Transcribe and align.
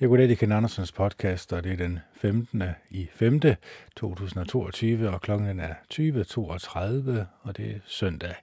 Jeg 0.00 0.08
går 0.08 0.16
det 0.16 0.30
i 0.30 0.34
Ken 0.34 0.52
Andersens 0.52 0.92
podcast, 0.92 1.52
og 1.52 1.64
det 1.64 1.72
er 1.72 1.76
den 1.76 1.98
15. 2.14 2.62
i 2.90 3.08
5. 3.12 3.40
2022, 3.96 5.10
og 5.10 5.20
klokken 5.20 5.60
er 5.60 5.74
20.32, 5.94 7.24
og 7.42 7.56
det 7.56 7.70
er 7.70 7.78
søndag. 7.86 8.34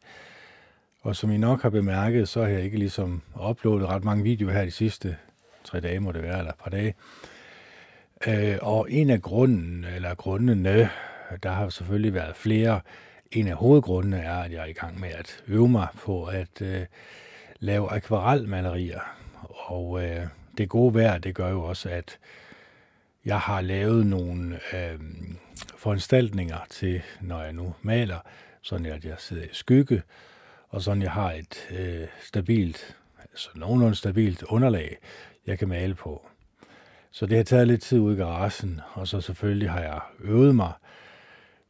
Og 1.01 1.15
som 1.15 1.31
I 1.31 1.37
nok 1.37 1.61
har 1.61 1.69
bemærket, 1.69 2.29
så 2.29 2.41
har 2.41 2.47
jeg 2.47 2.63
ikke 2.63 2.77
ligesom 2.77 3.21
uploadet 3.49 3.87
ret 3.87 4.03
mange 4.03 4.23
videoer 4.23 4.51
her 4.51 4.65
de 4.65 4.71
sidste 4.71 5.17
tre 5.63 5.79
dage, 5.79 5.99
må 5.99 6.11
det 6.11 6.23
være, 6.23 6.37
eller 6.37 6.51
et 6.51 6.59
par 6.63 6.69
dage. 6.69 6.93
Øh, 8.27 8.57
og 8.61 8.91
en 8.91 9.09
af 9.09 9.21
grunden, 9.21 9.85
eller 9.95 10.15
grundene, 10.15 10.89
der 11.43 11.51
har 11.51 11.69
selvfølgelig 11.69 12.13
været 12.13 12.35
flere. 12.35 12.81
En 13.31 13.47
af 13.47 13.55
hovedgrundene 13.55 14.17
er, 14.17 14.37
at 14.37 14.51
jeg 14.51 14.61
er 14.61 14.65
i 14.65 14.73
gang 14.73 14.99
med 14.99 15.09
at 15.09 15.43
øve 15.47 15.69
mig 15.69 15.87
på 16.05 16.25
at 16.25 16.61
øh, 16.61 16.81
lave 17.59 17.91
akvarelmalerier. 17.91 19.01
Og 19.67 20.03
øh, 20.03 20.27
det 20.57 20.69
gode 20.69 20.93
vejr, 20.93 21.17
det 21.17 21.35
gør 21.35 21.49
jo 21.49 21.63
også, 21.63 21.89
at 21.89 22.19
jeg 23.25 23.39
har 23.39 23.61
lavet 23.61 24.05
nogle 24.05 24.59
øh, 24.73 24.99
foranstaltninger 25.77 26.57
til, 26.69 27.01
når 27.21 27.41
jeg 27.41 27.53
nu 27.53 27.75
maler, 27.81 28.19
sådan 28.61 28.85
at 28.85 29.05
jeg 29.05 29.15
sidder 29.17 29.43
i 29.43 29.49
skygge, 29.51 30.01
og 30.69 30.81
sådan 30.81 31.01
jeg 31.01 31.11
har 31.11 31.31
et 31.31 31.67
øh, 31.71 32.07
stabilt, 32.21 32.97
altså 33.31 33.49
nogenlunde 33.55 33.95
stabilt 33.95 34.43
underlag, 34.43 34.97
jeg 35.45 35.59
kan 35.59 35.67
male 35.67 35.95
på. 35.95 36.27
Så 37.11 37.25
det 37.25 37.37
har 37.37 37.43
taget 37.43 37.67
lidt 37.67 37.81
tid 37.81 37.99
ud 37.99 38.13
i 38.13 38.17
garagen, 38.17 38.81
og 38.93 39.07
så 39.07 39.21
selvfølgelig 39.21 39.69
har 39.69 39.81
jeg 39.81 40.01
øvet 40.19 40.55
mig 40.55 40.71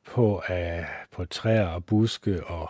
på, 0.06 0.44
øh, 0.50 0.84
på 1.12 1.26
træer 1.26 1.66
og 1.66 1.86
buske 1.86 2.44
og 2.44 2.70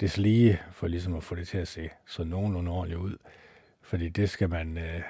det 0.00 0.18
lige 0.18 0.60
for 0.72 0.86
ligesom 0.86 1.16
at 1.16 1.24
få 1.24 1.34
det 1.34 1.48
til 1.48 1.58
at 1.58 1.68
se 1.68 1.90
så 2.06 2.24
nogenlunde 2.24 2.70
ordentligt 2.70 3.00
ud. 3.00 3.16
Fordi 3.82 4.08
det 4.08 4.30
skal 4.30 4.50
man, 4.50 4.78
øh, 4.78 5.00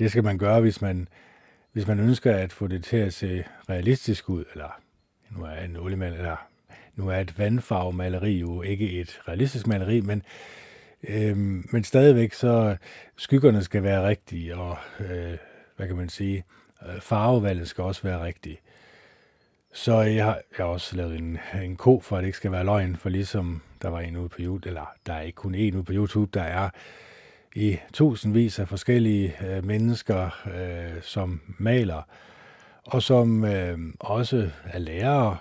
det 0.00 0.10
skal 0.10 0.24
man 0.24 0.38
gøre, 0.38 0.60
hvis 0.60 0.82
man, 0.82 1.08
hvis 1.72 1.86
man 1.86 2.00
ønsker 2.00 2.36
at 2.36 2.52
få 2.52 2.66
det 2.66 2.84
til 2.84 2.96
at 2.96 3.14
se 3.14 3.44
realistisk 3.68 4.28
ud, 4.28 4.44
eller 4.52 4.80
nu 5.30 5.44
er 5.44 5.56
en 5.56 5.76
oliemaler, 5.76 6.16
eller 6.16 6.46
nu 6.96 7.08
er 7.08 7.16
et 7.16 7.38
vandfarvemaleri 7.38 8.38
jo 8.38 8.62
ikke 8.62 8.90
et 8.90 9.20
realistisk 9.28 9.66
maleri, 9.66 10.00
men, 10.00 10.22
øhm, 11.08 11.68
men 11.72 11.84
stadigvæk 11.84 12.32
så 12.32 12.76
skyggerne 13.16 13.62
skal 13.62 13.82
være 13.82 14.08
rigtige, 14.08 14.56
og 14.56 14.76
øh, 15.00 15.36
hvad 15.76 15.86
kan 15.86 15.96
man 15.96 16.08
sige, 16.08 16.44
øh, 16.88 17.00
farvevalget 17.00 17.68
skal 17.68 17.84
også 17.84 18.02
være 18.02 18.24
rigtigt. 18.24 18.60
Så 19.72 20.00
jeg 20.00 20.24
har, 20.24 20.40
jeg 20.58 20.66
har 20.66 20.72
også 20.72 20.96
lavet 20.96 21.16
en, 21.16 21.38
en 21.62 21.76
ko, 21.76 22.00
for 22.00 22.16
at 22.16 22.20
det 22.20 22.26
ikke 22.26 22.38
skal 22.38 22.52
være 22.52 22.64
løgn, 22.64 22.96
for 22.96 23.08
ligesom 23.08 23.62
der 23.82 23.88
var 23.88 24.00
en 24.00 24.16
ude 24.16 24.28
på 24.28 24.36
YouTube, 24.40 24.68
eller 24.68 24.92
der 25.06 25.12
er 25.12 25.20
ikke 25.20 25.36
kun 25.36 25.54
en 25.54 25.74
ude 25.74 25.84
på 25.84 25.92
YouTube, 25.92 26.30
der 26.34 26.42
er 26.42 26.70
i 27.54 27.78
tusindvis 27.92 28.58
af 28.58 28.68
forskellige 28.68 29.34
øh, 29.46 29.64
mennesker, 29.64 30.48
øh, 30.54 31.02
som 31.02 31.40
maler, 31.58 32.02
og 32.84 33.02
som 33.02 33.44
øh, 33.44 33.78
også 34.00 34.50
er 34.64 34.78
lærere 34.78 35.36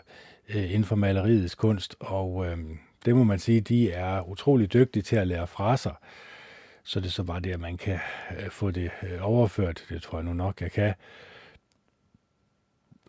øh, 0.49 0.63
inden 0.63 0.83
for 0.83 0.95
maleriets 0.95 1.55
kunst, 1.55 1.95
og 1.99 2.45
øh, 2.45 2.57
det 3.05 3.15
må 3.15 3.23
man 3.23 3.39
sige, 3.39 3.61
de 3.61 3.91
er 3.91 4.29
utrolig 4.29 4.73
dygtige 4.73 5.03
til 5.03 5.15
at 5.15 5.27
lære 5.27 5.47
fra 5.47 5.77
sig. 5.77 5.93
Så 6.83 6.99
det 6.99 7.05
er 7.05 7.11
så 7.11 7.23
bare 7.23 7.39
det, 7.39 7.51
at 7.51 7.59
man 7.59 7.77
kan 7.77 7.99
øh, 8.39 8.49
få 8.49 8.71
det 8.71 8.91
øh, 9.03 9.19
overført. 9.21 9.85
Det 9.89 10.01
tror 10.01 10.17
jeg 10.17 10.25
nu 10.25 10.33
nok, 10.33 10.61
jeg 10.61 10.71
kan. 10.71 10.93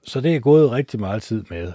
Så 0.07 0.21
det 0.21 0.37
er 0.37 0.41
gået 0.41 0.71
rigtig 0.71 1.01
meget 1.01 1.23
tid 1.23 1.45
med. 1.51 1.73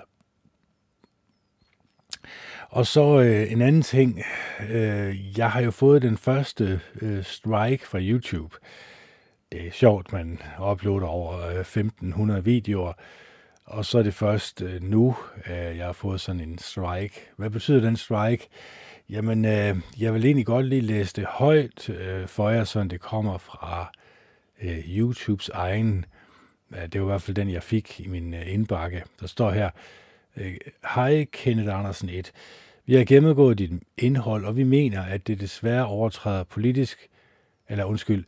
Og 2.75 2.87
så 2.87 3.21
øh, 3.21 3.51
en 3.51 3.61
anden 3.61 3.81
ting. 3.81 4.21
Øh, 4.69 5.37
jeg 5.37 5.51
har 5.51 5.61
jo 5.61 5.71
fået 5.71 6.01
den 6.01 6.17
første 6.17 6.81
øh, 7.01 7.23
strike 7.23 7.87
fra 7.87 7.99
YouTube. 8.01 8.55
Det 9.51 9.67
er 9.67 9.71
sjovt, 9.71 10.13
man 10.13 10.39
uploader 10.71 11.07
over 11.07 11.47
øh, 11.47 11.59
1500 11.59 12.43
videoer. 12.43 12.93
Og 13.65 13.85
så 13.85 13.97
er 13.97 14.03
det 14.03 14.13
først 14.13 14.61
øh, 14.61 14.83
nu, 14.83 15.15
øh, 15.49 15.77
jeg 15.77 15.85
har 15.85 15.93
fået 15.93 16.21
sådan 16.21 16.41
en 16.41 16.57
strike. 16.57 17.22
Hvad 17.38 17.50
betyder 17.50 17.79
den 17.79 17.97
strike? 17.97 18.47
Jamen, 19.09 19.45
øh, 19.45 19.75
jeg 20.00 20.13
vil 20.13 20.25
egentlig 20.25 20.45
godt 20.45 20.66
lige 20.66 20.81
læse 20.81 21.13
det 21.16 21.25
højt 21.25 21.89
øh, 21.89 22.27
for 22.27 22.50
jer, 22.50 22.63
så 22.63 22.83
det 22.83 23.01
kommer 23.01 23.38
fra 23.38 23.91
øh, 24.61 24.77
YouTubes 24.77 25.50
egen. 25.50 26.05
Øh, 26.71 26.83
det 26.83 27.01
var 27.01 27.07
i 27.07 27.09
hvert 27.09 27.21
fald 27.21 27.35
den, 27.35 27.50
jeg 27.50 27.63
fik 27.63 28.00
i 28.00 28.07
min 28.07 28.33
øh, 28.33 28.53
indbakke. 28.53 29.03
Der 29.19 29.27
står 29.27 29.51
her, 29.51 29.69
øh, 30.38 30.57
Hej 30.95 31.25
Kenneth 31.31 31.79
Andersen 31.79 32.09
1. 32.09 32.31
Vi 32.85 32.96
har 32.96 33.03
gennemgået 33.03 33.57
dit 33.57 33.72
indhold, 33.97 34.46
og 34.46 34.57
vi 34.57 34.63
mener, 34.63 35.01
at 35.01 35.28
det 35.28 35.40
desværre 35.40 35.85
overtræder 35.85 36.44
politisk, 36.44 37.07
eller 37.69 37.85
undskyld, 37.85 38.25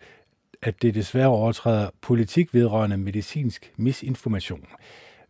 at 0.61 0.81
det 0.81 0.95
desværre 0.95 1.27
overtræder 1.27 1.89
politik 2.01 2.53
vedrørende 2.53 2.97
medicinsk 2.97 3.73
misinformation. 3.75 4.65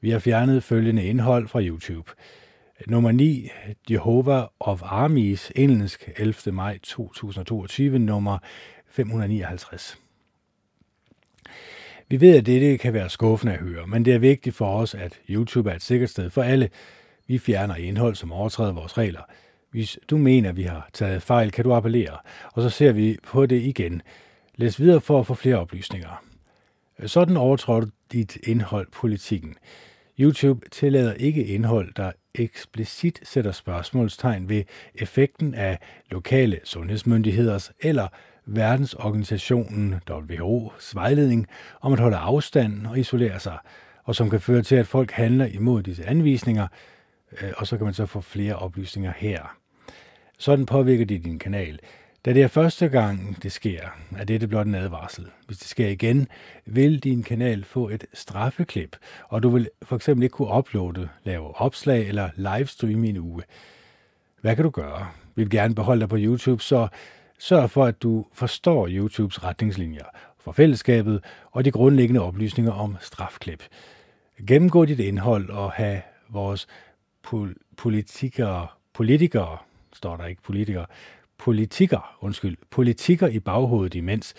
Vi 0.02 0.10
har 0.10 0.20
fjernet 0.20 0.64
følgende 0.64 1.06
indhold 1.06 1.48
fra 1.48 1.62
YouTube. 1.62 2.12
Nummer 2.88 3.12
9, 3.12 3.50
Jehovah 3.90 4.48
of 4.60 4.82
Armies, 4.84 5.52
engelsk, 5.56 6.10
11. 6.18 6.56
maj 6.56 6.78
2022, 6.84 8.00
nummer 8.00 8.38
559. 8.88 10.00
Vi 12.10 12.22
ved, 12.22 12.38
at 12.38 12.46
dette 12.46 12.78
kan 12.78 12.94
være 12.94 13.10
skuffende 13.10 13.54
at 13.54 13.60
høre, 13.60 13.88
men 13.88 14.06
det 14.06 14.14
er 14.14 14.20
vigtigt 14.20 14.56
for 14.56 14.80
os, 14.80 14.96
at 14.96 15.20
YouTube 15.30 15.72
er 15.72 15.76
et 15.76 15.82
sikkert 15.82 16.10
sted 16.10 16.30
for 16.30 16.42
alle. 16.42 16.70
Vi 17.28 17.38
fjerner 17.38 17.76
indhold, 17.76 18.16
som 18.16 18.32
overtræder 18.32 18.74
vores 18.74 18.98
regler. 18.98 19.22
Hvis 19.72 20.00
du 20.10 20.18
mener, 20.18 20.52
vi 20.52 20.64
har 20.64 20.90
taget 20.94 21.22
fejl, 21.22 21.52
kan 21.52 21.64
du 21.64 21.74
appellere, 21.74 22.18
og 22.54 22.62
så 22.62 22.70
ser 22.70 22.92
vi 22.92 23.18
på 23.24 23.46
det 23.46 23.62
igen. 23.62 24.02
Læs 24.56 24.80
videre 24.80 25.02
for 25.02 25.20
at 25.20 25.28
få 25.28 25.34
flere 25.34 25.56
oplysninger. 25.56 26.24
Sådan 27.06 27.38
overtrådte 27.38 27.92
dit 28.12 28.38
indhold 28.44 28.88
politikken. 28.92 29.56
YouTube 30.20 30.70
tillader 30.72 31.14
ikke 31.14 31.46
indhold, 31.46 31.94
der 31.94 32.12
eksplicit 32.36 33.20
sætter 33.24 33.52
spørgsmålstegn 33.52 34.50
ved 34.50 34.64
effekten 34.96 35.54
af 35.54 35.80
lokale 36.12 36.60
sundhedsmyndigheders 36.64 37.72
eller 37.80 38.08
verdensorganisationen 38.46 39.96
WHO's 40.12 40.92
vejledning 40.94 41.48
om 41.82 41.94
at 41.94 42.00
holde 42.00 42.18
afstand 42.18 42.88
og 42.88 43.00
isolere 43.00 43.40
sig, 43.40 43.58
og 44.04 44.16
som 44.16 44.30
kan 44.30 44.42
føre 44.42 44.62
til, 44.62 44.76
at 44.76 44.88
folk 44.88 45.12
handler 45.12 45.46
imod 45.46 45.84
disse 45.84 46.06
anvisninger, 46.06 46.68
Øh, 47.32 47.52
og 47.58 47.68
så 47.68 47.78
kan 47.78 47.86
man 47.86 47.94
så 47.94 48.06
få 48.06 48.22
flere 48.22 48.56
oplysninger 48.56 49.14
her. 49.18 49.58
Sådan 50.38 50.66
påvirker 50.66 51.06
de 51.06 51.18
din 51.18 51.40
kanal. 51.40 51.80
Da 52.26 52.34
det 52.34 52.44
er 52.44 52.48
første 52.48 52.88
gang, 52.88 53.44
det 53.44 53.52
sker, 53.52 53.80
er 54.18 54.24
dette 54.24 54.48
blot 54.48 54.68
en 54.68 54.76
advarsel. 54.76 55.28
Hvis 55.46 55.58
det 55.58 55.68
sker 55.68 55.88
igen, 55.88 56.28
vil 56.66 57.00
din 57.00 57.24
kanal 57.24 57.64
få 57.64 57.90
et 57.90 58.06
straffeklip, 58.14 58.96
og 59.30 59.44
du 59.44 59.50
vil 59.50 59.70
for 59.82 59.96
eksempel 59.96 60.24
ikke 60.24 60.34
kunne 60.34 60.58
uploade, 60.58 61.10
lave 61.24 61.62
opslag 61.62 62.08
eller 62.08 62.30
livestream 62.36 63.04
i 63.04 63.10
en 63.10 63.18
uge. 63.18 63.44
Hvad 64.42 64.56
kan 64.56 64.64
du 64.64 64.70
gøre? 64.70 65.08
Vil 65.36 65.50
gerne 65.50 65.76
beholde 65.76 66.00
dig 66.00 66.10
på 66.10 66.18
YouTube, 66.20 66.64
så 66.64 66.88
sørg 67.40 67.70
for, 67.70 67.86
at 67.86 68.02
du 68.02 68.26
forstår 68.34 68.88
YouTubes 68.90 69.44
retningslinjer 69.44 70.06
for 70.40 70.52
fællesskabet 70.52 71.24
og 71.52 71.66
de 71.66 71.72
grundlæggende 71.72 72.22
oplysninger 72.22 72.72
om 72.72 72.98
strafklip. 73.00 73.64
Gennemgå 74.48 74.86
dit 74.86 75.00
indhold 75.00 75.50
og 75.50 75.72
have 75.72 76.02
vores 76.30 76.68
pol- 77.28 77.74
politikere, 77.78 78.68
politikere, 78.94 79.58
står 79.94 80.18
der 80.18 80.26
ikke 80.26 80.42
politikere, 80.42 80.86
politikker, 81.38 82.18
undskyld, 82.22 82.58
politikker 82.72 83.28
i 83.28 83.40
baghovedet 83.40 83.96
imens. 83.96 84.34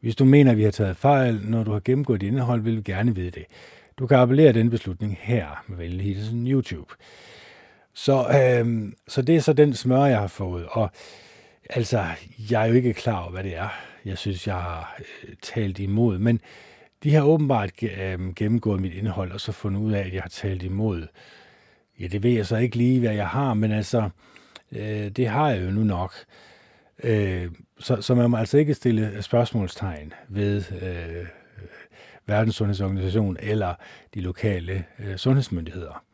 Hvis 0.00 0.16
du 0.16 0.24
mener, 0.24 0.50
at 0.50 0.56
vi 0.56 0.62
har 0.62 0.70
taget 0.70 0.96
fejl, 0.96 1.40
når 1.44 1.64
du 1.64 1.72
har 1.72 1.80
gennemgået 1.84 2.20
dit 2.20 2.26
indhold, 2.26 2.62
vil 2.62 2.76
vi 2.76 2.82
gerne 2.82 3.14
vide 3.14 3.30
det. 3.30 3.44
Du 3.98 4.06
kan 4.06 4.16
appellere 4.16 4.52
den 4.52 4.70
beslutning 4.70 5.18
her 5.20 5.64
med 5.66 5.76
venlig 5.76 6.06
hilsen 6.06 6.46
YouTube. 6.46 6.94
Så, 7.94 8.26
øhm, 8.28 8.94
så 9.08 9.22
det 9.22 9.36
er 9.36 9.40
så 9.40 9.52
den 9.52 9.74
smør, 9.74 10.04
jeg 10.04 10.18
har 10.18 10.26
fået. 10.26 10.66
Og 10.70 10.90
altså, 11.70 12.04
jeg 12.50 12.62
er 12.62 12.66
jo 12.66 12.74
ikke 12.74 12.94
klar 12.94 13.22
over, 13.22 13.30
hvad 13.30 13.44
det 13.44 13.56
er. 13.56 13.68
Jeg 14.04 14.18
synes, 14.18 14.46
jeg 14.46 14.54
har 14.54 14.96
øh, 14.98 15.34
talt 15.42 15.78
imod. 15.78 16.18
Men 16.18 16.40
de 17.02 17.14
har 17.14 17.22
åbenbart 17.22 17.70
øh, 17.82 18.34
gennemgået 18.34 18.80
mit 18.80 18.94
indhold, 18.94 19.32
og 19.32 19.40
så 19.40 19.52
fundet 19.52 19.80
ud 19.80 19.92
af, 19.92 20.00
at 20.00 20.14
jeg 20.14 20.22
har 20.22 20.28
talt 20.28 20.62
imod. 20.62 21.06
Ja, 22.00 22.06
det 22.06 22.22
ved 22.22 22.30
jeg 22.30 22.46
så 22.46 22.56
ikke 22.56 22.76
lige, 22.76 23.00
hvad 23.00 23.14
jeg 23.14 23.28
har, 23.28 23.54
men 23.54 23.72
altså, 23.72 24.10
Øh, 24.76 25.08
det 25.08 25.28
har 25.28 25.50
jeg 25.50 25.64
jo 25.64 25.70
nu 25.70 25.84
nok. 25.84 26.14
Øh, 27.04 27.50
så, 27.78 28.02
så 28.02 28.14
man 28.14 28.30
må 28.30 28.36
altså 28.36 28.58
ikke 28.58 28.74
stille 28.74 29.22
spørgsmålstegn 29.22 30.12
ved 30.28 30.64
øh, 30.82 31.26
Verdenssundhedsorganisationen 32.26 33.36
eller 33.40 33.74
de 34.14 34.20
lokale 34.20 34.84
øh, 34.98 35.16
sundhedsmyndigheder. 35.16 36.04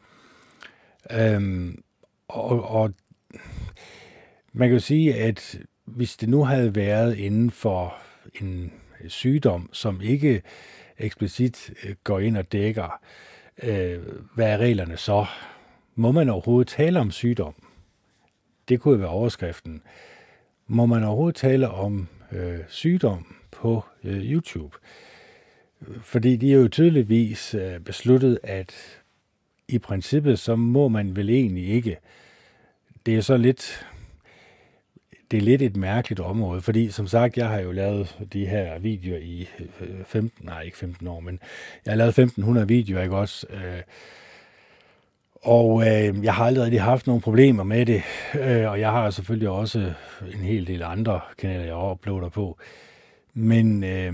Øh, 1.10 1.74
og, 2.28 2.70
og 2.70 2.94
man 4.52 4.68
kan 4.68 4.74
jo 4.74 4.80
sige, 4.80 5.14
at 5.14 5.58
hvis 5.84 6.16
det 6.16 6.28
nu 6.28 6.44
havde 6.44 6.74
været 6.74 7.16
inden 7.16 7.50
for 7.50 7.94
en 8.40 8.72
sygdom, 9.08 9.70
som 9.72 10.00
ikke 10.00 10.42
eksplicit 10.98 11.70
øh, 11.84 11.94
går 12.04 12.18
ind 12.18 12.36
og 12.36 12.52
dækker, 12.52 13.00
øh, 13.62 13.98
hvad 14.34 14.52
er 14.52 14.58
reglerne 14.58 14.96
så? 14.96 15.26
Må 15.98 16.12
man 16.12 16.28
overhovedet 16.28 16.68
tale 16.68 17.00
om 17.00 17.10
sygdom? 17.10 17.54
Det 18.68 18.80
kunne 18.80 19.00
være 19.00 19.08
overskriften. 19.08 19.82
Må 20.66 20.86
man 20.86 21.04
overhovedet 21.04 21.36
tale 21.36 21.68
om 21.68 22.08
øh, 22.32 22.58
sygdom 22.68 23.34
på 23.50 23.84
øh, 24.04 24.32
YouTube? 24.32 24.76
Fordi 26.00 26.36
de 26.36 26.52
er 26.52 26.56
jo 26.56 26.68
tydeligvis 26.68 27.54
øh, 27.54 27.80
besluttet, 27.80 28.38
at 28.42 28.74
i 29.68 29.78
princippet, 29.78 30.38
så 30.38 30.56
må 30.56 30.88
man 30.88 31.16
vel 31.16 31.30
egentlig 31.30 31.68
ikke. 31.68 31.98
Det 33.06 33.16
er 33.16 33.20
så 33.20 33.36
lidt, 33.36 33.86
det 35.30 35.36
er 35.36 35.42
lidt 35.42 35.62
et 35.62 35.76
mærkeligt 35.76 36.20
område, 36.20 36.60
fordi 36.60 36.90
som 36.90 37.06
sagt, 37.06 37.36
jeg 37.36 37.48
har 37.48 37.58
jo 37.58 37.72
lavet 37.72 38.18
de 38.32 38.46
her 38.46 38.78
videoer 38.78 39.18
i 39.18 39.48
øh, 39.80 40.04
15, 40.04 40.46
nej 40.46 40.62
ikke 40.62 40.78
15 40.78 41.06
år, 41.06 41.20
men 41.20 41.40
jeg 41.84 41.92
har 41.92 41.96
lavet 41.96 42.18
1500 42.18 42.68
videoer, 42.68 43.02
ikke 43.02 43.16
også? 43.16 43.46
Øh, 43.50 43.82
og 45.42 45.82
øh, 45.82 46.24
jeg 46.24 46.34
har 46.34 46.44
aldrig 46.44 46.82
haft 46.82 47.06
nogle 47.06 47.22
problemer 47.22 47.64
med 47.64 47.86
det, 47.86 48.02
øh, 48.40 48.70
og 48.70 48.80
jeg 48.80 48.90
har 48.90 49.10
selvfølgelig 49.10 49.48
også 49.48 49.92
en 50.34 50.40
hel 50.40 50.66
del 50.66 50.82
andre 50.82 51.20
kanaler, 51.38 51.64
jeg 51.64 51.76
uploader 51.76 52.28
på. 52.28 52.58
Men, 53.34 53.84
øh, 53.84 54.12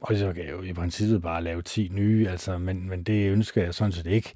og 0.00 0.16
så 0.16 0.32
kan 0.32 0.44
jeg 0.44 0.52
jo 0.52 0.62
i 0.62 0.72
princippet 0.72 1.22
bare 1.22 1.42
lave 1.42 1.62
10 1.62 1.88
nye, 1.92 2.28
altså, 2.28 2.58
men, 2.58 2.88
men 2.88 3.02
det 3.02 3.30
ønsker 3.30 3.62
jeg 3.62 3.74
sådan 3.74 3.92
set 3.92 4.06
ikke. 4.06 4.32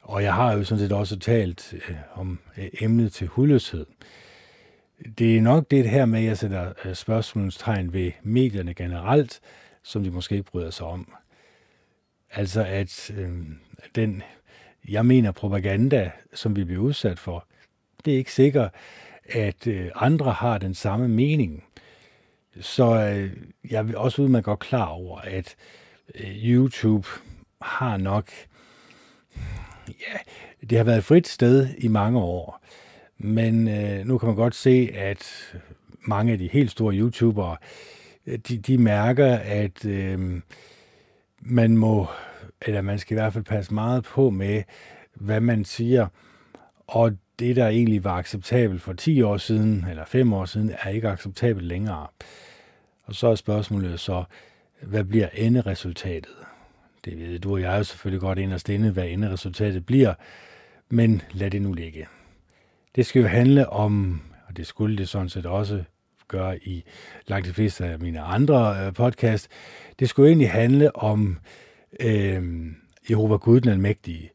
Og 0.00 0.22
jeg 0.22 0.34
har 0.34 0.52
jo 0.52 0.64
sådan 0.64 0.84
set 0.84 0.92
også 0.92 1.18
talt 1.18 1.74
øh, 1.74 1.96
om 2.14 2.38
øh, 2.58 2.68
emnet 2.80 3.12
til 3.12 3.26
hudløshed. 3.26 3.86
Det 5.18 5.36
er 5.36 5.42
nok 5.42 5.70
det 5.70 5.90
her 5.90 6.06
med, 6.06 6.18
at 6.18 6.24
jeg 6.26 6.38
sætter 6.38 6.72
øh, 6.84 6.94
spørgsmålstegn 6.94 7.92
ved 7.92 8.12
medierne 8.22 8.74
generelt, 8.74 9.40
som 9.82 10.04
de 10.04 10.10
måske 10.10 10.34
ikke 10.34 10.50
bryder 10.50 10.70
sig 10.70 10.86
om. 10.86 11.12
Altså 12.30 12.64
at 12.64 13.10
øh, 13.16 13.30
den 13.94 14.22
jeg 14.88 15.06
mener 15.06 15.32
propaganda, 15.32 16.10
som 16.34 16.56
vi 16.56 16.64
bliver 16.64 16.82
udsat 16.82 17.18
for, 17.18 17.46
det 18.04 18.12
er 18.12 18.18
ikke 18.18 18.32
sikkert, 18.32 18.74
at 19.24 19.66
øh, 19.66 19.90
andre 19.94 20.32
har 20.32 20.58
den 20.58 20.74
samme 20.74 21.08
mening. 21.08 21.64
Så 22.60 22.84
øh, 22.84 23.30
jeg 23.70 23.86
vil 23.86 23.96
også 23.96 24.22
ud, 24.22 24.28
man 24.28 24.42
godt 24.42 24.58
klar 24.58 24.86
over, 24.86 25.18
at 25.18 25.56
øh, 26.14 26.44
YouTube 26.44 27.08
har 27.62 27.96
nok, 27.96 28.30
ja, 29.88 30.18
det 30.70 30.78
har 30.78 30.84
været 30.84 30.98
et 30.98 31.04
frit 31.04 31.28
sted 31.28 31.68
i 31.78 31.88
mange 31.88 32.18
år. 32.18 32.62
Men 33.18 33.68
øh, 33.68 34.06
nu 34.06 34.18
kan 34.18 34.26
man 34.26 34.36
godt 34.36 34.54
se, 34.54 34.90
at 34.94 35.54
mange 36.00 36.32
af 36.32 36.38
de 36.38 36.48
helt 36.52 36.70
store 36.70 36.94
YouTubere, 36.94 37.56
de, 38.26 38.58
de 38.58 38.78
mærker, 38.78 39.34
at 39.36 39.84
øh, 39.84 40.40
man 41.40 41.76
må 41.76 42.06
eller 42.62 42.80
man 42.80 42.98
skal 42.98 43.14
i 43.14 43.20
hvert 43.20 43.32
fald 43.32 43.44
passe 43.44 43.74
meget 43.74 44.04
på 44.04 44.30
med, 44.30 44.62
hvad 45.14 45.40
man 45.40 45.64
siger. 45.64 46.06
Og 46.86 47.12
det, 47.38 47.56
der 47.56 47.68
egentlig 47.68 48.04
var 48.04 48.16
acceptabelt 48.16 48.82
for 48.82 48.92
10 48.92 49.22
år 49.22 49.36
siden, 49.36 49.86
eller 49.90 50.04
5 50.04 50.32
år 50.32 50.44
siden, 50.44 50.72
er 50.82 50.88
ikke 50.88 51.08
acceptabelt 51.08 51.66
længere. 51.66 52.06
Og 53.04 53.14
så 53.14 53.28
er 53.28 53.34
spørgsmålet 53.34 54.00
så, 54.00 54.24
hvad 54.82 55.04
bliver 55.04 55.28
enderesultatet? 55.34 56.34
Det 57.04 57.18
ved 57.18 57.38
du 57.38 57.52
og 57.52 57.60
jeg 57.60 57.78
jo 57.78 57.84
selvfølgelig 57.84 58.20
godt 58.20 58.38
ind 58.38 58.52
og 58.52 58.60
stinde, 58.60 58.90
hvad 58.90 59.08
enderesultatet 59.08 59.86
bliver, 59.86 60.14
men 60.88 61.22
lad 61.32 61.50
det 61.50 61.62
nu 61.62 61.72
ligge. 61.72 62.06
Det 62.96 63.06
skal 63.06 63.22
jo 63.22 63.28
handle 63.28 63.68
om, 63.68 64.20
og 64.48 64.56
det 64.56 64.66
skulle 64.66 64.98
det 64.98 65.08
sådan 65.08 65.28
set 65.28 65.46
også 65.46 65.84
gøre 66.28 66.58
i 66.58 66.84
langt 67.26 67.48
de 67.48 67.54
fleste 67.54 67.84
af 67.84 67.98
mine 67.98 68.20
andre 68.20 68.86
øh, 68.86 68.92
podcast, 68.92 69.48
det 69.98 70.08
skulle 70.08 70.28
egentlig 70.28 70.50
handle 70.50 70.96
om 70.96 71.30
øh, 71.30 71.67
øh, 72.00 72.66
Jehova 73.10 73.36
Gud 73.36 73.60
den 73.60 73.70
Almægtige. 73.70 74.30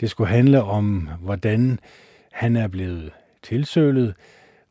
Det 0.00 0.10
skulle 0.10 0.30
handle 0.30 0.62
om, 0.62 1.08
hvordan 1.20 1.80
han 2.32 2.56
er 2.56 2.68
blevet 2.68 3.12
tilsølet, 3.42 4.14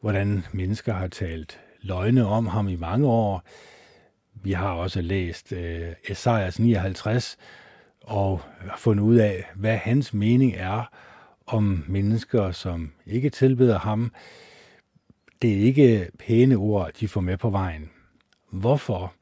hvordan 0.01 0.43
mennesker 0.51 0.93
har 0.93 1.07
talt 1.07 1.59
løgne 1.81 2.25
om 2.25 2.47
ham 2.47 2.67
i 2.67 2.75
mange 2.75 3.07
år. 3.07 3.43
Vi 4.33 4.51
har 4.51 4.71
også 4.71 5.01
læst 5.01 5.53
øh, 5.53 5.93
Esajas 6.09 6.59
59 6.59 7.37
og 8.01 8.41
fundet 8.77 9.03
ud 9.03 9.15
af, 9.15 9.45
hvad 9.55 9.77
hans 9.77 10.13
mening 10.13 10.53
er 10.57 10.89
om 11.47 11.83
mennesker, 11.87 12.51
som 12.51 12.91
ikke 13.05 13.29
tilbeder 13.29 13.79
ham. 13.79 14.11
Det 15.41 15.53
er 15.53 15.57
ikke 15.57 16.09
pæne 16.19 16.55
ord, 16.55 16.91
de 16.99 17.07
får 17.07 17.21
med 17.21 17.37
på 17.37 17.49
vejen. 17.49 17.89
Hvorfor? 18.51 19.13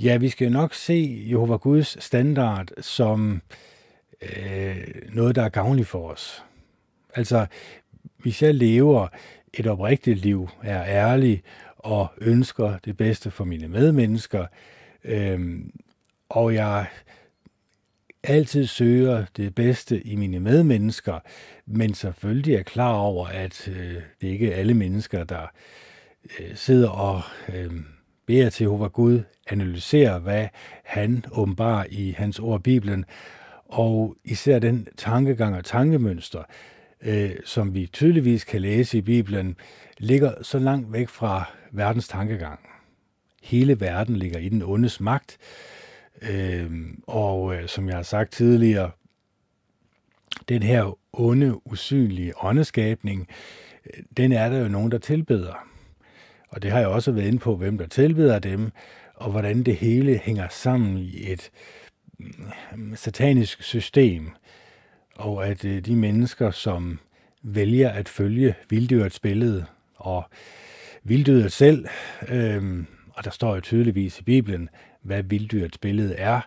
Ja, 0.00 0.16
vi 0.16 0.28
skal 0.28 0.52
nok 0.52 0.74
se 0.74 1.24
Jehova 1.30 1.56
Guds 1.56 2.04
standard 2.04 2.68
som 2.80 3.42
øh, 4.22 4.76
noget, 5.12 5.34
der 5.36 5.42
er 5.42 5.48
gavnligt 5.48 5.88
for 5.88 6.10
os. 6.10 6.44
Altså, 7.14 7.46
hvis 8.18 8.42
jeg 8.42 8.54
lever 8.54 9.08
et 9.54 9.66
oprigtigt 9.66 10.18
liv, 10.18 10.48
er 10.62 10.84
ærlig 10.84 11.42
og 11.78 12.06
ønsker 12.18 12.78
det 12.84 12.96
bedste 12.96 13.30
for 13.30 13.44
mine 13.44 13.68
medmennesker, 13.68 14.46
øh, 15.04 15.60
og 16.28 16.54
jeg 16.54 16.86
altid 18.22 18.66
søger 18.66 19.24
det 19.36 19.54
bedste 19.54 20.06
i 20.06 20.16
mine 20.16 20.40
medmennesker, 20.40 21.20
men 21.66 21.94
selvfølgelig 21.94 22.54
er 22.54 22.62
klar 22.62 22.94
over, 22.94 23.26
at 23.26 23.68
øh, 23.68 23.94
det 24.20 24.28
ikke 24.28 24.52
er 24.52 24.56
alle 24.56 24.74
mennesker, 24.74 25.24
der 25.24 25.46
øh, 26.40 26.56
sidder 26.56 26.88
og 26.88 27.22
øh, 27.54 27.72
beder 28.26 28.50
til 28.50 28.64
Jehova 28.64 28.86
Gud, 28.86 29.20
analyserer, 29.46 30.18
hvad 30.18 30.48
han 30.84 31.24
åbenbarer 31.32 31.86
i 31.90 32.10
hans 32.10 32.38
ord 32.38 32.62
Bibelen, 32.62 33.04
og 33.64 34.16
især 34.24 34.58
den 34.58 34.88
tankegang 34.96 35.56
og 35.56 35.64
tankemønster, 35.64 36.42
øh, 37.02 37.30
som 37.44 37.74
vi 37.74 37.86
tydeligvis 37.86 38.44
kan 38.44 38.60
læse 38.60 38.98
i 38.98 39.00
Bibelen, 39.00 39.56
ligger 39.98 40.32
så 40.42 40.58
langt 40.58 40.92
væk 40.92 41.08
fra 41.08 41.50
verdens 41.72 42.08
tankegang. 42.08 42.60
Hele 43.42 43.80
verden 43.80 44.16
ligger 44.16 44.38
i 44.38 44.48
den 44.48 44.62
ondes 44.62 45.00
magt, 45.00 45.38
øh, 46.22 46.70
og 47.06 47.54
øh, 47.54 47.68
som 47.68 47.88
jeg 47.88 47.96
har 47.96 48.02
sagt 48.02 48.32
tidligere, 48.32 48.90
den 50.48 50.62
her 50.62 50.98
onde, 51.12 51.66
usynlige 51.66 52.32
åndeskabning, 52.44 53.28
øh, 53.86 54.02
den 54.16 54.32
er 54.32 54.48
der 54.48 54.58
jo 54.58 54.68
nogen, 54.68 54.92
der 54.92 54.98
tilbeder. 54.98 55.71
Og 56.52 56.62
det 56.62 56.70
har 56.70 56.78
jeg 56.78 56.88
også 56.88 57.12
været 57.12 57.26
inde 57.26 57.38
på, 57.38 57.56
hvem 57.56 57.78
der 57.78 57.86
tilbeder 57.86 58.38
dem, 58.38 58.70
og 59.14 59.30
hvordan 59.30 59.62
det 59.62 59.76
hele 59.76 60.18
hænger 60.18 60.48
sammen 60.50 60.98
i 60.98 61.32
et 61.32 61.50
mm, 62.18 62.96
satanisk 62.96 63.62
system. 63.62 64.30
Og 65.16 65.46
at 65.46 65.64
øh, 65.64 65.80
de 65.84 65.96
mennesker, 65.96 66.50
som 66.50 66.98
vælger 67.42 67.90
at 67.90 68.08
følge 68.08 68.54
vilddyrets 68.70 69.20
billede, 69.20 69.64
og 69.96 70.24
vilddyret 71.04 71.52
selv, 71.52 71.86
øhm, 72.28 72.86
og 73.14 73.24
der 73.24 73.30
står 73.30 73.54
jo 73.54 73.60
tydeligvis 73.60 74.18
i 74.18 74.22
Bibelen, 74.22 74.68
hvad 75.02 75.22
vilddyrets 75.22 75.78
billede 75.78 76.14
er. 76.14 76.40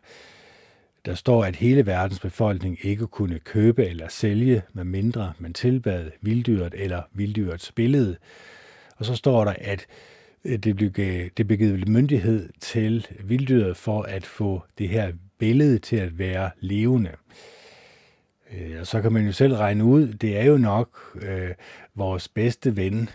Der 1.06 1.14
står, 1.14 1.46
at 1.46 1.56
hele 1.56 1.86
verdens 1.86 2.20
befolkning 2.20 2.78
ikke 2.82 3.08
kunne 3.08 3.40
købe 3.40 3.86
eller 3.86 4.08
sælge, 4.08 4.62
med 4.74 4.84
mindre 4.84 5.34
man 5.40 5.54
tilbad 5.54 6.12
vilddyret 6.22 6.74
eller 6.78 7.02
vilddyrets 7.14 7.72
billede. 7.72 8.18
Og 8.96 9.06
så 9.06 9.16
står 9.16 9.46
der, 9.46 9.54
at 9.62 9.88
øh, 10.46 10.58
det 10.58 10.76
blev, 10.76 10.92
øh, 11.00 11.30
det 11.38 11.48
blev 11.48 11.58
givet 11.58 11.88
myndighed 11.88 12.50
til 12.60 13.08
vilddyret 13.24 13.78
for 13.78 14.02
at 14.02 14.26
få 14.26 14.64
det 14.78 14.90
her 14.90 15.12
billede 15.38 15.80
til 15.80 15.96
at 15.96 16.20
være 16.20 16.50
levende. 16.60 17.12
Øh, 18.52 18.80
og 18.80 18.88
så 18.88 19.02
kan 19.02 19.14
man 19.14 19.26
jo 19.26 19.32
selv 19.32 19.56
regne 19.56 19.84
ud, 19.84 20.08
det 20.08 20.38
er 20.38 20.44
jo 20.44 20.58
nok 20.58 21.18
øh, 21.22 21.50
vores 21.96 22.28
bedste 22.28 22.76
ven, 22.76 23.10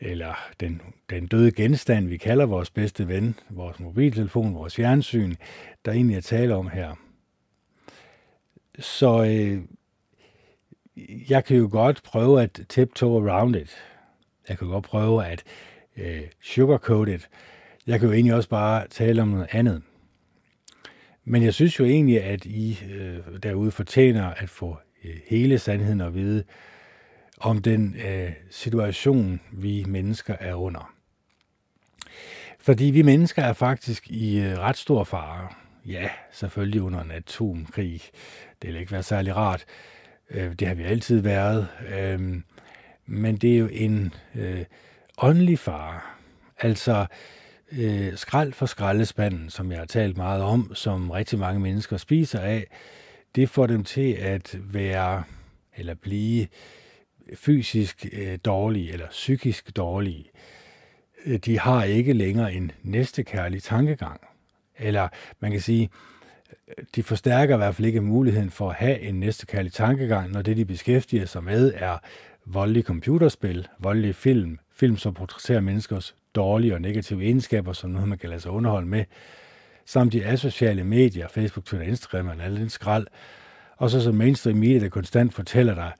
eller 0.00 0.34
den, 0.60 0.82
den 1.10 1.26
døde 1.26 1.52
genstand, 1.52 2.08
vi 2.08 2.16
kalder 2.16 2.46
vores 2.46 2.70
bedste 2.70 3.08
ven, 3.08 3.34
vores 3.50 3.80
mobiltelefon, 3.80 4.54
vores 4.54 4.74
fjernsyn, 4.74 5.34
der 5.84 5.92
egentlig 5.92 6.16
er 6.16 6.20
tale 6.20 6.54
om 6.54 6.68
her. 6.68 6.94
Så 8.78 9.24
øh, 9.24 9.62
jeg 11.28 11.44
kan 11.44 11.56
jo 11.56 11.68
godt 11.72 12.02
prøve 12.04 12.42
at 12.42 12.60
tiptoe 12.68 13.30
around 13.30 13.56
it. 13.56 13.76
Jeg 14.52 14.58
kan 14.58 14.68
godt 14.68 14.84
prøve 14.84 15.26
at 15.26 15.44
øh, 15.96 16.22
sugarcoat 16.42 17.08
it. 17.08 17.28
Jeg 17.86 18.00
kan 18.00 18.08
jo 18.08 18.14
egentlig 18.14 18.34
også 18.34 18.48
bare 18.48 18.86
tale 18.88 19.22
om 19.22 19.28
noget 19.28 19.46
andet. 19.50 19.82
Men 21.24 21.42
jeg 21.42 21.54
synes 21.54 21.78
jo 21.78 21.84
egentlig, 21.84 22.22
at 22.22 22.44
I 22.44 22.78
øh, 22.94 23.18
derude 23.42 23.70
fortjener 23.70 24.26
at 24.26 24.50
få 24.50 24.76
øh, 25.04 25.14
hele 25.26 25.58
sandheden 25.58 26.00
at 26.00 26.14
vide 26.14 26.44
om 27.40 27.62
den 27.62 27.96
øh, 28.06 28.32
situation, 28.50 29.40
vi 29.52 29.84
mennesker 29.88 30.36
er 30.40 30.54
under. 30.54 30.92
Fordi 32.58 32.84
vi 32.84 33.02
mennesker 33.02 33.42
er 33.42 33.52
faktisk 33.52 34.10
i 34.10 34.40
øh, 34.40 34.58
ret 34.58 34.76
stor 34.76 35.04
fare. 35.04 35.48
Ja, 35.86 36.08
selvfølgelig 36.32 36.82
under 36.82 37.00
en 37.00 37.10
atomkrig. 37.10 38.00
Det 38.62 38.70
vil 38.72 38.80
ikke 38.80 38.92
være 38.92 39.02
særlig 39.02 39.36
rart. 39.36 39.64
Øh, 40.30 40.52
det 40.52 40.68
har 40.68 40.74
vi 40.74 40.82
altid 40.82 41.20
været. 41.20 41.68
Øh, 41.94 42.40
men 43.12 43.36
det 43.36 43.54
er 43.54 43.58
jo 43.58 43.68
en 43.72 44.14
øh, 44.34 44.64
åndelig 45.18 45.58
fare. 45.58 46.00
Altså 46.58 47.06
øh, 47.72 48.16
skrald 48.16 48.52
for 48.52 48.66
skraldespanden, 48.66 49.50
som 49.50 49.70
jeg 49.70 49.78
har 49.78 49.86
talt 49.86 50.16
meget 50.16 50.42
om, 50.42 50.74
som 50.74 51.10
rigtig 51.10 51.38
mange 51.38 51.60
mennesker 51.60 51.96
spiser 51.96 52.40
af, 52.40 52.66
det 53.34 53.48
får 53.48 53.66
dem 53.66 53.84
til 53.84 54.12
at 54.12 54.58
være 54.60 55.22
eller 55.76 55.94
blive 55.94 56.46
fysisk 57.34 58.06
øh, 58.12 58.38
dårlige 58.44 58.92
eller 58.92 59.08
psykisk 59.08 59.76
dårlige. 59.76 60.30
Øh, 61.26 61.38
de 61.38 61.58
har 61.58 61.84
ikke 61.84 62.12
længere 62.12 62.54
en 62.54 62.72
næstekærlig 62.82 63.62
tankegang. 63.62 64.20
Eller 64.78 65.08
man 65.40 65.50
kan 65.50 65.60
sige, 65.60 65.90
de 66.96 67.02
forstærker 67.02 67.54
i 67.54 67.56
hvert 67.56 67.74
fald 67.74 67.86
ikke 67.86 68.00
muligheden 68.00 68.50
for 68.50 68.70
at 68.70 68.76
have 68.76 69.00
en 69.00 69.20
næstekærlig 69.20 69.72
tankegang, 69.72 70.32
når 70.32 70.42
det, 70.42 70.56
de 70.56 70.64
beskæftiger 70.64 71.26
sig 71.26 71.44
med, 71.44 71.72
er 71.76 71.98
voldelige 72.46 72.82
computerspil, 72.82 73.68
voldelige 73.78 74.14
film, 74.14 74.58
film, 74.72 74.96
som 74.96 75.14
portrætterer 75.14 75.60
menneskers 75.60 76.14
dårlige 76.34 76.74
og 76.74 76.80
negative 76.80 77.22
egenskaber, 77.22 77.72
som 77.72 77.90
noget, 77.90 78.08
man 78.08 78.18
kan 78.18 78.28
lade 78.28 78.40
sig 78.40 78.50
underholde 78.50 78.88
med, 78.88 79.04
samt 79.86 80.12
de 80.12 80.24
asociale 80.24 80.84
medier, 80.84 81.28
Facebook, 81.28 81.64
Twitter, 81.64 81.88
Instagram 81.88 82.28
og 82.28 82.44
alle 82.44 82.60
den 82.60 82.68
skrald, 82.68 83.06
og 83.76 83.90
så 83.90 84.00
som 84.00 84.14
mainstream 84.14 84.56
media, 84.56 84.78
der 84.78 84.88
konstant 84.88 85.34
fortæller 85.34 85.74
dig 85.74 85.92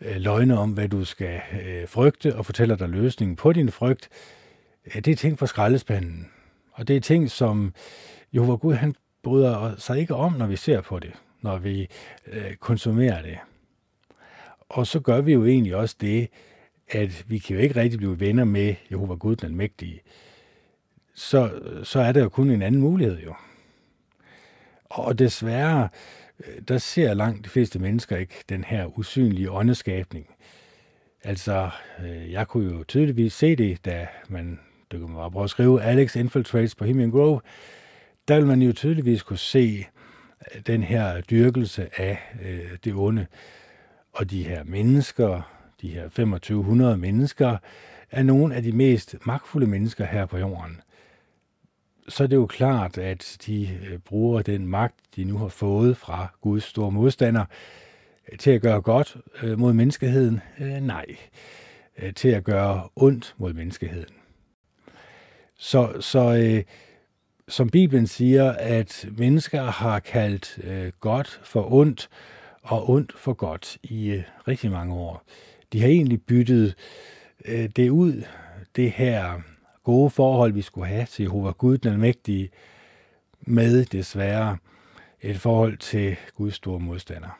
øh, 0.00 0.16
løgne 0.16 0.58
om, 0.58 0.70
hvad 0.70 0.88
du 0.88 1.04
skal 1.04 1.40
øh, 1.64 1.88
frygte, 1.88 2.36
og 2.36 2.46
fortæller 2.46 2.76
dig 2.76 2.88
løsningen 2.88 3.36
på 3.36 3.52
din 3.52 3.70
frygt, 3.70 4.08
øh, 4.86 4.94
det 4.94 5.08
er 5.08 5.16
ting 5.16 5.38
fra 5.38 5.46
skraldespanden. 5.46 6.28
Og 6.72 6.88
det 6.88 6.96
er 6.96 7.00
ting, 7.00 7.30
som 7.30 7.74
Jehova 8.34 8.56
Gud, 8.56 8.74
han 8.74 8.94
bryder 9.22 9.74
sig 9.78 9.98
ikke 9.98 10.14
om, 10.14 10.32
når 10.32 10.46
vi 10.46 10.56
ser 10.56 10.80
på 10.80 10.98
det, 10.98 11.12
når 11.40 11.58
vi 11.58 11.88
øh, 12.32 12.54
konsumerer 12.54 13.22
det. 13.22 13.38
Og 14.72 14.86
så 14.86 15.00
gør 15.00 15.20
vi 15.20 15.32
jo 15.32 15.44
egentlig 15.44 15.76
også 15.76 15.96
det, 16.00 16.28
at 16.88 17.24
vi 17.28 17.38
kan 17.38 17.56
jo 17.56 17.62
ikke 17.62 17.80
rigtig 17.80 17.98
blive 17.98 18.20
venner 18.20 18.44
med 18.44 18.74
Jehova 18.90 19.14
Gud 19.14 19.36
den 19.36 19.46
Almægtige. 19.46 20.00
Så, 21.14 21.50
så 21.84 22.00
er 22.00 22.12
der 22.12 22.22
jo 22.22 22.28
kun 22.28 22.50
en 22.50 22.62
anden 22.62 22.80
mulighed 22.80 23.18
jo. 23.18 23.34
Og 24.84 25.18
desværre, 25.18 25.88
øh, 26.46 26.62
der 26.68 26.78
ser 26.78 27.14
langt 27.14 27.44
de 27.44 27.50
fleste 27.50 27.78
mennesker 27.78 28.16
ikke 28.16 28.34
den 28.48 28.64
her 28.64 28.98
usynlige 28.98 29.50
åndeskabning. 29.50 30.26
Altså, 31.24 31.70
øh, 32.04 32.32
jeg 32.32 32.48
kunne 32.48 32.76
jo 32.76 32.84
tydeligvis 32.84 33.32
se 33.32 33.56
det, 33.56 33.84
da 33.84 34.06
man, 34.28 34.60
det 34.90 35.00
kan 35.00 35.08
man 35.08 35.16
bare 35.16 35.30
prøve 35.30 35.44
at 35.44 35.50
skrive, 35.50 35.82
Alex 35.82 36.16
Infiltrates 36.16 36.74
Bohemian 36.74 37.10
Grove, 37.10 37.40
der 38.28 38.36
vil 38.36 38.46
man 38.46 38.62
jo 38.62 38.72
tydeligvis 38.72 39.22
kunne 39.22 39.38
se 39.38 39.86
øh, 40.54 40.60
den 40.66 40.82
her 40.82 41.20
dyrkelse 41.20 42.00
af 42.00 42.18
øh, 42.42 42.78
det 42.84 42.94
onde. 42.94 43.26
Og 44.12 44.30
de 44.30 44.42
her 44.42 44.64
mennesker, 44.64 45.52
de 45.80 45.88
her 45.88 46.02
2500 46.02 46.96
mennesker, 46.96 47.56
er 48.10 48.22
nogle 48.22 48.54
af 48.54 48.62
de 48.62 48.72
mest 48.72 49.16
magtfulde 49.26 49.66
mennesker 49.66 50.04
her 50.04 50.26
på 50.26 50.38
jorden. 50.38 50.80
Så 52.08 52.22
er 52.22 52.26
det 52.26 52.36
jo 52.36 52.46
klart, 52.46 52.98
at 52.98 53.36
de 53.46 53.68
øh, 53.90 53.98
bruger 53.98 54.42
den 54.42 54.66
magt, 54.66 54.94
de 55.16 55.24
nu 55.24 55.38
har 55.38 55.48
fået 55.48 55.96
fra 55.96 56.26
Guds 56.40 56.64
store 56.64 56.90
modstander, 56.90 57.44
øh, 58.32 58.38
til 58.38 58.50
at 58.50 58.62
gøre 58.62 58.80
godt 58.80 59.16
øh, 59.42 59.58
mod 59.58 59.72
menneskeheden? 59.72 60.40
Nej. 60.80 61.06
Til 62.16 62.28
at 62.28 62.44
gøre 62.44 62.88
ondt 62.96 63.34
mod 63.38 63.52
menneskeheden. 63.52 64.14
Så, 65.56 66.00
så 66.00 66.34
øh, 66.34 66.64
som 67.48 67.70
Bibelen 67.70 68.06
siger, 68.06 68.52
at 68.52 69.08
mennesker 69.16 69.62
har 69.62 69.98
kaldt 69.98 70.58
øh, 70.64 70.92
godt 71.00 71.40
for 71.44 71.72
ondt 71.72 72.08
og 72.62 72.90
ondt 72.90 73.12
for 73.16 73.32
godt 73.32 73.78
i 73.82 74.10
øh, 74.10 74.22
rigtig 74.48 74.70
mange 74.70 74.94
år. 74.94 75.22
De 75.72 75.80
har 75.80 75.88
egentlig 75.88 76.22
byttet 76.22 76.74
øh, 77.44 77.68
det 77.76 77.90
ud, 77.90 78.22
det 78.76 78.90
her 78.90 79.40
gode 79.84 80.10
forhold, 80.10 80.52
vi 80.52 80.62
skulle 80.62 80.86
have 80.86 81.06
til 81.06 81.22
Jehova 81.22 81.50
Gud, 81.50 81.78
den 81.78 81.92
almægtige, 81.92 82.50
med 83.40 83.84
desværre 83.84 84.56
et 85.20 85.36
forhold 85.36 85.76
til 85.76 86.16
Guds 86.34 86.54
store 86.54 86.80
modstander. 86.80 87.38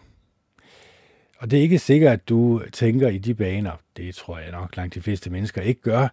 Og 1.39 1.51
det 1.51 1.59
er 1.59 1.63
ikke 1.63 1.79
sikkert, 1.79 2.13
at 2.13 2.29
du 2.29 2.63
tænker 2.73 3.09
i 3.09 3.19
de 3.19 3.35
baner. 3.35 3.73
Det 3.97 4.15
tror 4.15 4.39
jeg 4.39 4.51
nok 4.51 4.77
langt 4.77 4.95
de 4.95 5.03
fleste 5.03 5.31
mennesker 5.31 5.63
ikke 5.63 5.81
gør. 5.81 6.09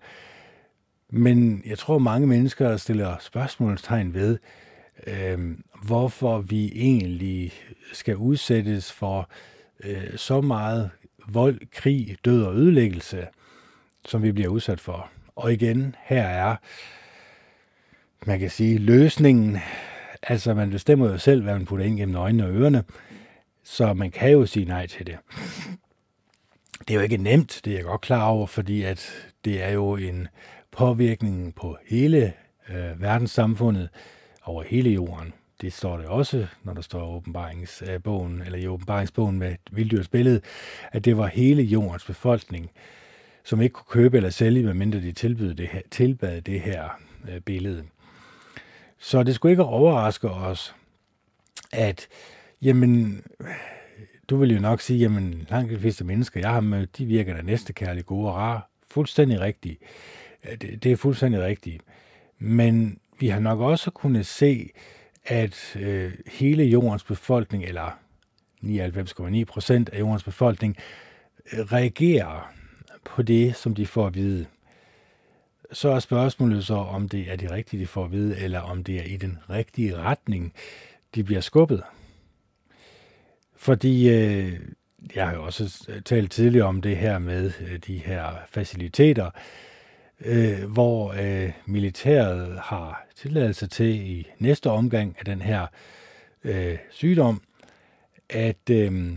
Men 1.10 1.64
jeg 1.66 1.78
tror, 1.78 1.98
mange 1.98 2.28
mennesker 2.28 2.78
stiller 2.78 3.18
spørgsmålstegn 3.20 4.14
ved, 4.14 4.38
øh, 5.08 5.58
hvorfor 5.84 6.40
vi 6.40 6.72
egentlig 6.76 7.54
skal 7.94 8.16
udsættes 8.16 8.92
for 8.92 9.30
øh, 9.84 10.18
så 10.18 10.42
meget 10.42 10.90
vold, 11.28 11.60
krig, 11.72 12.18
død 12.26 12.44
og 12.44 12.56
ødelæggelse, 12.56 13.28
som 14.06 14.24
vi 14.24 14.32
bliver 14.32 14.50
udsat 14.50 14.80
for. 14.80 15.10
Og 15.36 15.54
igen, 15.54 15.96
her 16.04 16.24
er, 16.24 16.56
man 18.26 18.40
kan 18.40 18.50
sige, 18.50 18.78
løsningen. 18.78 19.58
Altså, 20.24 20.54
man 20.54 20.70
bestemmer 20.70 21.10
jo 21.10 21.18
selv, 21.18 21.44
hvad 21.44 21.54
man 21.54 21.66
putter 21.66 21.86
ind 21.86 21.98
gennem 21.98 22.16
øjnene 22.16 22.46
og 22.46 22.52
ørerne, 22.52 22.84
så 23.64 23.94
man 23.94 24.12
kan 24.12 24.32
jo 24.32 24.46
sige 24.46 24.66
nej 24.66 24.88
til 24.88 25.08
det. 25.08 25.18
Det 26.80 26.90
er 26.90 26.96
jo 26.96 27.02
ikke 27.02 27.18
nemt, 27.18 27.62
det 27.66 27.74
er 27.74 27.78
jeg 27.78 27.86
godt 27.86 28.02
klar 28.02 28.28
over, 28.28 28.48
fordi 28.48 28.84
at 28.84 29.12
det 29.46 29.64
er 29.64 29.70
jo 29.70 29.96
en 29.96 30.28
påvirkningen 30.72 31.52
på 31.52 31.78
hele 31.88 32.34
øh, 32.70 33.02
verdenssamfundet 33.02 33.90
over 34.50 34.64
hele 34.64 34.90
jorden. 34.90 35.34
Det 35.62 35.74
står 35.74 35.98
det 35.98 36.06
også, 36.06 36.48
når 36.64 36.74
der 36.74 36.82
står 36.82 37.16
åbenbaringsbogen, 37.16 38.40
øh, 38.40 38.46
eller 38.46 38.60
i 38.60 38.68
åbenbaringsbogen 38.68 39.40
med 39.40 39.56
Vilddyrs 39.72 40.08
billede, 40.08 40.42
at 40.92 41.06
det 41.06 41.18
var 41.18 41.28
hele 41.28 41.64
jordens 41.64 42.06
befolkning, 42.06 42.72
som 43.44 43.62
ikke 43.62 43.74
kunne 43.74 44.02
købe 44.04 44.18
eller 44.18 44.30
sælge, 44.30 44.64
medmindre 44.64 45.02
de 45.02 45.12
tilbød 45.12 45.54
det 45.54 45.68
her, 45.68 45.82
tilbad 45.92 46.42
det 46.42 46.62
her 46.62 46.90
øh, 47.30 47.42
billede. 47.42 47.84
Så 48.98 49.24
det 49.24 49.36
skulle 49.36 49.52
ikke 49.52 49.64
overraske 49.64 50.30
os, 50.30 50.76
at 51.72 52.08
jamen, 52.62 53.24
du 54.30 54.38
vil 54.38 54.54
jo 54.54 54.60
nok 54.60 54.82
sige, 54.82 55.00
jamen 55.00 55.48
langt 55.50 55.72
de 55.72 55.80
fleste 55.80 56.04
mennesker, 56.04 56.40
jeg 56.40 56.50
har 56.50 56.62
mødt, 56.62 56.98
de 56.98 57.06
virker 57.06 57.36
da 57.36 57.42
næstekærlige, 57.42 58.04
gode 58.04 58.28
og 58.28 58.36
rare. 58.36 58.62
Fuldstændig 58.88 59.40
rigtigt. 59.40 59.82
Øh, 60.50 60.58
det, 60.62 60.84
det 60.84 60.92
er 60.92 60.96
fuldstændig 60.96 61.42
rigtigt. 61.42 61.84
Men 62.40 63.00
vi 63.20 63.28
har 63.28 63.40
nok 63.40 63.60
også 63.60 63.92
kunnet 63.92 64.26
se, 64.26 64.70
at 65.26 65.76
øh, 65.80 66.14
hele 66.28 66.64
jordens 66.64 67.04
befolkning, 67.04 67.64
eller 67.64 68.00
99,9 68.64 69.44
procent 69.44 69.90
af 69.90 70.00
jordens 70.00 70.24
befolkning, 70.24 70.78
øh, 71.54 71.60
reagerer 71.60 72.54
på 73.06 73.22
det, 73.22 73.56
som 73.56 73.76
de 73.76 73.88
får 73.88 74.08
at 74.08 74.16
vide. 74.16 74.46
Så 75.72 75.90
er 75.90 76.00
spørgsmålet 76.00 76.66
så, 76.66 76.74
om 76.74 77.10
det 77.10 77.32
er 77.32 77.36
det 77.36 77.52
rigtige, 77.52 77.82
de 77.82 77.88
får 77.88 78.06
at 78.06 78.12
vide, 78.12 78.40
eller 78.40 78.60
om 78.60 78.84
det 78.84 78.96
er 78.96 79.04
i 79.04 79.18
den 79.18 79.40
rigtige 79.50 79.98
retning, 79.98 80.54
de 81.16 81.24
bliver 81.24 81.42
skubbet. 81.42 81.84
Fordi 83.56 84.10
øh, 84.10 84.60
jeg 85.16 85.28
har 85.28 85.34
jo 85.34 85.44
også 85.44 85.88
øh, 85.90 86.02
talt 86.02 86.32
tidligere 86.32 86.68
om 86.68 86.82
det 86.82 86.98
her 86.98 87.20
med 87.20 87.52
øh, 87.62 87.80
de 87.88 87.98
her 87.98 88.34
faciliteter, 88.50 89.26
øh, 89.26 89.32
Øh, 90.26 90.72
hvor 90.72 91.14
øh, 91.14 91.52
militæret 91.66 92.60
har 92.64 93.06
tilladelse 93.16 93.68
til 93.68 93.86
i 93.86 94.28
næste 94.40 94.70
omgang 94.70 95.16
af 95.20 95.26
den 95.26 95.42
her 95.42 95.68
øh, 96.44 96.78
sygdom, 96.92 97.42
at, 98.30 98.70
øh, 98.72 99.12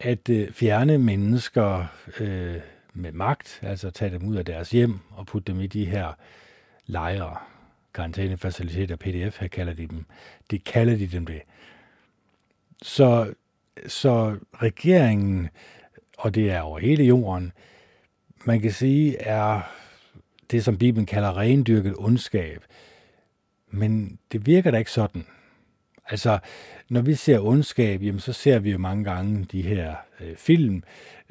at 0.00 0.28
øh, 0.28 0.52
fjerne 0.52 0.98
mennesker 0.98 1.86
øh, 2.20 2.56
med 2.94 3.12
magt, 3.12 3.60
altså 3.62 3.90
tage 3.90 4.10
dem 4.10 4.28
ud 4.28 4.36
af 4.36 4.44
deres 4.44 4.70
hjem 4.70 4.98
og 5.10 5.26
putte 5.26 5.52
dem 5.52 5.60
i 5.60 5.66
de 5.66 5.84
her 5.84 6.12
lejre, 6.86 7.36
karantænefaciliteter, 7.94 8.96
PDF, 8.96 9.40
her 9.40 9.48
kalder 9.48 9.72
de 9.72 9.86
dem. 9.86 10.04
Det 10.50 10.64
kalder 10.64 10.96
de 10.96 11.06
dem 11.06 11.26
det. 11.26 11.42
Så, 12.82 13.34
så 13.86 14.36
regeringen, 14.54 15.48
og 16.18 16.34
det 16.34 16.50
er 16.50 16.60
over 16.60 16.78
hele 16.78 17.04
jorden, 17.04 17.52
man 18.44 18.60
kan 18.60 18.72
sige, 18.72 19.18
er 19.18 19.60
det, 20.50 20.64
som 20.64 20.78
Bibelen 20.78 21.06
kalder 21.06 21.36
rendyrket 21.36 21.94
ondskab. 21.98 22.64
Men 23.70 24.18
det 24.32 24.46
virker 24.46 24.70
da 24.70 24.78
ikke 24.78 24.90
sådan. 24.90 25.26
Altså, 26.08 26.38
når 26.88 27.00
vi 27.00 27.14
ser 27.14 27.40
ondskab, 27.40 28.02
jamen, 28.02 28.20
så 28.20 28.32
ser 28.32 28.58
vi 28.58 28.70
jo 28.70 28.78
mange 28.78 29.04
gange 29.04 29.44
de 29.44 29.62
her 29.62 29.94
øh, 30.20 30.36
film, 30.36 30.82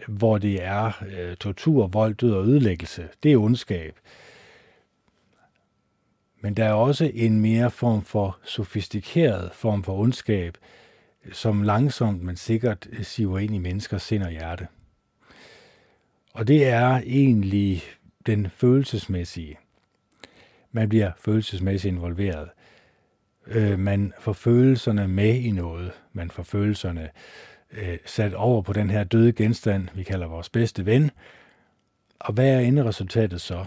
hvor 0.07 0.37
det 0.37 0.63
er 0.63 1.03
øh, 1.07 1.35
tortur, 1.35 1.87
vold, 1.87 2.15
død 2.15 2.33
og 2.33 2.45
ødelæggelse. 2.45 3.07
Det 3.23 3.31
er 3.31 3.37
ondskab. 3.37 3.95
Men 6.41 6.53
der 6.53 6.65
er 6.65 6.73
også 6.73 7.11
en 7.13 7.39
mere 7.39 7.71
form 7.71 8.01
for 8.01 8.39
sofistikeret 8.43 9.51
form 9.53 9.83
for 9.83 9.99
ondskab, 9.99 10.57
som 11.31 11.63
langsomt, 11.63 12.23
men 12.23 12.35
sikkert 12.35 12.87
øh, 12.91 13.03
siver 13.03 13.39
ind 13.39 13.55
i 13.55 13.57
menneskers 13.57 14.03
sind 14.03 14.23
og 14.23 14.31
hjerte. 14.31 14.67
Og 16.33 16.47
det 16.47 16.67
er 16.67 17.01
egentlig 17.05 17.83
den 18.29 18.49
følelsesmæssige. 18.49 19.57
Man 20.71 20.89
bliver 20.89 21.11
følelsesmæssigt 21.17 21.93
involveret. 21.93 22.49
Øh, 23.47 23.79
man 23.79 24.13
får 24.19 24.33
følelserne 24.33 25.07
med 25.07 25.35
i 25.35 25.51
noget. 25.51 25.91
Man 26.13 26.31
får 26.31 26.43
følelserne 26.43 27.09
øh, 27.71 27.97
sat 28.05 28.33
over 28.33 28.61
på 28.61 28.73
den 28.73 28.89
her 28.89 29.03
døde 29.03 29.33
genstand, 29.33 29.87
vi 29.95 30.03
kalder 30.03 30.27
vores 30.27 30.49
bedste 30.49 30.85
ven. 30.85 31.11
Og 32.19 32.33
hvad 32.33 32.49
er 32.49 32.59
enderesultatet 32.59 33.41
så? 33.41 33.65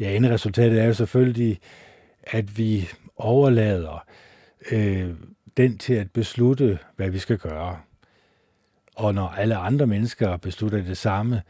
Ja, 0.00 0.16
enderesultatet 0.16 0.80
er 0.80 0.84
jo 0.84 0.94
selvfølgelig, 0.94 1.60
at 2.22 2.58
vi 2.58 2.88
overlader 3.16 4.06
øh, 4.70 5.14
den 5.56 5.78
til 5.78 5.94
at 5.94 6.10
beslutte, 6.10 6.78
hvad 6.96 7.10
vi 7.10 7.18
skal 7.18 7.38
gøre. 7.38 7.78
Og 8.96 9.14
når 9.14 9.28
alle 9.28 9.56
andre 9.56 9.86
mennesker 9.86 10.36
beslutter 10.36 10.82
det 10.82 10.98
samme, 10.98 11.42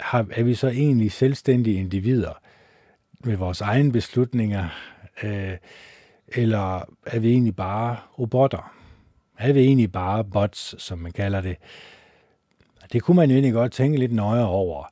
har, 0.00 0.26
er 0.30 0.42
vi 0.42 0.54
så 0.54 0.68
egentlig 0.68 1.12
selvstændige 1.12 1.80
individer 1.80 2.32
med 3.24 3.36
vores 3.36 3.60
egne 3.60 3.92
beslutninger? 3.92 4.68
Øh, 5.22 5.56
Eller 6.28 6.94
er 7.06 7.18
vi 7.18 7.30
egentlig 7.30 7.56
bare 7.56 7.96
robotter? 8.18 8.72
Er 9.38 9.52
vi 9.52 9.60
egentlig 9.60 9.92
bare 9.92 10.24
bots, 10.24 10.82
som 10.82 10.98
man 10.98 11.12
kalder 11.12 11.40
det? 11.40 11.56
Det 12.92 13.02
kunne 13.02 13.16
man 13.16 13.30
jo 13.30 13.34
egentlig 13.34 13.52
godt 13.52 13.72
tænke 13.72 13.98
lidt 13.98 14.12
nøjere 14.12 14.48
over. 14.48 14.84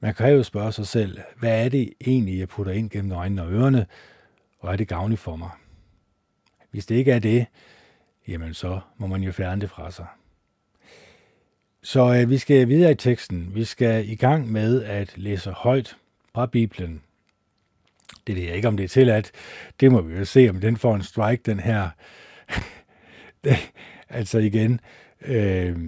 Man 0.00 0.14
kan 0.14 0.32
jo 0.32 0.42
spørge 0.42 0.72
sig 0.72 0.86
selv, 0.86 1.18
hvad 1.38 1.64
er 1.64 1.68
det 1.68 1.92
egentlig, 2.06 2.38
jeg 2.38 2.48
putter 2.48 2.72
ind 2.72 2.90
gennem 2.90 3.12
øjnene 3.12 3.42
og 3.42 3.52
ørerne, 3.52 3.86
og 4.58 4.72
er 4.72 4.76
det 4.76 4.88
gavnligt 4.88 5.20
for 5.20 5.36
mig? 5.36 5.50
Hvis 6.70 6.86
det 6.86 6.94
ikke 6.94 7.12
er 7.12 7.18
det, 7.18 7.46
jamen 8.28 8.54
så 8.54 8.80
må 8.96 9.06
man 9.06 9.22
jo 9.22 9.32
fjerne 9.32 9.60
det 9.60 9.70
fra 9.70 9.90
sig. 9.90 10.06
Så 11.84 12.14
øh, 12.14 12.30
vi 12.30 12.38
skal 12.38 12.68
videre 12.68 12.90
i 12.92 12.94
teksten. 12.94 13.50
Vi 13.54 13.64
skal 13.64 14.08
i 14.08 14.14
gang 14.14 14.52
med 14.52 14.82
at 14.82 15.12
læse 15.16 15.50
højt 15.50 15.96
fra 16.34 16.46
Bibelen. 16.46 17.02
Det 18.26 18.36
ved 18.36 18.42
jeg 18.42 18.56
ikke, 18.56 18.68
om 18.68 18.76
det 18.76 18.84
er 18.84 18.88
tilladt. 18.88 19.30
Det 19.80 19.92
må 19.92 20.00
vi 20.00 20.18
jo 20.18 20.24
se, 20.24 20.48
om 20.50 20.60
den 20.60 20.76
får 20.76 20.94
en 20.94 21.02
strike, 21.02 21.42
den 21.46 21.60
her. 21.60 21.88
altså 24.08 24.38
igen, 24.38 24.80
øh, 25.26 25.78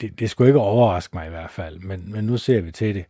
det, 0.00 0.20
det 0.20 0.30
skulle 0.30 0.48
ikke 0.48 0.60
overraske 0.60 1.16
mig 1.16 1.26
i 1.26 1.30
hvert 1.30 1.50
fald, 1.50 1.78
men, 1.78 2.12
men 2.12 2.24
nu 2.24 2.36
ser 2.36 2.60
vi 2.60 2.72
til 2.72 2.94
det. 2.94 3.04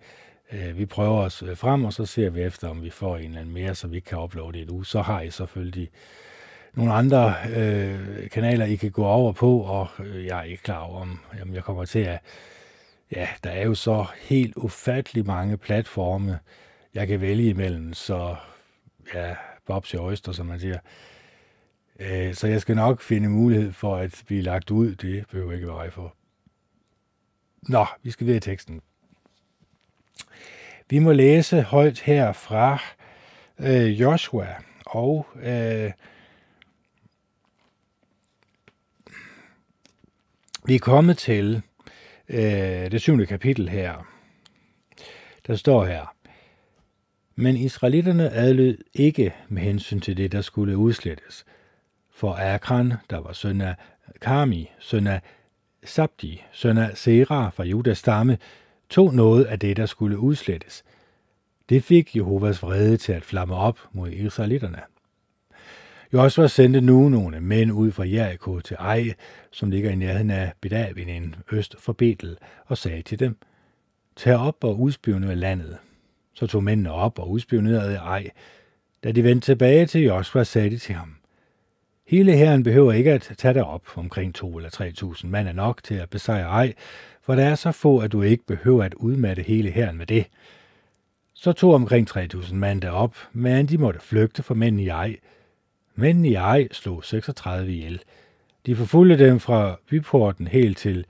Øh, 0.52 0.78
vi 0.78 0.86
prøver 0.86 1.20
os 1.20 1.44
frem, 1.54 1.84
og 1.84 1.92
så 1.92 2.06
ser 2.06 2.30
vi 2.30 2.42
efter, 2.42 2.68
om 2.68 2.82
vi 2.82 2.90
får 2.90 3.16
en 3.16 3.24
eller 3.24 3.40
anden 3.40 3.54
mere, 3.54 3.74
så 3.74 3.86
vi 3.86 4.00
kan 4.00 4.18
uploade 4.18 4.58
det 4.58 4.70
uge. 4.70 4.86
Så 4.86 5.02
har 5.02 5.20
I 5.20 5.30
selvfølgelig 5.30 5.88
nogle 6.78 6.92
andre 6.92 7.34
øh, 7.56 8.30
kanaler, 8.30 8.64
I 8.64 8.76
kan 8.76 8.90
gå 8.90 9.04
over 9.04 9.32
på, 9.32 9.60
og 9.60 9.88
øh, 9.98 10.26
jeg 10.26 10.38
er 10.38 10.42
ikke 10.42 10.62
klar 10.62 10.78
over, 10.78 11.00
om, 11.00 11.20
jamen, 11.38 11.54
jeg 11.54 11.64
kommer 11.64 11.84
til 11.84 11.98
at... 11.98 12.20
Ja, 13.12 13.28
der 13.44 13.50
er 13.50 13.64
jo 13.64 13.74
så 13.74 14.06
helt 14.20 14.56
ufattelig 14.56 15.26
mange 15.26 15.56
platforme, 15.56 16.38
jeg 16.94 17.08
kan 17.08 17.20
vælge 17.20 17.48
imellem, 17.48 17.94
så 17.94 18.36
ja, 19.14 19.34
Bobs 19.66 19.94
og 19.94 20.04
Oyster, 20.04 20.32
som 20.32 20.46
man 20.46 20.60
siger. 20.60 20.78
Øh, 22.00 22.34
så 22.34 22.46
jeg 22.46 22.60
skal 22.60 22.76
nok 22.76 23.00
finde 23.00 23.28
mulighed 23.28 23.72
for 23.72 23.96
at 23.96 24.22
blive 24.26 24.42
lagt 24.42 24.70
ud. 24.70 24.94
Det 24.94 25.24
behøver 25.30 25.52
ikke 25.52 25.66
være 25.66 25.90
for. 25.90 26.14
Nå, 27.62 27.86
vi 28.02 28.10
skal 28.10 28.26
videre 28.26 28.36
i 28.36 28.40
teksten. 28.40 28.80
Vi 30.90 30.98
må 30.98 31.12
læse 31.12 31.62
højt 31.62 32.00
her 32.00 32.32
fra 32.32 32.78
øh, 33.58 34.00
Joshua, 34.00 34.54
og 34.86 35.26
øh, 35.42 35.90
vi 40.68 40.74
er 40.74 40.78
kommet 40.78 41.18
til 41.18 41.62
øh, 42.28 42.90
det 42.90 43.00
syvende 43.00 43.26
kapitel 43.26 43.68
her. 43.68 44.06
Der 45.46 45.56
står 45.56 45.84
her, 45.84 46.14
men 47.36 47.56
israelitterne 47.56 48.30
adlød 48.30 48.78
ikke 48.94 49.34
med 49.48 49.62
hensyn 49.62 50.00
til 50.00 50.16
det, 50.16 50.32
der 50.32 50.40
skulle 50.40 50.76
udslettes. 50.76 51.44
For 52.10 52.34
Akran, 52.54 52.92
der 53.10 53.18
var 53.18 53.32
søn 53.32 53.60
af 53.60 53.74
Karmi, 54.20 54.70
søn 54.78 55.06
af 55.06 55.20
Sabdi, 55.84 56.42
søn 56.52 56.78
af 56.78 56.96
Sera 56.96 57.48
fra 57.50 57.64
Judas 57.64 57.98
stamme, 57.98 58.38
tog 58.90 59.14
noget 59.14 59.44
af 59.44 59.58
det, 59.58 59.76
der 59.76 59.86
skulle 59.86 60.18
udslettes. 60.18 60.84
Det 61.68 61.84
fik 61.84 62.16
Jehovas 62.16 62.62
vrede 62.62 62.96
til 62.96 63.12
at 63.12 63.24
flamme 63.24 63.54
op 63.54 63.78
mod 63.92 64.10
israelitterne. 64.10 64.78
Josua 66.12 66.46
sendte 66.46 66.80
nu 66.80 67.08
nogle 67.08 67.40
mænd 67.40 67.72
ud 67.72 67.92
fra 67.92 68.08
Jericho 68.08 68.60
til 68.60 68.76
Ej, 68.80 69.14
som 69.50 69.70
ligger 69.70 69.90
i 69.90 69.94
nærheden 69.94 70.30
af 70.30 70.52
Bedavinen 70.60 71.34
øst 71.52 71.76
for 71.78 71.92
Betel, 71.92 72.36
og 72.66 72.78
sagde 72.78 73.02
til 73.02 73.18
dem, 73.18 73.36
Tag 74.16 74.36
op 74.36 74.64
og 74.64 74.80
udspionere 74.80 75.34
landet. 75.34 75.78
Så 76.34 76.46
tog 76.46 76.64
mændene 76.64 76.92
op 76.92 77.18
og 77.18 77.30
udspionerede 77.30 77.96
Ej. 77.96 78.30
Da 79.04 79.12
de 79.12 79.24
vendte 79.24 79.46
tilbage 79.46 79.86
til 79.86 80.02
Josua, 80.02 80.44
sagde 80.44 80.70
de 80.70 80.78
til 80.78 80.94
ham, 80.94 81.14
Hele 82.06 82.36
herren 82.36 82.62
behøver 82.62 82.92
ikke 82.92 83.12
at 83.12 83.34
tage 83.38 83.54
dig 83.54 83.64
op. 83.64 83.82
Omkring 83.96 84.34
to 84.34 84.56
eller 84.56 84.70
tre 84.70 84.92
tusind 84.92 85.30
mand 85.30 85.48
er 85.48 85.52
nok 85.52 85.82
til 85.82 85.94
at 85.94 86.10
besejre 86.10 86.48
ej, 86.48 86.74
for 87.22 87.34
der 87.34 87.44
er 87.44 87.54
så 87.54 87.72
få, 87.72 87.98
at 87.98 88.12
du 88.12 88.22
ikke 88.22 88.46
behøver 88.46 88.84
at 88.84 88.94
udmatte 88.94 89.42
hele 89.42 89.70
herren 89.70 89.96
med 89.96 90.06
det. 90.06 90.26
Så 91.34 91.52
tog 91.52 91.74
omkring 91.74 92.10
3.000 92.10 92.54
mand 92.54 92.80
derop, 92.80 93.16
men 93.32 93.66
de 93.66 93.78
måtte 93.78 94.00
flygte 94.00 94.42
for 94.42 94.54
mænd 94.54 94.80
i 94.80 94.88
ej. 94.88 95.16
Mændene 95.98 96.28
i 96.28 96.34
ej 96.34 96.68
slog 96.72 97.04
36 97.04 97.72
ihjel. 97.72 98.02
De 98.66 98.76
forfulgte 98.76 99.26
dem 99.26 99.40
fra 99.40 99.76
byporten 99.86 100.46
helt 100.46 100.78
til 100.78 101.06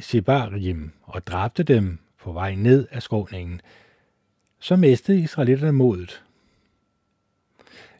Sibarim 0.00 0.92
og 1.02 1.26
dræbte 1.26 1.62
dem 1.62 1.98
på 2.20 2.32
vej 2.32 2.54
ned 2.54 2.86
af 2.90 3.02
skråningen. 3.02 3.60
Så 4.60 4.76
mistede 4.76 5.18
israelitterne 5.18 5.72
modet. 5.72 6.22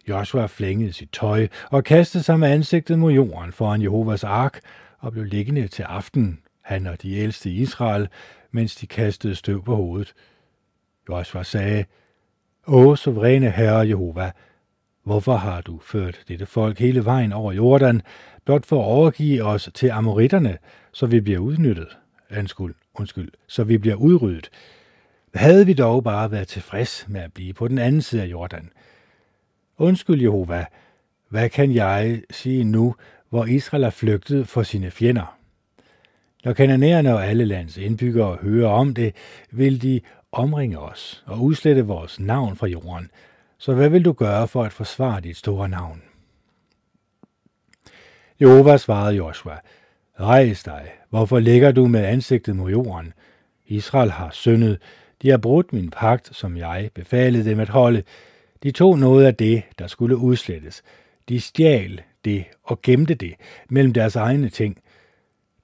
Joshua 0.09 0.47
flængede 0.47 0.93
sit 0.93 1.11
tøj 1.13 1.49
og 1.71 1.85
kastede 1.85 2.25
sig 2.25 2.39
med 2.39 2.49
ansigtet 2.49 2.99
mod 2.99 3.13
jorden 3.13 3.53
foran 3.53 3.83
Jehovas 3.83 4.25
ark 4.25 4.61
og 4.99 5.13
blev 5.13 5.25
liggende 5.25 5.69
til 5.69 5.83
aften, 5.83 6.41
han 6.61 6.87
og 6.87 7.03
de 7.03 7.15
ældste 7.17 7.51
i 7.51 7.55
Israel, 7.55 8.09
mens 8.51 8.77
de 8.77 8.87
kastede 8.87 9.35
støv 9.35 9.65
på 9.65 9.77
hovedet. 9.77 10.15
Joshua 11.09 11.43
sagde, 11.43 11.85
Åh, 12.67 12.97
suveræne 12.97 13.51
Herre 13.51 13.89
Jehova, 13.89 14.33
hvorfor 15.09 15.37
har 15.37 15.61
du 15.61 15.81
ført 15.83 16.21
dette 16.29 16.47
folk 16.47 16.79
hele 16.79 17.05
vejen 17.05 17.33
over 17.33 17.53
Jordan, 17.53 18.03
blot 18.45 18.67
for 18.67 18.81
at 18.81 18.87
overgive 18.87 19.43
os 19.43 19.71
til 19.75 19.91
amoritterne, 19.91 20.59
så 20.93 21.07
vi 21.07 21.21
bliver 21.21 21.39
udnyttet? 21.39 21.89
Undskyld, 22.39 22.75
undskyld, 22.95 23.31
så 23.47 23.65
vi 23.65 23.79
bliver 23.79 23.97
udryddet. 23.97 24.51
Havde 25.35 25.67
vi 25.67 25.73
dog 25.73 26.05
bare 26.05 26.31
været 26.31 26.49
tilfreds 26.49 27.05
med 27.09 27.21
at 27.21 27.33
blive 27.33 27.53
på 27.53 27.69
den 27.69 27.79
anden 27.79 28.03
side 28.03 28.23
af 28.23 28.27
Jordan. 28.27 28.71
Undskyld, 29.79 30.23
Jehova, 30.23 30.67
hvad 31.29 31.49
kan 31.49 31.75
jeg 31.75 32.23
sige 32.31 32.65
nu, 32.65 32.95
hvor 33.29 33.45
Israel 33.45 33.85
er 33.85 33.91
flygtet 33.91 34.49
for 34.49 34.63
sine 34.63 34.91
fjender? 34.91 35.37
Når 36.45 36.53
kananæerne 36.53 37.15
og 37.15 37.27
alle 37.27 37.45
lands 37.45 37.77
indbyggere 37.77 38.39
hører 38.43 38.71
om 38.71 38.95
det, 38.95 39.15
vil 39.51 39.83
de 39.83 40.01
omringe 40.33 40.79
os 40.79 41.25
og 41.27 41.43
udslette 41.43 41.87
vores 41.87 42.21
navn 42.21 42.57
fra 42.57 42.67
jorden. 42.67 43.11
Så 43.59 43.75
hvad 43.75 43.89
vil 43.89 44.05
du 44.05 44.13
gøre 44.13 44.49
for 44.49 44.65
at 44.65 44.73
forsvare 44.73 45.21
dit 45.21 45.37
store 45.37 45.69
navn? 45.69 46.03
Jehova 48.41 48.77
svarede 48.77 49.17
Joshua, 49.17 49.59
Rejs 50.21 50.63
dig, 50.63 50.91
hvorfor 51.11 51.39
ligger 51.39 51.73
du 51.73 51.87
med 51.87 52.05
ansigtet 52.05 52.57
mod 52.57 52.71
jorden? 52.71 53.13
Israel 53.67 54.11
har 54.11 54.31
syndet, 54.31 54.79
de 55.23 55.31
har 55.31 55.37
brudt 55.37 55.73
min 55.73 55.91
pagt, 55.91 56.37
som 56.37 56.57
jeg 56.57 56.91
befalede 56.95 57.51
dem 57.51 57.61
at 57.61 57.69
holde. 57.69 58.03
De 58.63 58.71
tog 58.71 58.99
noget 58.99 59.25
af 59.25 59.35
det, 59.35 59.63
der 59.79 59.87
skulle 59.87 60.17
udslettes. 60.17 60.83
De 61.29 61.41
stjal 61.41 62.03
det 62.25 62.45
og 62.65 62.83
gemte 62.83 63.15
det 63.15 63.35
mellem 63.69 63.93
deres 63.93 64.17
egne 64.17 64.49
ting. 64.49 64.79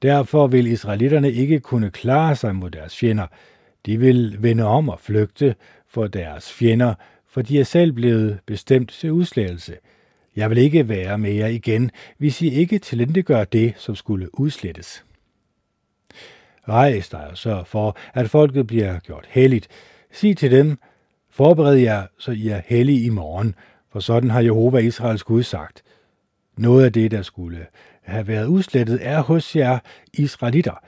Derfor 0.03 0.47
vil 0.47 0.67
israelitterne 0.67 1.33
ikke 1.33 1.61
kunne 1.61 1.91
klare 1.91 2.37
sig 2.37 2.57
mod 2.57 2.71
deres 2.71 2.97
fjender. 2.97 3.27
De 3.87 3.99
vil 3.99 4.37
vende 4.43 4.65
om 4.65 4.89
og 4.89 5.01
flygte 5.01 5.55
for 5.89 6.07
deres 6.07 6.53
fjender, 6.53 6.95
for 7.35 7.43
de 7.43 7.61
er 7.61 7.65
selv 7.65 7.93
blevet 7.93 8.39
bestemt 8.47 8.91
til 8.91 9.13
udslettelse. 9.13 9.77
Jeg 10.37 10.51
vil 10.51 10.59
ikke 10.59 10.89
være 10.89 11.19
med 11.19 11.33
jer 11.33 11.47
igen, 11.47 11.91
hvis 12.19 12.43
I 12.43 12.51
ikke 12.51 12.79
tilindegør 12.79 13.45
det, 13.45 13.75
som 13.77 13.95
skulle 13.95 14.41
udslettes. 14.41 15.05
Rejs 16.69 17.09
dig 17.09 17.27
og 17.31 17.39
sørg 17.39 17.67
for, 17.67 17.97
at 18.15 18.31
folket 18.31 18.67
bliver 18.67 18.99
gjort 18.99 19.27
helligt. 19.29 19.69
Sig 20.13 20.37
til 20.37 20.51
dem, 20.51 20.79
forbered 21.31 21.75
jer, 21.75 22.07
så 22.19 22.33
I 22.33 22.49
er 22.49 22.61
hellige 22.67 23.05
i 23.05 23.09
morgen, 23.09 23.55
for 23.93 24.01
sådan 24.01 24.31
har 24.31 24.41
Jehova 24.41 24.79
Israels 24.79 25.25
Gud 25.25 25.43
sagt. 25.43 25.83
Noget 26.57 26.85
af 26.85 26.93
det, 26.93 27.11
der 27.11 27.23
skulle 27.23 27.67
have 28.03 28.27
været 28.27 28.47
udslettet, 28.47 28.99
er 29.03 29.21
hos 29.21 29.57
jer 29.57 29.79
israelitter. 30.13 30.85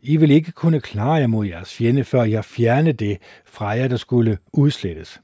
I 0.00 0.16
vil 0.16 0.30
ikke 0.30 0.52
kunne 0.52 0.80
klare 0.80 1.12
jer 1.12 1.26
mod 1.26 1.46
jeres 1.46 1.74
fjende, 1.74 2.04
før 2.04 2.22
jeg 2.22 2.44
fjerne 2.44 2.92
det 2.92 3.18
fra 3.44 3.68
jer, 3.68 3.88
der 3.88 3.96
skulle 3.96 4.38
udslettes. 4.52 5.20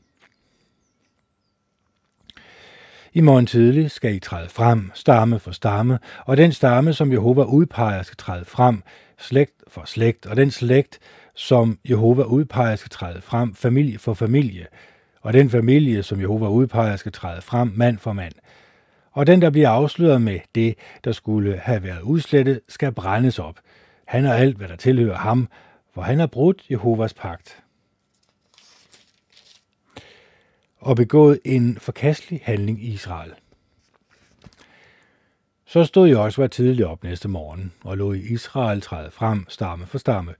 I 3.19 3.21
morgen 3.21 3.47
tidlig 3.47 3.91
skal 3.91 4.15
I 4.15 4.19
træde 4.19 4.49
frem, 4.49 4.91
stamme 4.95 5.39
for 5.39 5.51
stamme, 5.51 5.99
og 6.27 6.37
den 6.37 6.53
stamme, 6.53 6.93
som 6.93 7.13
Jehova 7.13 7.43
udpeger, 7.43 8.03
skal 8.03 8.17
træde 8.17 8.45
frem, 8.45 8.83
slægt 9.19 9.63
for 9.69 9.83
slægt, 9.85 10.27
og 10.27 10.37
den 10.37 10.51
slægt, 10.51 10.99
som 11.35 11.79
Jehova 11.91 12.23
udpeger, 12.23 12.77
skal 12.77 12.91
træde 12.91 13.21
frem, 13.21 13.55
familie 13.55 13.99
for 13.99 14.15
familie, 14.15 14.67
og 15.21 15.33
den 15.33 15.51
familie, 15.51 16.03
som 16.03 16.21
Jehova 16.21 16.49
udpeger, 16.49 16.97
skal 16.97 17.13
træde 17.13 17.43
frem, 17.43 17.73
mand 17.75 17.99
for 17.99 18.13
mand. 18.13 18.33
Og 19.13 19.27
den, 19.27 19.43
der 19.43 19.51
bliver 19.51 19.71
afsløret 19.71 20.23
med 20.23 20.41
det, 20.55 20.75
der 21.05 21.13
skulle 21.13 21.57
have 21.57 21.83
været 21.83 22.01
udslettet, 22.01 22.61
skal 22.69 22.93
brændes 22.93 23.39
op. 23.39 23.57
Han 24.07 24.27
og 24.27 24.39
alt, 24.39 24.57
hvad 24.57 24.69
der 24.69 24.77
tilhører 24.77 25.19
ham, 25.19 25.49
for 25.95 26.03
han 26.03 26.19
har 26.19 26.27
brudt 26.27 26.63
Jehovas 26.71 27.15
pagt. 27.15 27.63
Og 30.79 30.97
begået 30.97 31.41
en 31.45 31.79
forkastelig 31.81 32.41
handling 32.45 32.85
i 32.85 32.87
Israel. 32.87 33.33
Så 35.67 35.85
stod 35.85 36.09
Joshua 36.09 36.47
tidligt 36.47 36.88
op 36.88 37.05
næste 37.05 37.29
morgen 37.29 37.73
og 37.85 37.97
lå 37.97 38.12
i 38.12 38.21
Israel 38.21 38.81
træde 38.81 39.11
frem 39.11 39.47
stamme 39.49 39.87
for 39.87 39.99
stamme, 39.99 40.35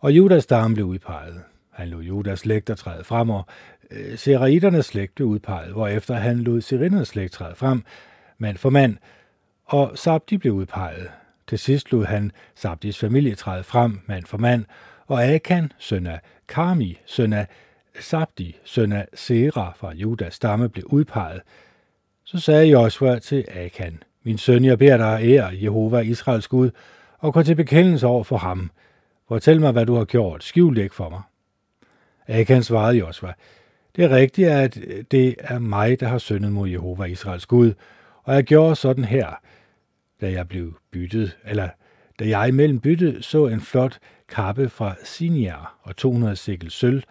og 0.00 0.12
Judas 0.12 0.42
stamme 0.42 0.74
blev 0.74 0.86
udpeget. 0.86 1.42
Han 1.70 1.88
lod 1.88 2.02
Judas 2.02 2.38
slægter 2.38 2.74
træde 2.74 3.04
frem 3.04 3.30
og 3.30 3.46
øh, 3.90 4.18
Seraiternes 4.18 4.86
slægt 4.86 5.14
blev 5.14 5.28
udpeget, 5.28 5.72
hvorefter 5.72 6.14
han 6.14 6.38
lod 6.38 6.60
Sirinernes 6.60 7.08
slægt 7.08 7.32
træde 7.32 7.54
frem, 7.54 7.84
mand 8.38 8.56
for 8.56 8.70
mand, 8.70 8.96
og 9.64 9.98
Sabdi 9.98 10.36
blev 10.36 10.52
udpeget. 10.52 11.10
Til 11.46 11.58
sidst 11.58 11.92
lod 11.92 12.04
han 12.04 12.32
Sabdis 12.54 12.98
familie 12.98 13.34
træde 13.34 13.64
frem, 13.64 14.00
mand 14.06 14.24
for 14.24 14.38
mand, 14.38 14.64
og 15.06 15.24
Akan, 15.24 15.72
søn 15.78 16.06
af 16.06 16.20
Karmi, 16.48 16.98
søn 17.06 17.32
af 17.32 17.46
Sabdi, 18.00 18.56
søn 18.64 18.92
af 18.92 19.08
Sera 19.14 19.72
fra 19.76 19.92
Judas 19.92 20.34
stamme, 20.34 20.68
blev 20.68 20.84
udpeget. 20.86 21.40
Så 22.24 22.38
sagde 22.38 22.66
Joshua 22.66 23.18
til 23.18 23.44
Akan, 23.50 24.02
min 24.22 24.38
søn, 24.38 24.64
jeg 24.64 24.78
beder 24.78 24.96
dig 24.96 25.20
ære 25.22 25.50
Jehova 25.62 26.00
Israels 26.00 26.48
Gud, 26.48 26.70
og 27.18 27.34
gå 27.34 27.42
til 27.42 27.54
bekendelse 27.54 28.06
over 28.06 28.24
for 28.24 28.36
ham. 28.36 28.70
Fortæl 29.28 29.60
mig, 29.60 29.72
hvad 29.72 29.86
du 29.86 29.94
har 29.94 30.04
gjort. 30.04 30.44
Skjul 30.44 30.76
det 30.76 30.82
ikke 30.82 30.94
for 30.94 31.08
mig. 31.08 31.22
Akan 32.28 32.62
svarede 32.62 32.98
Joshua, 32.98 33.32
det 33.96 34.04
er 34.04 34.10
rigtigt, 34.10 34.48
at 34.48 34.78
det 35.10 35.34
er 35.38 35.58
mig, 35.58 36.00
der 36.00 36.08
har 36.08 36.18
syndet 36.18 36.52
mod 36.52 36.68
Jehova 36.68 37.04
Israels 37.04 37.46
Gud, 37.46 37.72
og 38.22 38.34
jeg 38.34 38.44
gjorde 38.44 38.76
sådan 38.76 39.04
her, 39.04 39.40
da 40.20 40.30
jeg 40.30 40.48
blev 40.48 40.74
byttet, 40.90 41.38
eller 41.44 41.68
da 42.18 42.28
jeg 42.28 42.48
imellem 42.48 42.80
byttet 42.80 43.24
så 43.24 43.46
en 43.46 43.60
flot 43.60 43.98
kappe 44.28 44.68
fra 44.68 44.94
Sinjar 45.04 45.78
og 45.82 45.96
200 45.96 46.36
sikkel 46.36 46.70
sølv, 46.70 47.02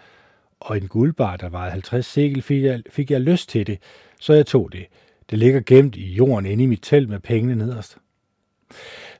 og 0.63 0.77
en 0.77 0.87
guldbar, 0.87 1.37
der 1.37 1.49
vejede 1.49 1.71
50 1.71 2.05
sikkel, 2.05 2.41
fik 2.41 2.63
jeg, 2.63 2.83
fik 2.89 3.11
jeg 3.11 3.21
lyst 3.21 3.49
til 3.49 3.67
det, 3.67 3.79
så 4.19 4.33
jeg 4.33 4.45
tog 4.45 4.71
det. 4.71 4.85
Det 5.29 5.39
ligger 5.39 5.61
gemt 5.65 5.95
i 5.95 6.13
jorden 6.13 6.45
inde 6.45 6.63
i 6.63 6.67
mit 6.67 6.79
telt 6.81 7.09
med 7.09 7.19
pengene 7.19 7.55
nederst. 7.55 7.97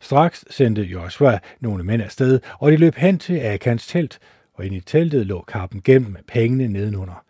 Straks 0.01 0.45
sendte 0.49 0.81
Joshua 0.81 1.39
nogle 1.59 1.83
mænd 1.83 2.01
afsted, 2.01 2.39
og 2.59 2.71
de 2.71 2.77
løb 2.77 2.95
hen 2.95 3.19
til 3.19 3.39
Akans 3.39 3.87
telt, 3.87 4.19
og 4.53 4.65
inde 4.65 4.77
i 4.77 4.79
teltet 4.79 5.25
lå 5.25 5.43
kappen 5.47 5.81
gemt 5.81 6.11
med 6.11 6.21
pengene 6.27 6.67
nedenunder. 6.67 7.23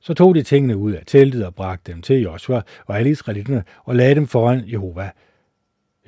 Så 0.00 0.14
tog 0.14 0.34
de 0.34 0.42
tingene 0.42 0.76
ud 0.76 0.92
af 0.92 1.02
teltet 1.06 1.46
og 1.46 1.54
bragte 1.54 1.92
dem 1.92 2.02
til 2.02 2.22
Joshua 2.22 2.62
og 2.86 2.98
alle 2.98 3.10
israelitterne 3.10 3.64
og 3.84 3.96
lagde 3.96 4.14
dem 4.14 4.26
foran 4.26 4.64
Jehova. 4.66 5.10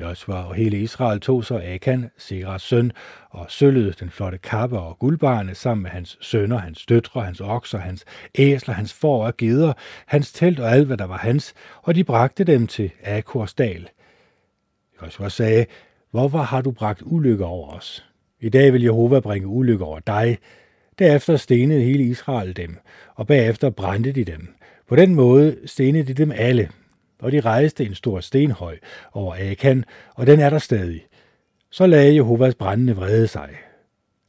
Joshua 0.00 0.48
og 0.48 0.54
hele 0.54 0.78
Israel 0.78 1.20
tog 1.20 1.44
så 1.44 1.60
Akan, 1.64 2.10
Seras 2.18 2.62
søn, 2.62 2.92
og 3.30 3.46
sølvede 3.48 3.92
den 3.92 4.10
flotte 4.10 4.38
kappe 4.38 4.78
og 4.78 4.98
guldbarne 4.98 5.54
sammen 5.54 5.82
med 5.82 5.90
hans 5.90 6.18
sønner, 6.20 6.58
hans 6.58 6.86
døtre, 6.86 7.20
hans 7.20 7.40
okser, 7.40 7.78
hans 7.78 8.04
æsler, 8.34 8.74
hans 8.74 8.92
får 8.92 9.26
og 9.26 9.36
geder, 9.36 9.72
hans 10.06 10.32
telt 10.32 10.60
og 10.60 10.70
alt, 10.72 10.86
hvad 10.86 10.96
der 10.96 11.04
var 11.04 11.18
hans, 11.18 11.54
og 11.82 11.94
de 11.94 12.04
bragte 12.04 12.44
dem 12.44 12.66
til 12.66 12.90
Akors 13.02 13.54
dal. 13.54 13.88
Joshua 15.02 15.28
sagde, 15.28 15.66
hvorfor 16.10 16.38
har 16.38 16.60
du 16.60 16.70
bragt 16.70 17.02
ulykke 17.04 17.44
over 17.44 17.68
os? 17.68 18.04
I 18.40 18.48
dag 18.48 18.72
vil 18.72 18.82
Jehova 18.82 19.20
bringe 19.20 19.48
ulykke 19.48 19.84
over 19.84 20.00
dig. 20.00 20.38
Derefter 20.98 21.36
stenede 21.36 21.82
hele 21.82 22.04
Israel 22.04 22.56
dem, 22.56 22.76
og 23.14 23.26
bagefter 23.26 23.70
brændte 23.70 24.12
de 24.12 24.24
dem. 24.24 24.54
På 24.88 24.96
den 24.96 25.14
måde 25.14 25.56
stenede 25.66 26.04
de 26.04 26.14
dem 26.14 26.32
alle, 26.34 26.68
og 27.22 27.32
de 27.32 27.40
rejste 27.40 27.84
en 27.84 27.94
stor 27.94 28.20
stenhøj 28.20 28.78
over 29.12 29.50
Akan, 29.50 29.84
og 30.14 30.26
den 30.26 30.40
er 30.40 30.50
der 30.50 30.58
stadig. 30.58 31.06
Så 31.70 31.86
lagde 31.86 32.14
Jehovas 32.14 32.54
brændende 32.54 32.96
vrede 32.96 33.28
sig. 33.28 33.48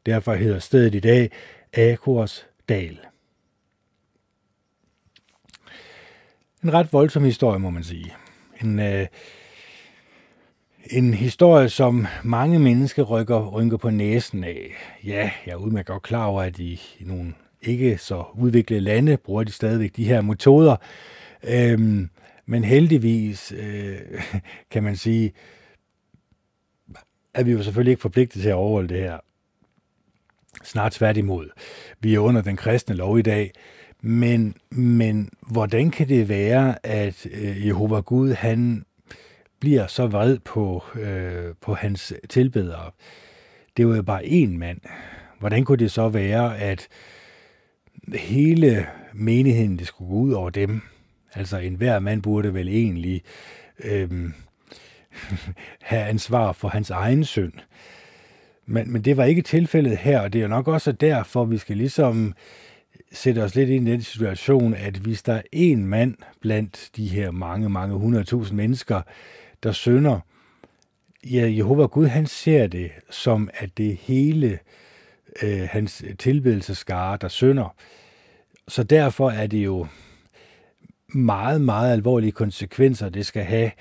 Derfor 0.05 0.33
hedder 0.33 0.59
stedet 0.59 0.95
i 0.95 0.99
dag 0.99 1.31
Akors 1.73 2.47
dal. 2.69 2.99
En 6.63 6.73
ret 6.73 6.93
voldsom 6.93 7.23
historie, 7.23 7.59
må 7.59 7.69
man 7.69 7.83
sige. 7.83 8.13
En, 8.61 8.79
øh, 8.79 9.07
en 10.91 11.13
historie, 11.13 11.69
som 11.69 12.07
mange 12.23 12.59
mennesker 12.59 13.03
rykker, 13.03 13.49
rynker 13.49 13.77
på 13.77 13.89
næsen 13.89 14.43
af. 14.43 14.71
Ja, 15.03 15.31
jeg 15.45 15.51
er 15.51 15.55
udmærket 15.55 15.87
godt 15.87 16.03
klar 16.03 16.25
over, 16.25 16.41
at 16.41 16.59
i, 16.59 16.81
i 16.99 17.03
nogle 17.03 17.33
ikke 17.61 17.97
så 17.97 18.23
udviklede 18.33 18.81
lande 18.81 19.17
bruger 19.17 19.43
de 19.43 19.51
stadigvæk 19.51 19.95
de 19.95 20.03
her 20.03 20.21
metoder. 20.21 20.75
Øhm, 21.43 22.09
men 22.49 22.63
heldigvis, 22.63 23.53
øh, 23.57 23.99
kan 24.71 24.83
man 24.83 24.95
sige, 24.95 25.31
er 27.33 27.43
vi 27.43 27.51
jo 27.51 27.63
selvfølgelig 27.63 27.91
ikke 27.91 28.01
forpligtet 28.01 28.41
til 28.41 28.49
at 28.49 28.55
overholde 28.55 28.89
det 28.89 28.99
her. 28.99 29.19
Snart 30.63 30.91
tværtimod. 30.91 31.49
Vi 31.99 32.15
er 32.15 32.19
under 32.19 32.41
den 32.41 32.55
kristne 32.55 32.95
lov 32.95 33.19
i 33.19 33.21
dag, 33.21 33.51
men, 34.01 34.55
men 34.69 35.29
hvordan 35.41 35.91
kan 35.91 36.09
det 36.09 36.29
være, 36.29 36.85
at 36.85 37.27
øh, 37.31 37.67
Jehova 37.67 37.99
Gud, 37.99 38.33
han 38.33 38.85
bliver 39.59 39.87
så 39.87 40.07
vred 40.07 40.39
på, 40.39 40.83
øh, 40.95 41.55
på 41.61 41.73
hans 41.73 42.13
tilbedere? 42.29 42.91
Det 43.77 43.87
var 43.87 43.95
jo 43.95 44.01
bare 44.01 44.23
én 44.23 44.57
mand. 44.57 44.79
Hvordan 45.39 45.65
kunne 45.65 45.77
det 45.77 45.91
så 45.91 46.09
være, 46.09 46.59
at 46.59 46.87
hele 48.13 48.87
menigheden, 49.13 49.79
det 49.79 49.87
skulle 49.87 50.09
gå 50.09 50.15
ud 50.15 50.31
over 50.31 50.49
dem? 50.49 50.81
Altså 51.33 51.57
enhver 51.57 51.99
mand 51.99 52.21
burde 52.21 52.53
vel 52.53 52.67
egentlig 52.67 53.23
øhm, 53.83 54.33
have 55.81 56.03
ansvar 56.03 56.51
for 56.51 56.67
hans 56.67 56.89
egen 56.89 57.25
synd. 57.25 57.53
Men, 58.65 58.91
men 58.91 59.01
det 59.01 59.17
var 59.17 59.23
ikke 59.23 59.41
tilfældet 59.41 59.97
her, 59.97 60.19
og 60.19 60.33
det 60.33 60.41
er 60.41 60.47
nok 60.47 60.67
også 60.67 60.91
derfor, 60.91 61.45
vi 61.45 61.57
skal 61.57 61.77
ligesom 61.77 62.33
sætte 63.11 63.43
os 63.43 63.55
lidt 63.55 63.69
ind 63.69 63.87
i 63.87 63.91
den 63.91 64.01
situation, 64.01 64.73
at 64.73 64.97
hvis 64.97 65.23
der 65.23 65.33
er 65.33 65.41
en 65.51 65.85
mand 65.85 66.15
blandt 66.41 66.89
de 66.95 67.07
her 67.07 67.31
mange, 67.31 67.69
mange 67.69 67.95
hundredtusind 67.95 68.57
mennesker, 68.57 69.01
der 69.63 69.71
synder, 69.71 70.19
ja, 71.23 71.51
Jehova 71.51 71.85
Gud, 71.85 72.05
han 72.05 72.25
ser 72.25 72.67
det 72.67 72.91
som, 73.09 73.49
at 73.53 73.77
det 73.77 73.95
hele 73.95 74.59
øh, 75.43 75.67
hans 75.71 76.03
tilbedelseskare, 76.19 77.17
der 77.21 77.27
synder. 77.27 77.75
Så 78.67 78.83
derfor 78.83 79.29
er 79.29 79.47
det 79.47 79.65
jo 79.65 79.87
meget, 81.13 81.61
meget 81.61 81.93
alvorlige 81.93 82.31
konsekvenser, 82.31 83.09
det 83.09 83.25
skal 83.25 83.43
have 83.43 83.71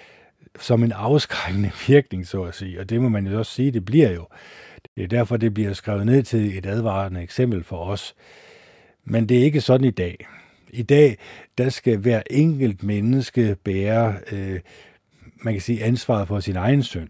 som 0.60 0.84
en 0.84 0.92
afskrækkende 0.92 1.70
virkning, 1.88 2.26
så 2.26 2.42
at 2.42 2.54
sige. 2.54 2.80
Og 2.80 2.90
det 2.90 3.00
må 3.00 3.08
man 3.08 3.26
jo 3.26 3.38
også 3.38 3.52
sige, 3.52 3.70
det 3.70 3.84
bliver 3.84 4.10
jo. 4.10 4.26
Det 4.96 5.04
er 5.04 5.08
derfor, 5.08 5.36
det 5.36 5.54
bliver 5.54 5.72
skrevet 5.72 6.06
ned 6.06 6.22
til 6.22 6.58
et 6.58 6.66
advarende 6.66 7.22
eksempel 7.22 7.64
for 7.64 7.84
os. 7.84 8.14
Men 9.04 9.28
det 9.28 9.38
er 9.38 9.42
ikke 9.42 9.60
sådan 9.60 9.86
i 9.86 9.90
dag. 9.90 10.26
I 10.70 10.82
dag, 10.82 11.18
der 11.58 11.68
skal 11.68 11.96
hver 11.96 12.22
enkelt 12.30 12.82
menneske 12.82 13.56
bære, 13.64 14.14
øh, 14.32 14.60
man 15.42 15.54
kan 15.54 15.60
sige, 15.60 15.84
ansvaret 15.84 16.28
for 16.28 16.40
sin 16.40 16.56
egen 16.56 16.82
synd. 16.82 17.08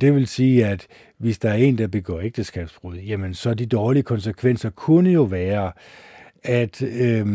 Det 0.00 0.14
vil 0.14 0.26
sige, 0.26 0.66
at 0.66 0.86
hvis 1.18 1.38
der 1.38 1.50
er 1.50 1.54
en, 1.54 1.78
der 1.78 1.86
begår 1.86 2.20
ægteskabsbrud, 2.20 2.96
jamen 2.96 3.34
så 3.34 3.54
de 3.54 3.66
dårlige 3.66 4.02
konsekvenser 4.02 4.70
kunne 4.70 5.10
jo 5.10 5.22
være, 5.22 5.72
at 6.42 6.82
øh, 6.82 7.26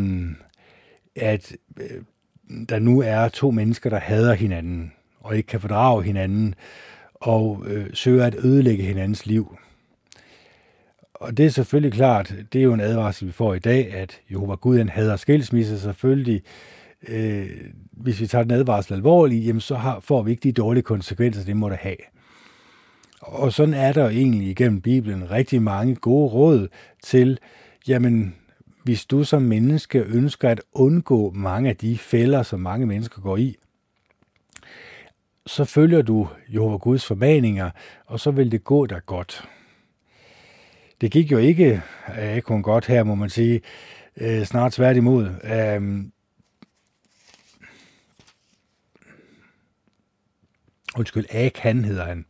at 1.15 1.56
øh, 1.80 2.02
der 2.69 2.80
nu 2.80 3.02
er 3.02 3.28
to 3.28 3.52
mennesker, 3.52 3.89
der 3.89 4.00
hader 4.00 4.34
hinanden 4.34 4.91
og 5.19 5.38
ikke 5.38 5.47
kan 5.47 5.60
fordrage 5.60 6.04
hinanden 6.04 6.56
og 7.15 7.63
øh, 7.67 7.86
søger 7.93 8.26
at 8.26 8.36
ødelægge 8.36 8.84
hinandens 8.84 9.26
liv. 9.26 9.58
Og 11.13 11.38
det 11.38 11.45
er 11.45 11.50
selvfølgelig 11.50 11.93
klart, 11.93 12.36
det 12.54 12.60
er 12.60 12.63
jo 12.63 12.74
en 12.74 12.80
advarsel, 12.80 13.28
vi 13.28 13.32
får 13.32 13.54
i 13.54 13.60
dag, 13.60 13.93
at 13.93 14.19
Jehova 14.32 14.56
Gud 14.56 14.78
han 14.78 14.89
hader 14.89 15.15
skilsmisse 15.15 15.80
selvfølgelig. 15.80 16.41
Øh, 17.08 17.50
hvis 17.91 18.21
vi 18.21 18.28
tager 18.28 18.43
den 18.43 18.52
advarsel 18.52 18.93
alvorligt, 18.93 19.45
jamen 19.45 19.62
så 19.62 19.76
har, 19.76 20.00
får 20.00 20.24
vi 20.24 20.32
ikke 20.32 20.43
de 20.43 20.52
dårlige 20.52 20.84
konsekvenser, 20.84 21.45
det 21.45 21.58
må 21.58 21.69
det 21.69 21.78
have. 21.78 21.97
Og 23.21 23.54
sådan 23.54 23.74
er 23.74 23.93
der 23.93 24.10
egentlig 24.10 24.47
igennem 24.47 24.82
Bibelen 24.82 25.32
rigtig 25.32 25.62
mange 25.62 25.95
gode 25.95 26.30
råd 26.30 26.67
til, 27.04 27.39
jamen 27.88 28.36
hvis 28.84 29.06
du 29.06 29.24
som 29.24 29.41
menneske 29.41 30.00
ønsker 30.00 30.50
at 30.50 30.62
undgå 30.72 31.32
mange 31.32 31.70
af 31.70 31.78
de 31.78 31.98
fælder, 31.98 32.44
som 32.44 32.60
mange 32.60 32.86
mennesker 32.86 33.22
går 33.22 33.38
i, 33.38 33.56
så 35.46 35.65
følger 35.65 36.02
du 36.02 36.28
Jehova 36.54 36.78
Guds 36.78 37.06
formaninger, 37.06 37.70
og 38.06 38.20
så 38.20 38.32
vil 38.32 38.52
det 38.52 38.63
gå 38.63 38.86
dig 38.86 39.06
godt. 39.06 39.50
Det 41.02 41.12
gik 41.12 41.32
jo 41.32 41.38
ikke 41.38 41.82
øh, 42.20 42.41
kun 42.41 42.63
godt 42.63 42.86
her, 42.86 43.04
må 43.04 43.15
man 43.15 43.30
sige. 43.30 43.62
Øh, 44.17 44.44
snart 44.44 44.74
tværtimod. 44.74 45.30
Øh, 45.44 46.06
undskyld, 50.98 51.26
Akan 51.30 51.86
hedder 51.86 52.06
han. 52.06 52.26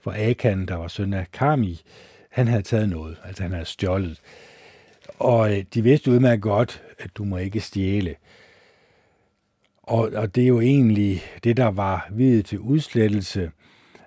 For 0.00 0.30
Akan, 0.30 0.66
der 0.66 0.74
var 0.74 0.88
søn 0.88 1.12
af 1.12 1.30
Kami, 1.32 1.80
han 2.30 2.48
havde 2.48 2.62
taget 2.62 2.88
noget. 2.88 3.18
Altså 3.24 3.42
han 3.42 3.52
havde 3.52 3.64
stjålet. 3.64 4.20
Og 5.18 5.56
øh, 5.56 5.64
de 5.74 5.82
vidste 5.82 6.10
udmærket 6.10 6.42
godt, 6.42 6.82
at 6.98 7.10
du 7.14 7.24
må 7.24 7.36
ikke 7.36 7.60
stjæle. 7.60 8.14
Og, 9.82 10.10
og 10.14 10.34
det 10.34 10.42
er 10.42 10.48
jo 10.48 10.60
egentlig 10.60 11.22
det, 11.44 11.56
der 11.56 11.70
var 11.70 12.08
videt 12.10 12.46
til 12.46 12.58
udslettelse. 12.58 13.50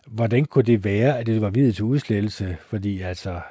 Hvordan 0.08 0.46
kunne 0.46 0.64
det 0.64 0.84
være, 0.84 1.20
at 1.20 1.26
det 1.26 1.42
var 1.42 1.50
videt 1.50 1.76
til 1.76 1.84
udslettelse? 1.84 2.58
Fordi 2.66 3.02
altså, 3.02 3.42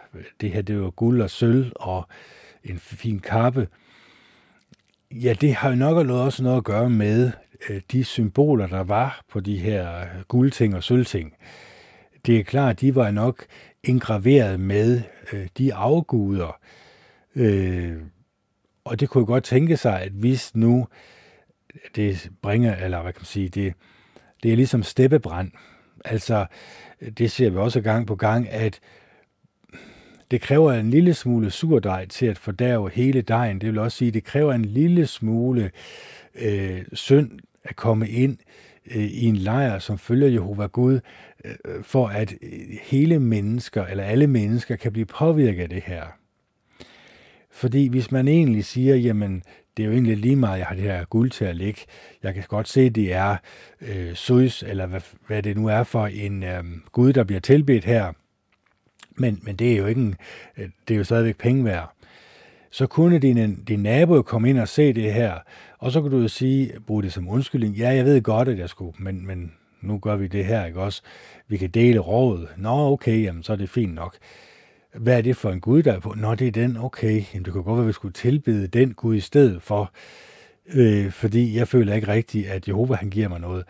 det 0.41 0.51
her, 0.51 0.63
det 0.63 0.81
var 0.81 0.91
guld 0.91 1.23
og 1.23 1.31
sølv 1.31 1.73
og 1.77 2.09
en 2.65 2.79
fin 2.79 3.19
kappe. 3.19 3.69
Ja, 5.13 5.35
det 5.41 5.55
har 5.55 5.71
jo 5.71 5.77
nok 5.77 6.09
også 6.09 6.43
noget 6.43 6.57
at 6.57 6.65
gøre 6.65 6.91
med 6.91 7.33
øh, 7.69 7.81
de 7.93 8.05
symboler, 8.05 8.67
der 8.67 8.83
var 8.83 9.23
på 9.29 9.41
de 9.41 9.59
her 9.59 10.01
øh, 10.01 10.07
guldting 10.29 10.77
og 10.77 10.85
sølvting. 10.85 11.35
Det 12.27 12.39
er 12.39 12.45
klart, 12.45 12.81
de 12.81 12.95
var 12.95 13.11
nok 13.11 13.47
ingraveret 13.85 14.61
med 14.61 15.03
de 15.59 15.75
afguder, 15.75 16.59
Øh, 17.37 17.97
Og 18.85 19.01
det 19.01 19.09
kunne 19.09 19.27
godt 19.27 19.45
tænke 19.45 19.77
sig, 19.77 20.03
at 20.03 20.13
hvis 20.13 20.57
nu 20.57 20.87
det 21.97 22.31
bringer, 22.43 22.77
eller 22.77 23.03
hvad 23.03 23.13
kan 23.13 23.21
man 23.21 23.27
sige, 23.27 23.49
det, 23.49 23.75
det 24.43 24.53
er 24.53 24.57
ligesom 24.57 24.83
steppebrand. 24.83 25.51
Altså, 26.05 26.47
det 27.19 27.31
ser 27.31 27.51
vi 27.51 27.57
også 27.57 27.81
gang 27.81 28.07
på 28.07 28.17
gang, 28.17 28.49
at 28.49 28.81
det 30.31 30.41
kræver 30.41 30.73
en 30.73 30.91
lille 30.91 31.15
smule 31.15 31.51
surdej 31.51 32.07
til 32.07 32.27
at 32.27 32.39
fordærve 32.39 32.91
hele 32.91 33.23
dejen. 33.23 33.61
Det 33.61 33.69
vil 33.69 33.79
også 33.79 33.99
sige, 33.99 34.09
at 34.09 34.15
det 34.15 34.25
kræver 34.25 34.53
en 34.53 34.65
lille 34.65 35.07
smule 35.07 35.71
øh, 36.35 36.85
synd 36.93 37.31
at 37.65 37.77
komme 37.77 38.09
ind 38.09 38.39
øh, 38.91 39.03
i 39.03 39.25
en 39.25 39.37
lejr, 39.37 39.79
som 39.79 39.99
følger 39.99 40.29
Jehova 40.29 40.67
Gud, 40.67 41.01
øh, 41.45 41.85
for 41.85 42.09
at 42.09 42.35
øh, 42.43 42.51
hele 42.83 43.19
mennesker, 43.19 43.87
eller 43.87 44.05
alle 44.05 44.27
mennesker, 44.27 44.77
kan 44.77 44.93
blive 44.93 45.07
påvirket 45.07 45.63
af 45.63 45.69
det 45.69 45.83
her. 45.83 46.20
Fordi 47.61 47.89
hvis 47.89 48.13
man 48.13 48.29
egentlig 48.29 48.65
siger, 48.65 48.97
jamen, 48.97 49.43
det 49.77 49.83
er 49.83 49.87
jo 49.87 49.93
egentlig 49.93 50.17
lige 50.17 50.37
meget, 50.37 50.59
jeg 50.59 50.67
har 50.67 50.75
det 50.75 50.85
her 50.85 51.05
guld 51.05 51.31
til 51.31 51.45
at 51.45 51.57
lægge. 51.57 51.81
Jeg 52.23 52.35
kan 52.35 52.45
godt 52.49 52.69
se, 52.69 52.91
det 52.91 53.13
er 53.13 53.37
øh, 53.81 54.15
Zeus, 54.15 54.63
eller 54.63 54.87
hvad, 54.87 55.01
hvad 55.27 55.43
det 55.43 55.57
nu 55.57 55.67
er 55.67 55.83
for 55.83 56.07
en 56.07 56.43
øh, 56.43 56.65
gud, 56.93 57.13
der 57.13 57.25
bliver 57.25 57.41
tilbedt 57.41 57.85
her. 57.85 58.13
Men, 59.17 59.41
men 59.43 59.57
det 59.57 59.73
er 59.73 59.77
jo 59.77 59.87
ikke 59.87 60.01
en, 60.01 60.15
øh, 60.59 60.69
det 60.89 60.95
er 60.95 60.99
jo 60.99 61.05
stadigvæk 61.05 61.39
penge 61.39 61.65
værd. 61.65 61.97
Så 62.71 62.87
kunne 62.87 63.19
din, 63.19 63.65
din 63.65 63.83
nabo 63.83 64.23
komme 64.23 64.51
ind 64.51 64.59
og 64.59 64.69
se 64.69 64.93
det 64.93 65.15
her, 65.15 65.35
og 65.79 65.93
så 65.93 66.01
kunne 66.01 66.17
du 66.17 66.23
jo 66.23 66.29
sige, 66.29 66.73
bruge 66.87 67.03
det 67.03 67.13
som 67.13 67.29
undskyldning. 67.29 67.75
Ja, 67.75 67.89
jeg 67.89 68.05
ved 68.05 68.23
godt, 68.23 68.49
at 68.49 68.59
jeg 68.59 68.69
skulle, 68.69 68.93
men, 68.99 69.27
men 69.27 69.53
nu 69.81 69.99
gør 69.99 70.17
vi 70.17 70.27
det 70.27 70.45
her, 70.45 70.65
ikke 70.65 70.81
også? 70.81 71.03
Vi 71.49 71.57
kan 71.57 71.71
dele 71.71 71.99
rådet. 71.99 72.49
Nå, 72.57 72.93
okay, 72.93 73.23
jamen, 73.23 73.43
så 73.43 73.53
er 73.53 73.57
det 73.57 73.71
fint 73.71 73.95
nok. 73.95 74.17
Hvad 74.95 75.19
er 75.19 75.23
det 75.23 75.37
for 75.37 75.51
en 75.51 75.61
Gud, 75.61 75.83
der 75.83 75.93
er 75.93 76.01
på? 76.01 76.15
Nå, 76.17 76.35
det 76.35 76.47
er 76.47 76.53
den, 76.53 76.77
okay. 76.77 77.25
Jamen, 77.35 77.45
det 77.45 77.53
kunne 77.53 77.63
godt 77.63 77.77
være, 77.77 77.85
at 77.85 77.89
vi 77.89 77.93
skulle 77.93 78.15
tilbede 78.15 78.67
den 78.67 78.95
Gud 78.95 79.17
i 79.17 79.21
stedet 79.21 79.63
for, 79.63 79.93
øh, 80.67 81.11
fordi 81.13 81.57
jeg 81.57 81.69
føler 81.69 81.95
ikke 81.95 82.09
rigtigt, 82.09 82.49
at 82.49 82.69
Jehova 82.69 82.95
han 82.95 83.11
giver 83.11 83.29
mig 83.29 83.41
noget. 83.41 83.65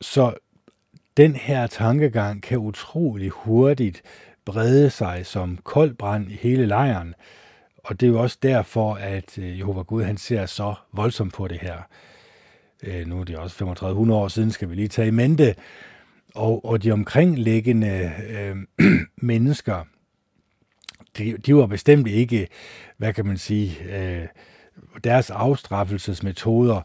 Så 0.00 0.34
den 1.16 1.34
her 1.34 1.66
tankegang 1.66 2.42
kan 2.42 2.58
utrolig 2.58 3.30
hurtigt 3.30 4.02
brede 4.44 4.90
sig 4.90 5.26
som 5.26 5.58
kold 5.64 5.94
brand 5.94 6.30
i 6.30 6.36
hele 6.40 6.66
lejren, 6.66 7.14
og 7.84 8.00
det 8.00 8.06
er 8.06 8.10
jo 8.10 8.20
også 8.20 8.38
derfor, 8.42 8.94
at 8.94 9.38
øh, 9.38 9.58
Jehova 9.58 9.82
Gud 9.82 10.02
han 10.02 10.16
ser 10.16 10.46
så 10.46 10.74
voldsomt 10.92 11.34
på 11.34 11.48
det 11.48 11.58
her. 11.58 11.76
Øh, 12.82 13.06
nu 13.06 13.20
er 13.20 13.24
det 13.24 13.36
også 13.36 13.56
3500 13.58 14.20
år 14.20 14.28
siden, 14.28 14.50
skal 14.50 14.70
vi 14.70 14.74
lige 14.74 14.88
tage 14.88 15.08
i 15.08 15.10
mente. 15.10 15.54
Og, 16.34 16.64
og 16.64 16.82
de 16.82 16.92
omkringliggende 16.92 18.12
øh, 18.28 18.56
mennesker, 19.16 19.84
de, 21.18 21.36
de 21.46 21.54
var 21.54 21.66
bestemt 21.66 22.08
ikke, 22.08 22.48
hvad 22.96 23.12
kan 23.12 23.26
man 23.26 23.36
sige, 23.36 23.78
øh, 23.98 24.26
deres 25.04 25.30
afstraffelsesmetoder 25.30 26.82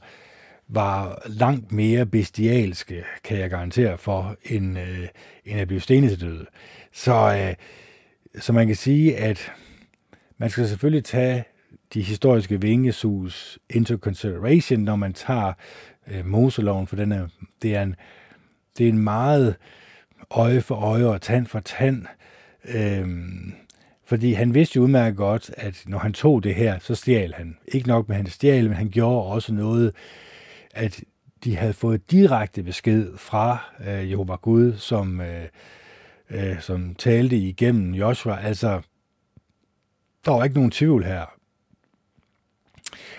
var 0.68 1.22
langt 1.26 1.72
mere 1.72 2.06
bestialske, 2.06 3.04
kan 3.24 3.40
jeg 3.40 3.50
garantere 3.50 3.98
for, 3.98 4.36
end, 4.44 4.80
øh, 4.80 5.08
end 5.46 5.60
at 5.60 5.68
blive 5.68 5.82
stenet 5.82 6.10
til 6.10 6.22
døde. 6.22 6.46
Så, 6.94 7.14
øh, 7.14 7.56
så 8.42 8.54
man 8.54 8.68
kan 8.68 8.76
sige, 8.76 9.18
at 9.18 9.52
man 10.38 10.50
skal 10.50 10.68
selvfølgelig 10.68 11.04
tage 11.04 11.44
de 11.94 12.02
historiske 12.02 12.62
vingesus 12.62 13.60
into 13.70 13.98
consideration, 13.98 14.80
når 14.80 14.96
man 14.96 15.14
tager 15.14 15.54
øh, 16.08 16.26
Moseloven, 16.26 16.88
for 16.88 16.96
den 16.96 17.12
er, 17.12 17.28
det, 17.62 17.76
er 17.76 17.82
en, 17.82 17.96
det 18.78 18.86
er 18.86 18.90
en 18.90 19.00
meget 19.00 19.56
øje 20.32 20.62
for 20.62 20.76
øje 20.76 21.06
og 21.06 21.22
tand 21.22 21.46
for 21.46 21.60
tand 21.60 22.06
øh, 22.66 23.08
fordi 24.08 24.34
han 24.34 24.54
vidste 24.54 24.78
jo 24.78 24.84
udmærket 24.84 25.18
godt, 25.18 25.52
at 25.58 25.84
når 25.88 25.98
han 25.98 26.14
tog 26.14 26.44
det 26.44 26.56
her, 26.56 26.80
så 26.80 26.96
stjal 26.96 27.34
han. 27.34 27.58
Ikke 27.68 27.88
nok 27.88 28.08
med, 28.08 28.16
hans 28.16 28.30
han 28.30 28.34
stjal, 28.34 28.64
men 28.64 28.74
han 28.74 28.90
gjorde 28.90 29.26
også 29.26 29.54
noget, 29.54 29.96
at 30.74 31.04
de 31.44 31.56
havde 31.56 31.74
fået 31.74 32.12
direkte 32.12 32.64
besked 32.64 33.18
fra 33.18 33.74
øh, 33.88 34.12
Jehova 34.12 34.36
Gud, 34.36 34.78
som, 34.78 35.22
øh, 35.22 35.48
øh, 36.30 36.62
som 36.62 36.96
talte 36.96 37.38
igennem 37.38 37.94
Joshua. 37.94 38.40
Altså, 38.40 38.82
der 40.26 40.32
var 40.32 40.44
ikke 40.44 40.56
nogen 40.56 40.72
tvivl 40.72 41.04
her. 41.04 41.26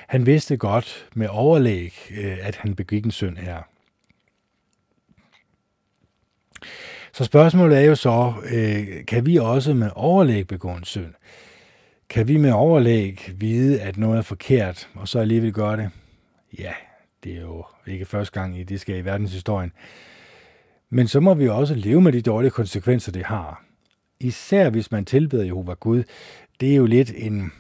Han 0.09 0.27
vidste 0.27 0.57
godt 0.57 1.09
med 1.15 1.29
overlæg, 1.31 1.95
øh, 2.11 2.39
at 2.41 2.57
han 2.57 2.75
begik 2.75 3.05
en 3.05 3.11
synd 3.11 3.37
her. 3.37 3.63
Så 7.19 7.25
spørgsmålet 7.25 7.79
er 7.79 7.83
jo 7.83 7.95
så, 7.95 8.33
øh, 8.53 9.05
kan 9.07 9.27
vi 9.27 9.37
også 9.37 9.75
med 9.75 9.91
overlæg 9.95 10.47
begå 10.47 10.71
en 10.71 10.85
synd? 10.85 11.15
Kan 12.09 12.29
vi 12.29 12.37
med 12.37 12.53
overlæg 12.53 13.33
vide, 13.37 13.81
at 13.81 13.97
noget 13.97 14.19
er 14.19 14.23
forkert, 14.23 14.89
og 14.95 15.09
så 15.09 15.19
alligevel 15.19 15.53
gøre 15.53 15.77
det? 15.77 15.91
Ja, 16.59 16.73
det 17.25 17.37
er 17.37 17.41
jo 17.41 17.65
ikke 17.87 18.05
første 18.05 18.41
gang, 18.41 18.59
i 18.59 18.63
det 18.63 18.81
skal 18.81 18.97
i 18.97 19.05
verdenshistorien. 19.05 19.73
Men 20.91 21.09
så 21.09 21.21
må 21.21 21.35
vi 21.35 21.49
også 21.49 21.75
leve 21.75 22.01
med 22.01 22.13
de 22.13 22.23
dårlige 22.23 22.51
konsekvenser, 22.51 23.13
det 23.13 23.25
har. 23.25 23.65
Især 24.21 24.71
hvis 24.71 24.91
man 24.91 25.05
tilbeder 25.05 25.45
Jehova 25.45 25.75
Gud. 25.75 26.03
Det 26.61 26.73
er 26.73 26.77
jo 26.77 26.87
lidt 26.87 27.13
en, 27.17 27.53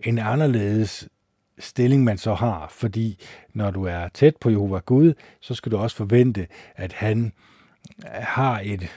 en 0.00 0.18
anderledes 0.18 1.08
stilling, 1.58 2.04
man 2.04 2.18
så 2.18 2.34
har. 2.34 2.68
Fordi 2.70 3.18
når 3.52 3.70
du 3.70 3.84
er 3.84 4.08
tæt 4.08 4.36
på 4.36 4.50
Jehova 4.50 4.78
Gud, 4.78 5.14
så 5.40 5.54
skal 5.54 5.72
du 5.72 5.76
også 5.76 5.96
forvente, 5.96 6.46
at 6.76 6.92
han 6.92 7.32
har 8.06 8.60
et 8.64 8.88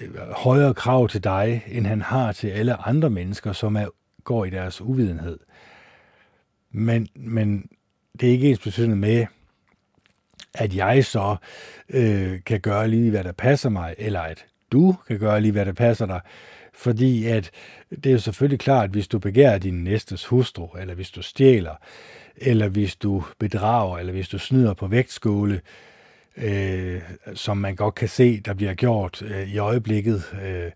øh, 0.00 0.10
højere 0.30 0.74
krav 0.74 1.08
til 1.08 1.24
dig, 1.24 1.62
end 1.68 1.86
han 1.86 2.02
har 2.02 2.32
til 2.32 2.48
alle 2.48 2.86
andre 2.86 3.10
mennesker, 3.10 3.52
som 3.52 3.76
er, 3.76 3.86
går 4.24 4.44
i 4.44 4.50
deres 4.50 4.80
uvidenhed. 4.80 5.38
Men, 6.70 7.08
men 7.14 7.68
det 8.20 8.28
er 8.28 8.32
ikke 8.32 8.50
ens 8.50 8.58
betydende 8.58 8.96
med, 8.96 9.26
at 10.54 10.76
jeg 10.76 11.04
så 11.04 11.36
øh, 11.88 12.40
kan 12.46 12.60
gøre 12.60 12.88
lige, 12.88 13.10
hvad 13.10 13.24
der 13.24 13.32
passer 13.32 13.68
mig, 13.68 13.94
eller 13.98 14.20
at 14.20 14.44
du 14.72 14.96
kan 15.08 15.18
gøre 15.18 15.40
lige, 15.40 15.52
hvad 15.52 15.66
der 15.66 15.72
passer 15.72 16.06
dig. 16.06 16.20
Fordi 16.72 17.26
at 17.26 17.50
det 17.90 18.06
er 18.06 18.12
jo 18.12 18.18
selvfølgelig 18.18 18.60
klart, 18.60 18.84
at 18.84 18.90
hvis 18.90 19.08
du 19.08 19.18
begærer 19.18 19.58
din 19.58 19.84
næstes 19.84 20.26
hustru, 20.26 20.66
eller 20.66 20.94
hvis 20.94 21.10
du 21.10 21.22
stjæler, 21.22 21.74
eller 22.36 22.68
hvis 22.68 22.96
du 22.96 23.24
bedrager, 23.38 23.98
eller 23.98 24.12
hvis 24.12 24.28
du 24.28 24.38
snyder 24.38 24.74
på 24.74 24.86
vægtskåle, 24.86 25.54
øh, 25.54 25.60
Øh, 26.36 27.02
som 27.34 27.56
man 27.56 27.76
godt 27.76 27.94
kan 27.94 28.08
se, 28.08 28.40
der 28.40 28.54
bliver 28.54 28.74
gjort 28.74 29.22
øh, 29.22 29.48
i 29.48 29.58
øjeblikket. 29.58 30.24
Øh, 30.42 30.70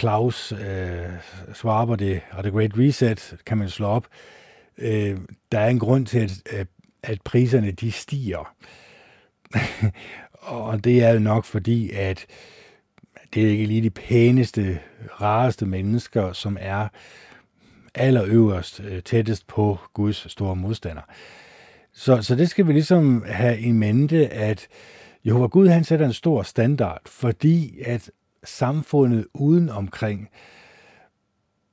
Claus 0.00 0.52
øh, 0.52 1.10
svarer 1.54 1.96
det, 1.96 2.20
og 2.30 2.42
The 2.42 2.52
Great 2.52 2.72
Reset 2.78 3.36
kan 3.46 3.58
man 3.58 3.68
slå 3.68 3.86
op. 3.86 4.06
Øh, 4.78 5.18
der 5.52 5.58
er 5.58 5.68
en 5.68 5.78
grund 5.78 6.06
til, 6.06 6.18
at, 6.18 6.42
øh, 6.52 6.66
at 7.02 7.22
priserne 7.24 7.70
de 7.70 7.92
stiger. 7.92 8.54
og 10.32 10.84
det 10.84 11.02
er 11.02 11.12
jo 11.12 11.18
nok 11.18 11.44
fordi, 11.44 11.90
at 11.90 12.26
det 13.34 13.46
er 13.46 13.50
ikke 13.50 13.66
lige 13.66 13.82
de 13.82 13.90
pæneste, 13.90 14.80
rareste 15.20 15.66
mennesker, 15.66 16.32
som 16.32 16.56
er 16.60 16.88
allerøverst 17.94 18.80
øh, 18.80 19.02
tættest 19.02 19.46
på 19.46 19.78
Guds 19.94 20.32
store 20.32 20.56
modstander. 20.56 21.02
Øh, 21.08 21.41
så, 21.92 22.22
så 22.22 22.34
det 22.34 22.50
skal 22.50 22.66
vi 22.66 22.72
ligesom 22.72 23.24
have 23.26 23.60
i 23.60 23.72
mente, 23.72 24.28
at 24.28 24.68
Jehova 25.24 25.46
Gud 25.46 25.68
han 25.68 25.84
sætter 25.84 26.06
en 26.06 26.12
stor 26.12 26.42
standard, 26.42 27.00
fordi 27.06 27.80
at 27.80 28.10
samfundet 28.44 29.26
uden 29.34 29.68
omkring 29.68 30.28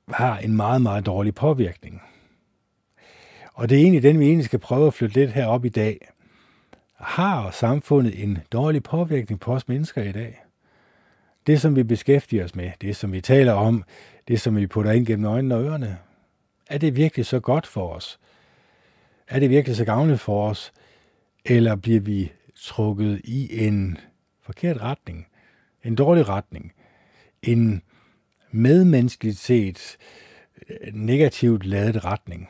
har 0.08 0.38
en 0.38 0.56
meget, 0.56 0.82
meget 0.82 1.06
dårlig 1.06 1.34
påvirkning. 1.34 2.02
Og 3.54 3.68
det 3.68 3.78
er 3.78 3.82
egentlig 3.82 4.02
den, 4.02 4.18
vi 4.18 4.24
egentlig 4.24 4.44
skal 4.44 4.58
prøve 4.58 4.86
at 4.86 4.94
flytte 4.94 5.14
lidt 5.14 5.30
herop 5.30 5.64
i 5.64 5.68
dag. 5.68 6.08
Har 6.94 7.50
samfundet 7.50 8.22
en 8.22 8.38
dårlig 8.52 8.82
påvirkning 8.82 9.40
på 9.40 9.52
os 9.52 9.68
mennesker 9.68 10.02
i 10.02 10.12
dag? 10.12 10.44
Det, 11.46 11.60
som 11.60 11.76
vi 11.76 11.82
beskæftiger 11.82 12.44
os 12.44 12.54
med, 12.54 12.70
det, 12.80 12.96
som 12.96 13.12
vi 13.12 13.20
taler 13.20 13.52
om, 13.52 13.84
det, 14.28 14.40
som 14.40 14.56
vi 14.56 14.66
putter 14.66 14.92
ind 14.92 15.06
gennem 15.06 15.26
øjnene 15.26 15.54
og 15.54 15.64
ørerne, 15.64 15.98
er 16.66 16.78
det 16.78 16.96
virkelig 16.96 17.26
så 17.26 17.40
godt 17.40 17.66
for 17.66 17.94
os? 17.94 18.18
Er 19.30 19.38
det 19.38 19.50
virkelig 19.50 19.76
så 19.76 19.84
gavnligt 19.84 20.20
for 20.20 20.48
os? 20.48 20.72
Eller 21.44 21.76
bliver 21.76 22.00
vi 22.00 22.32
trukket 22.56 23.20
i 23.24 23.66
en 23.66 23.98
forkert 24.42 24.80
retning? 24.80 25.26
En 25.84 25.94
dårlig 25.94 26.28
retning? 26.28 26.72
En 27.42 27.82
medmenneskeligt 28.50 29.38
set 29.38 29.96
øh, 30.70 30.94
negativt 30.94 31.66
ladet 31.66 32.04
retning? 32.04 32.48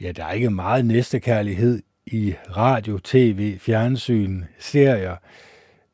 Ja, 0.00 0.12
der 0.12 0.24
er 0.24 0.32
ikke 0.32 0.50
meget 0.50 0.86
næstekærlighed 0.86 1.82
i 2.06 2.34
radio, 2.56 2.98
tv, 2.98 3.58
fjernsyn, 3.58 4.42
serier. 4.58 5.16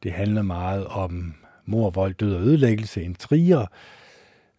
Det 0.03 0.13
handler 0.13 0.43
meget 0.43 0.87
om 0.87 1.35
mor, 1.65 1.91
vold, 1.91 2.15
død 2.15 2.35
og 2.35 2.43
ødelæggelse, 2.43 3.03
intriger, 3.03 3.67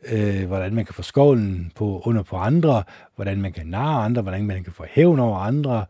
øh, 0.04 0.48
hvordan 0.48 0.76
man 0.76 0.86
kan 0.86 0.96
få 0.96 1.02
skålen 1.02 1.72
på, 1.76 2.02
under 2.06 2.24
på 2.24 2.36
andre, 2.36 2.84
hvordan 3.16 3.42
man 3.42 3.54
kan 3.54 3.68
narre 3.68 4.06
andre, 4.06 4.22
hvordan 4.22 4.48
man 4.48 4.64
kan 4.64 4.74
få 4.74 4.86
hævn 4.90 5.20
over 5.20 5.38
andre. 5.38 5.86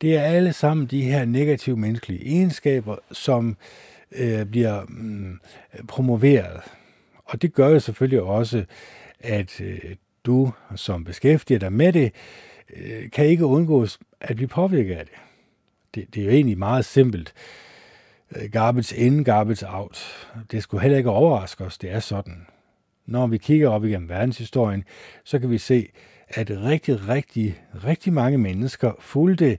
Det 0.00 0.16
er 0.16 0.22
alle 0.22 0.52
sammen 0.52 0.86
de 0.86 1.02
her 1.02 1.24
negative 1.24 1.76
menneskelige 1.76 2.26
egenskaber, 2.26 2.96
som 3.12 3.56
øh, 4.12 4.46
bliver 4.46 4.82
mm, 4.88 5.40
promoveret. 5.88 6.60
Og 7.24 7.42
det 7.42 7.54
gør 7.54 7.68
jo 7.68 7.80
selvfølgelig 7.80 8.22
også, 8.22 8.64
at 9.20 9.60
øh, 9.60 9.96
du 10.24 10.52
som 10.74 11.04
beskæftiger 11.04 11.58
dig 11.58 11.72
med 11.72 11.92
det, 11.92 12.12
øh, 12.76 13.10
kan 13.10 13.26
ikke 13.26 13.46
undgås 13.46 13.98
at 14.20 14.36
blive 14.36 14.48
påvirket 14.48 14.94
af 14.94 15.04
det. 15.04 15.14
Det, 15.94 16.14
det 16.14 16.20
er 16.20 16.24
jo 16.24 16.30
egentlig 16.30 16.58
meget 16.58 16.84
simpelt. 16.84 17.34
Øh, 18.36 18.50
garbage 18.50 18.96
in, 18.96 19.24
garbage 19.24 19.66
out. 19.68 20.28
Det 20.50 20.62
skulle 20.62 20.82
heller 20.82 20.98
ikke 20.98 21.10
overraske 21.10 21.64
os, 21.64 21.78
det 21.78 21.90
er 21.92 22.00
sådan. 22.00 22.46
Når 23.06 23.26
vi 23.26 23.38
kigger 23.38 23.68
op 23.68 23.84
igennem 23.84 24.08
verdenshistorien, 24.08 24.84
så 25.24 25.38
kan 25.38 25.50
vi 25.50 25.58
se, 25.58 25.88
at 26.28 26.50
rigtig, 26.50 27.08
rigtig, 27.08 27.60
rigtig 27.84 28.12
mange 28.12 28.38
mennesker 28.38 28.92
fulgte 29.00 29.58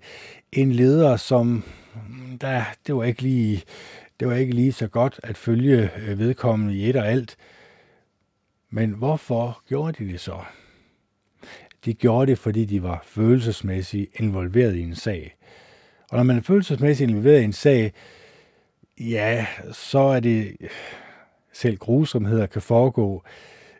en 0.51 0.71
leder, 0.71 1.17
som 1.17 1.63
mm, 2.09 2.37
der, 2.37 2.63
det 2.87 2.95
var 2.95 3.03
ikke 3.03 3.21
lige 3.21 3.63
det 4.19 4.27
var 4.27 4.35
ikke 4.35 4.55
lige 4.55 4.71
så 4.71 4.87
godt 4.87 5.19
at 5.23 5.37
følge 5.37 5.89
øh, 5.97 6.19
vedkommende 6.19 6.75
i 6.75 6.89
et 6.89 6.95
og 6.95 7.07
alt. 7.07 7.37
Men 8.69 8.91
hvorfor 8.91 9.61
gjorde 9.67 10.05
de 10.05 10.11
det 10.11 10.19
så? 10.19 10.39
De 11.85 11.93
gjorde 11.93 12.31
det, 12.31 12.39
fordi 12.39 12.65
de 12.65 12.83
var 12.83 13.03
følelsesmæssigt 13.05 14.11
involveret 14.19 14.75
i 14.75 14.81
en 14.81 14.95
sag. 14.95 15.35
Og 16.11 16.17
når 16.17 16.23
man 16.23 16.37
er 16.37 16.41
følelsesmæssigt 16.41 17.09
involveret 17.09 17.41
i 17.41 17.43
en 17.43 17.53
sag, 17.53 17.93
ja, 18.99 19.45
så 19.71 19.99
er 19.99 20.19
det 20.19 20.57
selv 21.57 21.77
grusomheder 21.77 22.45
kan 22.45 22.61
foregå, 22.61 23.23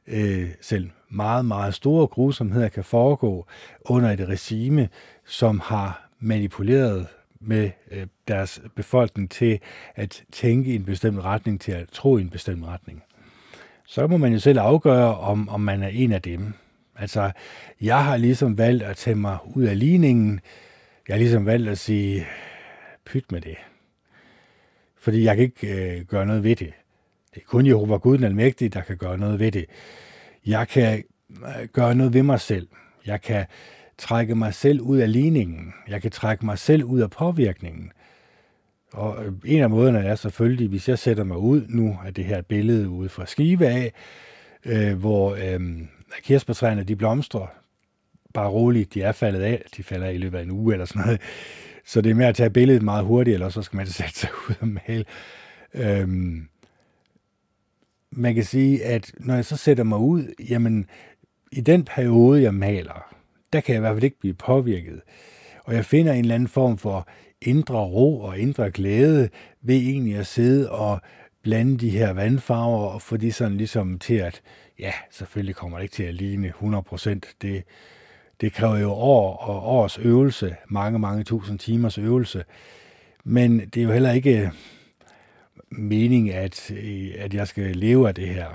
øh, 0.07 0.49
selv 0.61 0.89
meget, 1.09 1.45
meget 1.45 1.73
store 1.73 2.07
grusomheder 2.07 2.69
kan 2.69 2.83
foregå 2.83 3.45
under 3.81 4.11
et 4.11 4.27
regime, 4.29 4.89
som 5.25 5.59
har 5.59 6.09
manipuleret 6.19 7.07
med 7.39 7.71
øh, 7.91 8.07
deres 8.27 8.61
befolkning 8.75 9.31
til 9.31 9.59
at 9.95 10.23
tænke 10.31 10.71
i 10.71 10.75
en 10.75 10.85
bestemt 10.85 11.23
retning, 11.23 11.61
til 11.61 11.71
at 11.71 11.89
tro 11.89 12.17
i 12.17 12.21
en 12.21 12.29
bestemt 12.29 12.65
retning. 12.65 13.03
Så 13.85 14.07
må 14.07 14.17
man 14.17 14.33
jo 14.33 14.39
selv 14.39 14.59
afgøre, 14.59 15.17
om, 15.17 15.49
om 15.49 15.61
man 15.61 15.83
er 15.83 15.87
en 15.87 16.11
af 16.11 16.21
dem. 16.21 16.53
Altså, 16.95 17.31
jeg 17.81 18.05
har 18.05 18.17
ligesom 18.17 18.57
valgt 18.57 18.83
at 18.83 18.97
tage 18.97 19.15
mig 19.15 19.37
ud 19.55 19.63
af 19.63 19.79
ligningen. 19.79 20.39
Jeg 21.07 21.13
har 21.13 21.19
ligesom 21.19 21.45
valgt 21.45 21.69
at 21.69 21.77
sige, 21.77 22.27
pyt 23.05 23.31
med 23.31 23.41
det. 23.41 23.57
Fordi 24.99 25.23
jeg 25.23 25.35
kan 25.35 25.43
ikke 25.43 25.97
øh, 25.97 26.05
gøre 26.05 26.25
noget 26.25 26.43
ved 26.43 26.55
det. 26.55 26.73
Det 27.35 27.41
er 27.41 27.45
kun 27.47 27.65
Jehova 27.65 27.97
Gud 27.97 28.17
den 28.17 28.23
Almægtige, 28.23 28.69
der 28.69 28.81
kan 28.81 28.97
gøre 28.97 29.17
noget 29.17 29.39
ved 29.39 29.51
det. 29.51 29.65
Jeg 30.45 30.67
kan 30.67 31.03
øh, 31.31 31.67
gøre 31.73 31.95
noget 31.95 32.13
ved 32.13 32.23
mig 32.23 32.39
selv. 32.39 32.67
Jeg 33.05 33.21
kan 33.21 33.45
trække 33.97 34.35
mig 34.35 34.53
selv 34.53 34.81
ud 34.81 34.97
af 34.97 35.11
ligningen. 35.11 35.73
Jeg 35.87 36.01
kan 36.01 36.11
trække 36.11 36.45
mig 36.45 36.59
selv 36.59 36.83
ud 36.83 36.99
af 36.99 37.09
påvirkningen. 37.09 37.91
Og 38.93 39.25
øh, 39.25 39.33
en 39.45 39.61
af 39.61 39.69
måderne 39.69 39.99
er 39.99 40.15
selvfølgelig, 40.15 40.67
hvis 40.67 40.89
jeg 40.89 40.99
sætter 40.99 41.23
mig 41.23 41.37
ud, 41.37 41.65
nu 41.69 41.97
af 42.05 42.13
det 42.13 42.25
her 42.25 42.41
billede 42.41 42.89
ude 42.89 43.09
fra 43.09 43.25
Skive 43.25 43.67
af, 43.67 43.93
øh, 44.65 44.97
hvor 44.97 45.35
øh, 45.35 45.59
kirsebærtræerne 46.23 46.83
de 46.83 46.95
blomstrer, 46.95 47.47
bare 48.33 48.49
roligt, 48.49 48.93
de 48.93 49.01
er 49.01 49.11
faldet 49.11 49.41
af, 49.41 49.63
de 49.77 49.83
falder 49.83 50.07
af 50.07 50.13
i 50.13 50.17
løbet 50.17 50.37
af 50.37 50.43
en 50.43 50.51
uge 50.51 50.73
eller 50.73 50.85
sådan 50.85 51.01
noget. 51.01 51.21
Så 51.85 52.01
det 52.01 52.09
er 52.09 52.15
med 52.15 52.25
at 52.25 52.35
tage 52.35 52.49
billedet 52.49 52.81
meget 52.81 53.05
hurtigt, 53.05 53.33
eller 53.33 53.49
så 53.49 53.61
skal 53.61 53.77
man 53.77 53.87
sætte 53.87 54.19
sig 54.19 54.29
ud 54.49 54.55
og 54.59 54.67
male. 54.67 55.05
Øhm, 55.73 56.47
man 58.11 58.35
kan 58.35 58.43
sige, 58.43 58.83
at 58.83 59.11
når 59.19 59.35
jeg 59.35 59.45
så 59.45 59.57
sætter 59.57 59.83
mig 59.83 59.97
ud, 59.97 60.33
jamen 60.49 60.89
i 61.51 61.61
den 61.61 61.85
periode, 61.85 62.41
jeg 62.41 62.53
maler, 62.53 63.15
der 63.53 63.61
kan 63.61 63.73
jeg 63.73 63.79
i 63.79 63.81
hvert 63.81 63.95
fald 63.95 64.03
ikke 64.03 64.19
blive 64.19 64.33
påvirket. 64.33 65.01
Og 65.63 65.73
jeg 65.73 65.85
finder 65.85 66.13
en 66.13 66.19
eller 66.19 66.35
anden 66.35 66.49
form 66.49 66.77
for 66.77 67.07
indre 67.41 67.79
ro 67.79 68.21
og 68.21 68.39
indre 68.39 68.71
glæde 68.71 69.29
ved 69.61 69.75
egentlig 69.75 70.15
at 70.15 70.27
sidde 70.27 70.71
og 70.71 71.01
blande 71.43 71.77
de 71.77 71.89
her 71.89 72.13
vandfarver 72.13 72.87
og 72.87 73.01
få 73.01 73.17
de 73.17 73.31
sådan 73.31 73.57
ligesom 73.57 73.99
til 73.99 74.13
at, 74.13 74.41
ja, 74.79 74.91
selvfølgelig 75.11 75.55
kommer 75.55 75.77
det 75.77 75.83
ikke 75.83 75.95
til 75.95 76.03
at 76.03 76.13
ligne 76.13 76.53
100%. 76.61 77.19
Det, 77.41 77.63
det 78.41 78.53
kræver 78.53 78.77
jo 78.77 78.91
år 78.91 79.37
og 79.37 79.67
års 79.67 79.97
øvelse, 79.97 80.55
mange, 80.69 80.99
mange 80.99 81.23
tusind 81.23 81.59
timers 81.59 81.97
øvelse. 81.97 82.43
Men 83.23 83.59
det 83.59 83.77
er 83.77 83.83
jo 83.83 83.91
heller 83.91 84.11
ikke 84.11 84.51
mening, 85.77 86.33
at, 86.33 86.71
øh, 86.71 87.11
at 87.17 87.33
jeg 87.33 87.47
skal 87.47 87.75
leve 87.75 88.07
af 88.07 88.15
det 88.15 88.27
her. 88.27 88.47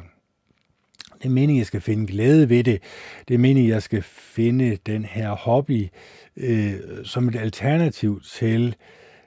Det 1.19 1.29
er 1.29 1.33
meningen, 1.33 1.57
at 1.57 1.59
jeg 1.59 1.67
skal 1.67 1.81
finde 1.81 2.07
glæde 2.07 2.49
ved 2.49 2.65
det. 2.65 2.83
Det 3.29 3.35
er 3.35 3.39
meningen, 3.39 3.71
at 3.71 3.75
jeg 3.75 3.83
skal 3.83 4.03
finde 4.03 4.79
den 4.87 5.05
her 5.05 5.31
hobby 5.31 5.89
øh, 6.37 6.75
som 7.05 7.29
et 7.29 7.37
alternativ 7.37 8.21
til 8.21 8.75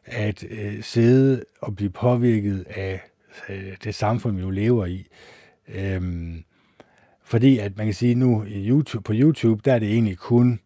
at 0.06 0.44
øh, 0.50 0.84
sidde 0.84 1.44
og 1.62 1.76
blive 1.76 1.90
påvirket 1.90 2.66
af 2.70 3.02
øh, 3.50 3.78
det 3.84 3.96
samfund, 3.96 4.36
vi 4.36 4.42
nu 4.42 4.50
lever 4.50 4.86
i. 4.86 5.08
Øhm, 5.68 6.44
fordi 7.24 7.58
at 7.58 7.78
man 7.78 7.86
kan 7.86 7.94
sige 7.94 8.16
nu 8.16 8.44
i 8.44 8.70
YouTube, 8.70 9.04
på 9.04 9.14
YouTube, 9.16 9.62
der 9.66 9.74
er 9.74 9.80
det 9.80 9.92
egentlig 9.92 10.18
kun 10.18 10.60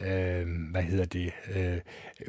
øh, 0.00 0.46
hvad 0.70 0.82
hedder 0.82 1.04
det, 1.04 1.32
øh, 1.56 1.78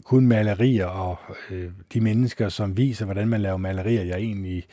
kun 0.04 0.28
malerier 0.28 0.86
og 0.86 1.18
øh, 1.52 1.72
de 1.94 2.02
mennesker, 2.02 2.50
som 2.50 2.78
viser, 2.78 3.06
hvordan 3.06 3.28
man 3.28 3.42
laver 3.42 3.58
malerier, 3.58 4.04
jeg 4.04 4.18
egentlig 4.18 4.64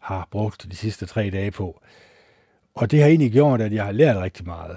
har 0.00 0.28
brugt 0.30 0.66
de 0.70 0.76
sidste 0.76 1.06
tre 1.06 1.30
dage 1.30 1.50
på. 1.50 1.82
Og 2.74 2.90
det 2.90 3.00
har 3.00 3.08
egentlig 3.08 3.32
gjort, 3.32 3.60
at 3.60 3.72
jeg 3.72 3.84
har 3.84 3.92
lært 3.92 4.16
rigtig 4.16 4.46
meget. 4.46 4.76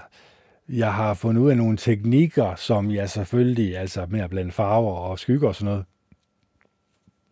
Jeg 0.69 0.93
har 0.93 1.13
fundet 1.13 1.41
ud 1.41 1.49
af 1.49 1.57
nogle 1.57 1.77
teknikker, 1.77 2.55
som 2.55 2.91
jeg 2.91 3.09
selvfølgelig, 3.09 3.77
altså 3.77 4.05
med 4.09 4.19
at 4.19 4.29
blande 4.29 4.51
farver 4.51 4.95
og 4.95 5.19
skygger 5.19 5.47
og 5.47 5.55
sådan 5.55 5.65
noget, 5.65 5.85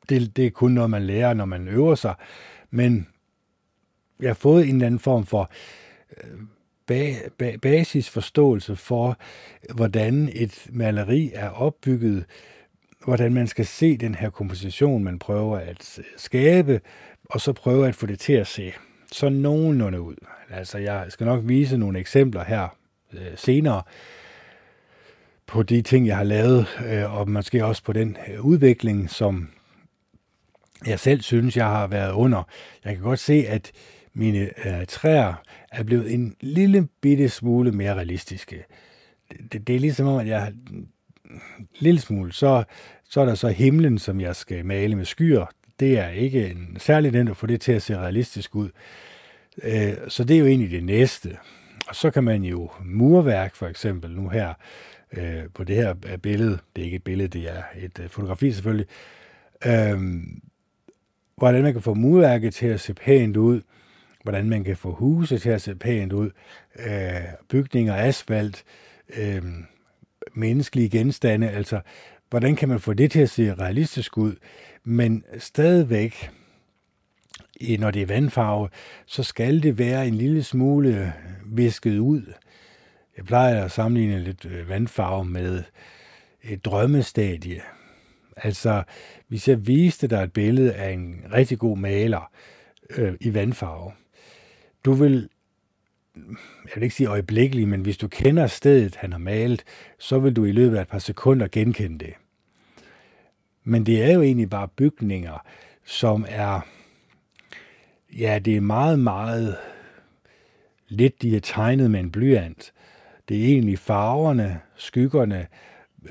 det, 0.10 0.38
det 0.38 0.46
er 0.46 0.52
kun 0.52 0.72
noget, 0.72 0.90
man 0.90 1.04
lærer, 1.04 1.34
når 1.34 1.46
man 1.46 1.68
øver 1.68 1.96
sig. 1.96 2.16
Men 2.72 3.08
jeg 4.20 4.30
har 4.30 4.34
fået 4.34 4.70
en 4.70 4.76
eller 4.76 4.86
anden 4.86 5.00
form 5.00 5.26
for 5.26 5.52
øh, 6.18 6.40
basisforståelse 7.62 8.76
for, 8.76 9.18
hvordan 9.74 10.30
et 10.34 10.68
maleri 10.70 11.32
er 11.34 11.50
opbygget, 11.50 12.26
hvordan 13.06 13.34
man 13.34 13.48
skal 13.48 13.66
se 13.66 13.98
den 13.98 14.16
her 14.16 14.30
komposition, 14.30 15.04
man 15.04 15.20
prøver 15.20 15.58
at 15.58 16.00
øh, 16.00 16.06
skabe, 16.18 16.82
og 17.26 17.42
så 17.42 17.54
prøve 17.54 17.88
at 17.88 17.96
få 17.96 18.06
det 18.06 18.20
til 18.20 18.34
at 18.34 18.48
se 18.48 18.74
så 19.12 19.30
nogenlunde 19.30 20.02
ud. 20.02 20.16
Altså, 20.50 20.78
jeg 20.78 21.06
skal 21.10 21.26
nok 21.26 21.42
vise 21.44 21.78
nogle 21.78 22.00
eksempler 22.00 22.44
her 22.44 22.68
øh, 23.14 23.20
senere 23.36 23.82
på 25.48 25.64
de 25.64 25.82
ting, 25.82 26.08
jeg 26.08 26.18
har 26.18 26.24
lavet, 26.24 26.68
øh, 26.86 27.18
og 27.18 27.30
måske 27.30 27.66
også 27.66 27.84
på 27.84 27.94
den 27.94 28.18
øh, 28.28 28.46
udvikling, 28.46 29.10
som 29.10 29.50
jeg 30.86 31.00
selv 31.00 31.22
synes, 31.22 31.58
jeg 31.58 31.66
har 31.66 31.88
været 31.88 32.12
under. 32.12 32.44
Jeg 32.86 32.96
kan 32.96 33.04
godt 33.04 33.20
se, 33.20 33.46
at 33.48 33.72
mine 34.14 34.50
øh, 34.68 34.86
træer 34.88 35.34
er 35.72 35.84
blevet 35.84 36.14
en 36.14 36.36
lille 36.42 36.88
bitte 37.02 37.30
smule 37.30 37.72
mere 37.72 37.94
realistiske. 37.94 38.64
Det, 39.32 39.54
det, 39.54 39.68
det 39.68 39.76
er 39.76 39.80
ligesom 39.80 40.08
om, 40.08 40.20
at 40.20 40.28
jeg 40.28 40.54
en 40.72 40.90
lille 41.80 42.02
smule, 42.02 42.34
så, 42.34 42.64
så 43.04 43.22
er 43.22 43.26
der 43.26 43.36
så 43.36 43.50
himlen, 43.50 44.00
som 44.00 44.22
jeg 44.22 44.36
skal 44.36 44.66
male 44.66 44.96
med 44.96 45.06
skyer. 45.06 45.46
Det 45.80 46.00
er 46.00 46.10
ikke 46.10 46.52
en 46.52 46.76
særlig 46.80 47.12
nemt 47.12 47.30
at 47.30 47.38
få 47.38 47.48
det 47.48 47.62
til 47.62 47.72
at 47.72 47.82
se 47.82 47.98
realistisk 47.98 48.56
ud. 48.56 48.70
Øh, 49.64 49.94
så 50.08 50.24
det 50.24 50.36
er 50.36 50.40
jo 50.40 50.46
egentlig 50.46 50.72
det 50.72 50.84
næste. 50.84 51.38
Og 51.88 51.96
så 51.96 52.12
kan 52.12 52.24
man 52.24 52.44
jo 52.44 52.70
murværk 52.86 53.56
for 53.56 53.68
eksempel 53.68 54.12
nu 54.12 54.30
her 54.30 54.54
øh, 55.18 55.44
på 55.54 55.64
det 55.64 55.76
her 55.76 55.96
øh, 56.12 56.18
billede, 56.18 56.58
det 56.76 56.82
er 56.82 56.86
ikke 56.86 56.96
et 56.96 57.04
billede, 57.04 57.28
det 57.28 57.50
er 57.50 57.64
et 57.78 58.00
øh, 58.00 58.10
fotografi 58.10 58.52
selvfølgelig, 58.52 58.88
øh, 59.66 60.00
hvordan 61.38 61.64
man 61.64 61.74
kan 61.74 61.82
få 61.82 61.94
murværket 61.94 62.54
til 62.54 62.68
at 62.68 62.80
se 62.80 62.94
pænt 62.94 63.38
ud, 63.38 63.62
hvordan 64.24 64.50
man 64.50 64.64
kan 64.64 64.78
få 64.78 64.94
huse 64.94 65.38
til 65.38 65.50
at 65.50 65.62
se 65.62 65.76
pænt 65.76 66.14
ud, 66.14 66.30
øh, 66.80 67.22
bygninger, 67.50 67.96
asfalt, 67.96 68.64
øh, 69.18 69.44
menneskelige 70.34 70.90
genstande, 70.90 71.50
altså 71.50 71.82
hvordan 72.30 72.56
kan 72.56 72.70
man 72.70 72.80
få 72.80 72.94
det 72.94 73.12
til 73.12 73.20
at 73.20 73.30
se 73.30 73.54
realistisk 73.54 74.18
ud, 74.18 74.36
men 74.84 75.24
stadigvæk 75.38 76.30
når 77.80 77.92
det 77.92 78.02
er 78.02 78.06
vandfarve, 78.06 78.70
så 79.06 79.24
skal 79.24 79.64
det 79.64 79.78
være 79.78 80.08
en 80.08 80.16
lille 80.16 80.44
smule 80.44 81.14
visket 81.46 82.00
ud. 82.00 82.34
Jeg 83.18 83.26
plejer 83.26 83.66
at 83.66 83.72
sammenligne 83.72 84.20
lidt 84.20 84.46
øh, 84.46 84.70
vandfarve 84.70 85.26
med 85.26 85.64
et 86.44 86.66
drømmestadie. 86.66 87.62
Altså, 88.38 88.84
hvis 89.28 89.48
jeg 89.48 89.68
viste 89.68 90.08
dig 90.08 90.24
et 90.24 90.34
billede 90.34 90.74
af 90.74 90.92
en 90.92 91.26
rigtig 91.34 91.60
god 91.60 91.78
maler 91.78 92.32
øh, 92.90 93.14
i 93.22 93.34
vandfarve, 93.34 93.92
du 94.86 94.94
vil, 94.94 95.30
jeg 96.16 96.76
vil 96.76 96.84
ikke 96.84 96.96
sige 96.96 97.08
øjeblikkeligt, 97.08 97.70
men 97.70 97.82
hvis 97.82 97.98
du 97.98 98.08
kender 98.08 98.48
stedet, 98.48 98.96
han 98.96 99.12
har 99.12 99.20
malet, 99.20 99.64
så 100.00 100.20
vil 100.20 100.36
du 100.36 100.46
i 100.46 100.52
løbet 100.52 100.78
af 100.78 100.82
et 100.82 100.88
par 100.88 101.00
sekunder 101.00 101.48
genkende 101.48 102.06
det. 102.06 102.14
Men 103.64 103.86
det 103.86 104.04
er 104.04 104.14
jo 104.14 104.22
egentlig 104.22 104.50
bare 104.50 104.68
bygninger, 104.68 105.46
som 105.86 106.26
er 106.30 106.62
Ja, 108.18 108.40
det 108.40 108.58
er 108.58 108.62
meget, 108.62 109.00
meget 109.00 109.58
lidt, 110.88 111.22
de 111.22 111.36
er 111.36 111.40
tegnet 111.40 111.92
med 111.92 112.00
en 112.00 112.12
blyant. 112.12 112.74
Det 113.30 113.42
er 113.42 113.46
egentlig 113.46 113.80
farverne, 113.80 114.60
skyggerne, 114.76 115.48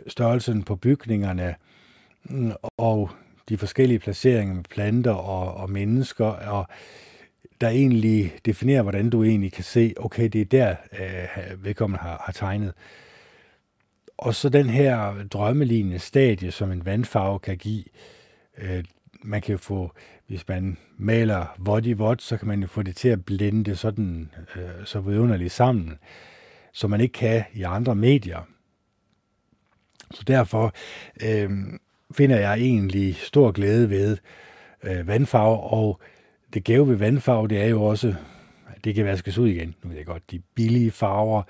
størrelsen 0.06 0.62
på 0.62 0.76
bygningerne 0.76 1.54
mm, 2.24 2.52
og 2.78 3.10
de 3.48 3.58
forskellige 3.58 3.98
placeringer 3.98 4.54
med 4.54 4.64
planter 4.64 5.12
og, 5.12 5.54
og 5.54 5.70
mennesker. 5.70 6.24
Og 6.26 6.66
der 7.62 7.68
egentlig 7.68 8.34
definerer, 8.44 8.82
hvordan 8.82 9.10
du 9.10 9.24
egentlig 9.24 9.52
kan 9.52 9.64
se, 9.64 9.94
okay, 9.96 10.28
det 10.28 10.40
er 10.40 10.44
der, 10.44 10.76
øh, 10.92 11.64
vedkommende 11.64 12.02
har, 12.02 12.22
har 12.24 12.32
tegnet. 12.32 12.72
Og 14.18 14.34
så 14.34 14.48
den 14.48 14.70
her 14.70 15.24
drømmelignende 15.24 15.98
stadie, 15.98 16.50
som 16.50 16.72
en 16.72 16.84
vandfarve 16.84 17.38
kan 17.38 17.56
give, 17.56 17.84
øh, 18.58 18.84
man 19.22 19.42
kan 19.42 19.58
få, 19.58 19.92
hvis 20.26 20.48
man 20.48 20.76
maler 20.96 21.54
vådt 21.58 21.86
i 21.86 21.92
vådt, 21.92 22.22
så 22.22 22.36
kan 22.36 22.48
man 22.48 22.60
jo 22.60 22.66
få 22.66 22.82
det 22.82 22.96
til 22.96 23.08
at 23.08 23.24
blende 23.24 23.76
sådan 23.76 24.30
øh, 24.56 24.84
så 24.84 25.00
vidunderligt 25.00 25.52
sammen, 25.52 25.98
som 26.72 26.90
man 26.90 27.00
ikke 27.00 27.12
kan 27.12 27.44
i 27.52 27.62
andre 27.62 27.94
medier. 27.94 28.48
Så 30.10 30.22
derfor 30.26 30.72
øh, 31.24 31.50
finder 32.12 32.38
jeg 32.38 32.54
egentlig 32.54 33.16
stor 33.16 33.52
glæde 33.52 33.90
ved 33.90 34.16
øh, 34.82 35.08
vandfarve, 35.08 35.60
og 35.60 36.00
det 36.54 36.64
gave 36.64 36.88
ved 36.88 36.96
vandfarve, 36.96 37.48
det 37.48 37.62
er 37.62 37.66
jo 37.66 37.82
også, 37.82 38.14
at 38.68 38.84
det 38.84 38.94
kan 38.94 39.04
vaskes 39.04 39.38
ud 39.38 39.48
igen. 39.48 39.74
Nu 39.82 39.88
ved 39.88 39.96
jeg 39.96 40.06
godt, 40.06 40.30
de 40.30 40.42
billige 40.54 40.90
farver, 40.90 41.42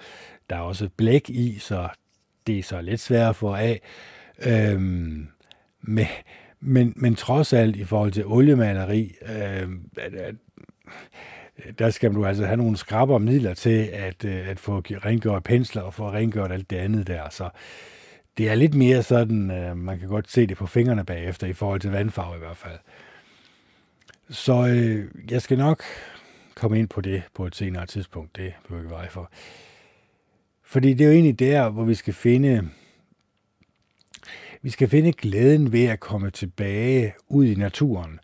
der 0.50 0.56
er 0.56 0.60
også 0.60 0.88
blæk 0.96 1.30
i, 1.30 1.58
så 1.58 1.88
det 2.46 2.58
er 2.58 2.62
så 2.62 2.80
lidt 2.80 3.00
svært 3.00 3.28
at 3.28 3.36
få 3.36 3.54
af. 3.54 3.80
Øhm, 4.46 5.26
men, 5.80 6.06
men, 6.60 6.92
men 6.96 7.14
trods 7.14 7.52
alt 7.52 7.76
i 7.76 7.84
forhold 7.84 8.12
til 8.12 8.26
oliemaleri, 8.26 9.14
øhm, 9.22 9.90
at 9.96 10.34
der 11.78 11.90
skal 11.90 12.14
du 12.14 12.26
altså 12.26 12.44
have 12.44 12.56
nogle 12.56 12.76
skrabber 12.76 13.18
midler 13.18 13.54
til 13.54 13.88
at, 13.92 14.24
øh, 14.24 14.48
at 14.48 14.60
få 14.60 14.78
rengjort 14.78 15.44
pensler 15.44 15.82
og 15.82 15.94
få 15.94 16.10
rengjort 16.10 16.52
alt 16.52 16.70
det 16.70 16.76
andet 16.76 17.06
der. 17.06 17.28
Så 17.30 17.50
det 18.38 18.50
er 18.50 18.54
lidt 18.54 18.74
mere 18.74 19.02
sådan, 19.02 19.50
øh, 19.50 19.76
man 19.76 19.98
kan 19.98 20.08
godt 20.08 20.30
se 20.30 20.46
det 20.46 20.56
på 20.56 20.66
fingrene 20.66 21.04
bagefter 21.04 21.46
i 21.46 21.52
forhold 21.52 21.80
til 21.80 21.90
vandfarve 21.90 22.36
i 22.36 22.38
hvert 22.38 22.56
fald. 22.56 22.78
Så 24.30 24.66
øh, 24.66 25.30
jeg 25.30 25.42
skal 25.42 25.58
nok 25.58 25.82
komme 26.54 26.78
ind 26.78 26.88
på 26.88 27.00
det 27.00 27.22
på 27.34 27.46
et 27.46 27.56
senere 27.56 27.86
tidspunkt. 27.86 28.36
Det 28.36 28.52
behøver 28.62 28.82
ikke 28.82 28.94
veje 28.94 29.10
for. 29.10 29.30
Fordi 30.62 30.94
det 30.94 31.04
er 31.04 31.08
jo 31.08 31.14
egentlig 31.14 31.38
der, 31.38 31.68
hvor 31.68 31.84
vi 31.84 31.94
skal 31.94 32.14
finde 32.14 32.70
vi 34.64 34.70
skal 34.70 34.88
finde 34.88 35.12
glæden 35.12 35.72
ved 35.72 35.84
at 35.84 36.00
komme 36.00 36.30
tilbage 36.30 37.14
ud 37.28 37.46
i 37.46 37.54
naturen. 37.54 38.20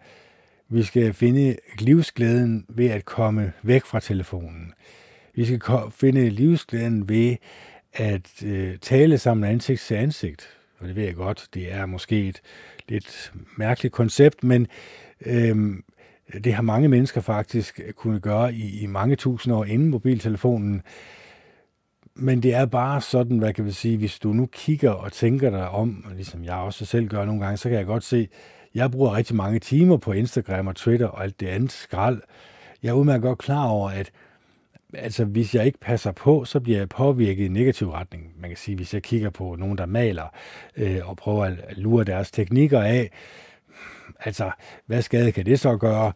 Vi 0.69 0.83
skal 0.83 1.13
finde 1.13 1.57
livsglæden 1.79 2.67
ved 2.69 2.91
at 2.91 3.05
komme 3.05 3.53
væk 3.63 3.85
fra 3.85 4.01
telefonen. 4.01 4.73
Vi 5.35 5.45
skal 5.45 5.61
finde 5.91 6.31
livsglæden 6.31 7.09
ved 7.09 7.37
at 7.93 8.43
øh, 8.45 8.79
tale 8.79 9.19
sammen 9.19 9.51
ansigt 9.51 9.81
til 9.81 9.95
ansigt. 9.95 10.49
Og 10.79 10.89
det 10.89 10.97
ved 10.97 11.05
jeg 11.05 11.15
godt, 11.15 11.49
det 11.55 11.73
er 11.73 11.87
måske 11.87 12.29
et 12.29 12.41
lidt 12.89 13.33
mærkeligt 13.57 13.95
koncept, 13.95 14.45
men 14.45 14.67
øh, 15.27 15.77
det 16.45 16.55
har 16.55 16.63
mange 16.63 16.89
mennesker 16.89 17.21
faktisk 17.21 17.81
kunnet 17.97 18.23
gøre 18.23 18.55
i, 18.55 18.81
i 18.81 18.87
mange 18.87 19.17
tusind 19.17 19.55
år 19.55 19.65
inden 19.65 19.89
mobiltelefonen. 19.89 20.83
Men 22.15 22.43
det 22.43 22.55
er 22.55 22.67
bare 22.67 23.01
sådan, 23.01 23.39
hvad 23.39 23.53
kan 23.53 23.65
vi 23.65 23.71
sige, 23.71 23.97
hvis 23.97 24.19
du 24.19 24.33
nu 24.33 24.47
kigger 24.47 24.91
og 24.91 25.13
tænker 25.13 25.51
dig 25.51 25.69
om, 25.69 26.05
ligesom 26.17 26.45
jeg 26.45 26.55
også 26.55 26.85
selv 26.85 27.09
gør 27.09 27.25
nogle 27.25 27.41
gange, 27.41 27.57
så 27.57 27.69
kan 27.69 27.79
jeg 27.79 27.87
godt 27.87 28.05
se, 28.05 28.29
jeg 28.75 28.91
bruger 28.91 29.17
rigtig 29.17 29.37
mange 29.37 29.59
timer 29.59 29.97
på 29.97 30.13
Instagram 30.13 30.67
og 30.67 30.77
Twitter 30.77 31.07
og 31.07 31.23
alt 31.23 31.41
det 31.41 31.47
andet 31.47 31.73
skrald. 31.73 32.21
Jeg 32.83 32.89
er 32.89 32.93
udmærket 32.93 33.23
godt 33.23 33.39
klar 33.39 33.69
over, 33.69 33.91
at 33.91 34.11
altså, 34.95 35.25
hvis 35.25 35.55
jeg 35.55 35.67
ikke 35.67 35.79
passer 35.79 36.13
på, 36.13 36.45
så 36.45 36.61
bliver 36.61 36.79
jeg 36.79 36.89
påvirket 36.89 37.45
i 37.45 37.49
negativ 37.49 37.91
retning. 37.91 38.33
Man 38.41 38.51
kan 38.51 38.57
sige, 38.57 38.77
hvis 38.77 38.95
jeg 38.95 39.03
kigger 39.03 39.31
på 39.31 39.57
nogen, 39.59 39.79
der 39.79 39.87
maler 39.87 40.35
øh, 40.77 41.09
og 41.09 41.17
prøver 41.17 41.45
at 41.45 41.57
lure 41.77 42.05
deres 42.05 42.31
teknikker 42.31 42.81
af, 42.81 43.11
altså, 44.21 44.51
hvad 44.87 45.03
skade 45.03 45.33
kan 45.33 45.47
det 45.47 45.61
så 45.61 45.77
gøre? 45.77 46.13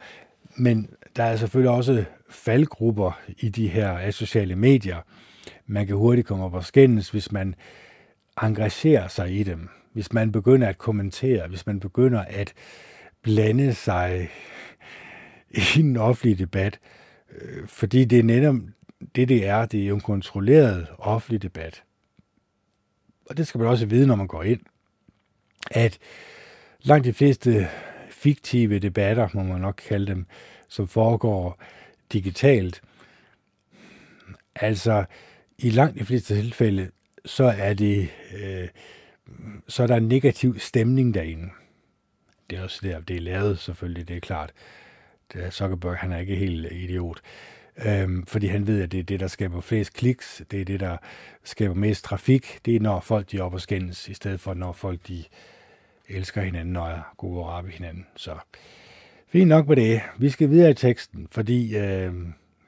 Men 0.57 0.91
der 1.17 1.25
er 1.25 1.37
selvfølgelig 1.37 1.71
også 1.71 2.05
faldgrupper 2.31 3.21
i 3.39 3.49
de 3.49 3.69
her 3.69 4.11
sociale 4.11 4.57
medier. 4.57 4.97
Man 5.67 5.87
kan 5.87 5.97
hurtigt 5.97 6.27
komme 6.27 6.45
op 6.45 6.55
og 6.55 6.65
skændes, 6.65 7.11
hvis 7.11 7.33
man 7.33 7.55
engagerer 8.43 9.09
sig 9.09 9.33
i 9.33 9.43
dem. 9.43 9.69
Hvis 9.93 10.13
man 10.13 10.33
begynder 10.33 10.69
at 10.69 10.79
kommentere, 10.79 11.49
hvis 11.49 11.67
man 11.67 11.81
begynder 11.81 12.21
at 12.21 12.55
blande 13.23 13.75
sig 13.75 14.31
i 15.51 15.81
en 15.81 15.97
offentlig 15.97 16.39
debat. 16.39 16.79
Øh, 17.41 17.67
fordi 17.67 18.05
det 18.05 18.19
er 18.19 18.23
netop 18.23 18.57
det, 19.17 19.29
det 19.29 19.47
er. 19.47 19.67
Det 19.67 19.83
er 19.83 19.87
jo 19.87 19.95
en 19.95 20.01
kontrolleret 20.01 20.87
offentlig 20.99 21.43
debat. 21.43 21.83
Og 23.27 23.37
det 23.37 23.47
skal 23.47 23.59
man 23.59 23.69
også 23.69 23.87
vide, 23.87 24.07
når 24.07 24.15
man 24.17 24.27
går 24.27 24.43
ind, 24.43 24.61
at 25.71 25.99
langt 26.83 27.05
de 27.05 27.13
fleste 27.13 27.69
fiktive 28.11 28.79
debatter, 28.79 29.29
må 29.35 29.43
man 29.43 29.61
nok 29.61 29.83
kalde 29.89 30.07
dem, 30.07 30.27
som 30.69 30.89
foregår 30.89 31.63
digitalt. 32.13 32.83
Altså, 34.55 35.05
i 35.59 35.71
langt 35.71 35.99
de 35.99 36.05
fleste 36.05 36.35
tilfælde, 36.35 36.91
så 37.25 37.45
er 37.45 37.75
det, 37.75 38.09
øh, 38.35 38.69
så 39.69 39.83
er 39.83 39.87
der 39.87 39.97
en 39.97 40.09
negativ 40.09 40.59
stemning 40.59 41.15
derinde. 41.15 41.51
Det 42.51 42.59
er 42.59 42.63
også 42.63 42.81
der, 42.83 43.01
det 43.01 43.17
er 43.17 43.21
lavet 43.21 43.59
selvfølgelig, 43.59 44.09
det 44.09 44.17
er 44.17 44.21
klart. 44.21 44.53
Det 45.33 45.45
er 45.45 45.51
Zuckerberg, 45.51 45.97
han 45.97 46.13
er 46.13 46.19
ikke 46.19 46.37
helt 46.37 46.73
idiot. 46.73 47.21
Øhm, 47.87 48.27
fordi 48.27 48.47
han 48.47 48.67
ved, 48.67 48.83
at 48.83 48.93
det 48.93 49.01
er 49.01 49.05
det, 49.05 49.21
der 49.21 49.27
skaber 49.27 49.61
flest 49.61 49.93
kliks, 49.93 50.43
det 50.51 50.61
er 50.61 50.65
det, 50.65 50.81
der 50.81 50.97
skaber 51.45 51.75
mest 51.75 52.05
trafik, 52.05 52.59
det 52.65 52.77
er 52.77 52.81
når 52.81 53.01
folk 53.01 53.31
de 53.31 53.39
er 53.39 53.43
op 53.43 53.55
og 53.55 53.61
skændes, 53.61 54.09
i 54.09 54.15
stedet 54.15 54.41
for 54.41 54.55
når 54.55 54.73
folk 54.73 55.01
de 55.09 55.25
elsker 56.13 56.43
hinanden 56.43 56.77
og 56.77 56.89
er 56.89 57.15
gode 57.17 57.41
og 57.41 57.49
rappe 57.49 57.71
hinanden. 57.71 58.07
Så 58.17 58.37
fint 59.29 59.49
nok 59.49 59.69
med 59.69 59.77
det. 59.77 60.01
Vi 60.19 60.31
skal 60.31 60.51
videre 60.51 60.71
i 60.71 60.75
teksten, 60.75 61.29
fordi 61.31 61.77
øh, 61.77 62.13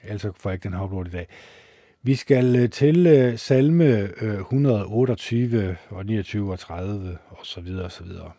ellers 0.05 0.27
får 0.37 0.51
jeg 0.51 0.55
ikke 0.55 0.69
den 0.69 0.73
her 0.73 1.07
i 1.07 1.11
dag. 1.11 1.27
Vi 2.03 2.15
skal 2.15 2.57
øh, 2.57 2.71
til 2.71 3.07
øh, 3.07 3.39
salme 3.39 4.11
øh, 4.21 4.41
128 4.41 5.77
og 5.89 6.07
29 6.07 6.53
og 6.53 6.59
30 6.59 7.19
og 7.29 7.39
så 7.43 7.61
videre 7.61 7.85
og 7.85 7.93
så 7.93 8.05
videre. 8.05 8.33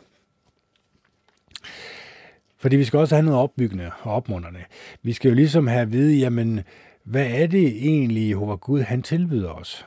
Fordi 2.58 2.76
vi 2.76 2.84
skal 2.84 3.00
også 3.00 3.16
have 3.16 3.26
noget 3.26 3.40
opbyggende 3.40 3.92
og 4.02 4.14
opmunderende. 4.14 4.64
Vi 5.02 5.14
skal 5.14 5.30
jo 5.30 5.36
ligesom 5.36 5.68
have 5.68 5.82
at 5.82 5.92
vide, 5.92 6.18
jamen, 6.18 6.62
hvad 7.04 7.28
er 7.28 7.48
det 7.48 7.68
egentlig, 7.68 8.30
Jehova 8.30 8.56
Gud, 8.56 8.82
han 8.82 9.02
tilbyder 9.02 9.50
os? 9.50 9.86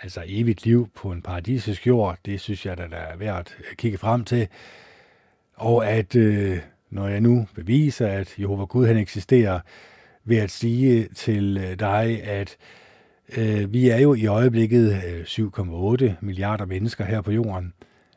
Altså 0.00 0.22
evigt 0.26 0.64
liv 0.64 0.90
på 0.94 1.12
en 1.12 1.22
paradisisk 1.22 1.86
jord, 1.86 2.18
det 2.26 2.40
synes 2.40 2.66
jeg, 2.66 2.76
der 2.76 2.84
er 2.84 3.16
værd 3.16 3.38
at 3.38 3.76
kigge 3.76 3.98
frem 3.98 4.24
til. 4.24 4.48
Og 5.54 5.88
at 5.90 6.16
øh, 6.16 6.58
når 6.90 7.08
jeg 7.08 7.20
nu 7.20 7.46
beviser, 7.54 8.08
at 8.08 8.38
Jehova 8.38 8.64
Gud 8.64 8.86
han 8.86 8.96
eksisterer, 8.96 9.60
ved 10.24 10.36
at 10.36 10.50
sige 10.50 11.08
til 11.08 11.58
øh, 11.58 11.78
dig, 11.78 12.22
at 12.22 12.56
øh, 13.36 13.72
vi 13.72 13.88
er 13.88 13.98
jo 13.98 14.14
i 14.14 14.26
øjeblikket 14.26 15.02
øh, 15.06 15.22
7,8 15.22 16.12
milliarder 16.20 16.64
mennesker 16.64 17.04
her 17.04 17.20
på 17.20 17.32
jorden. 17.32 17.72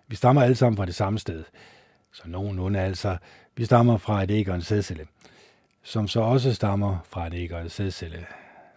Vi 0.08 0.16
stammer 0.16 0.42
alle 0.42 0.56
sammen 0.56 0.78
fra 0.78 0.86
det 0.86 0.96
samme 0.96 1.20
sted. 1.20 1.44
Så 2.14 2.24
nogenlunde 2.26 2.80
altså, 2.80 3.18
vi 3.56 3.66
stammer 3.66 3.98
fra 3.98 4.24
et 4.24 4.32
æg 4.32 4.50
og 4.50 4.56
en 4.56 4.62
sædcelle, 4.62 5.06
som 5.84 6.08
så 6.08 6.20
også 6.20 6.54
stammer 6.54 6.98
fra 7.10 7.28
et 7.28 7.34
æg 7.34 7.54
og 7.54 7.62
en 7.62 7.70
sædcelle 7.70 8.26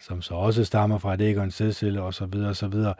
som 0.02 0.22
så 0.22 0.34
også 0.34 0.64
stammer 0.64 0.98
fra 0.98 1.14
et 1.14 1.20
æg 1.20 1.38
og 1.38 1.44
en 1.44 1.50
sædcelle 1.50 2.02
osv. 2.02 2.26
videre. 2.72 2.94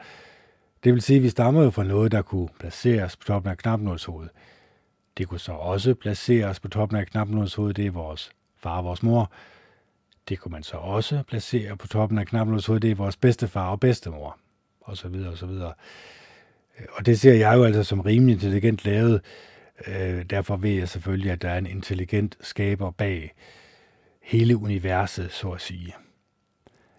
Det 0.83 0.93
vil 0.93 1.01
sige, 1.01 1.17
at 1.17 1.23
vi 1.23 1.29
stammer 1.29 1.63
jo 1.63 1.69
fra 1.69 1.83
noget, 1.83 2.11
der 2.11 2.21
kunne 2.21 2.49
placeres 2.59 3.15
på 3.17 3.25
toppen 3.25 3.51
af 3.51 3.57
knapnålshovedet. 3.57 4.31
Det 5.17 5.27
kunne 5.27 5.39
så 5.39 5.51
også 5.51 5.93
placeres 5.93 6.59
på 6.59 6.67
toppen 6.67 6.99
af 6.99 7.07
knapnålshovedet, 7.07 7.77
det 7.77 7.85
er 7.85 7.91
vores 7.91 8.31
far 8.57 8.77
og 8.77 8.83
vores 8.83 9.03
mor. 9.03 9.31
Det 10.29 10.39
kunne 10.39 10.51
man 10.51 10.63
så 10.63 10.77
også 10.77 11.23
placere 11.27 11.77
på 11.77 11.87
toppen 11.87 12.17
af 12.17 12.27
knapnålshovedet, 12.27 12.81
det 12.81 12.91
er 12.91 12.95
vores 12.95 13.17
bedstefar 13.17 13.69
og 13.69 13.79
bedstemor, 13.79 14.37
og 14.81 14.97
så 14.97 15.07
videre 15.07 15.31
og 15.31 15.37
så 15.37 15.45
videre. 15.45 15.73
Og 16.91 17.05
det 17.05 17.19
ser 17.19 17.33
jeg 17.33 17.57
jo 17.57 17.63
altså 17.63 17.83
som 17.83 17.99
rimelig 17.99 18.33
intelligent 18.33 18.85
lavet. 18.85 19.21
Øh, 19.87 20.23
derfor 20.29 20.55
ved 20.57 20.71
jeg 20.71 20.89
selvfølgelig, 20.89 21.31
at 21.31 21.41
der 21.41 21.49
er 21.49 21.57
en 21.57 21.67
intelligent 21.67 22.37
skaber 22.41 22.91
bag 22.91 23.33
hele 24.21 24.57
universet, 24.57 25.31
så 25.31 25.49
at 25.49 25.61
sige. 25.61 25.93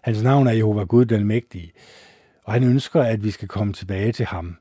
Hans 0.05 0.23
navn 0.23 0.47
er 0.47 0.51
Jehova 0.51 0.83
Gud 0.83 1.05
den 1.05 1.25
Mægtige, 1.25 1.71
og 2.43 2.53
han 2.53 2.63
ønsker, 2.63 3.01
at 3.01 3.23
vi 3.23 3.31
skal 3.31 3.47
komme 3.47 3.73
tilbage 3.73 4.11
til 4.11 4.25
ham. 4.25 4.57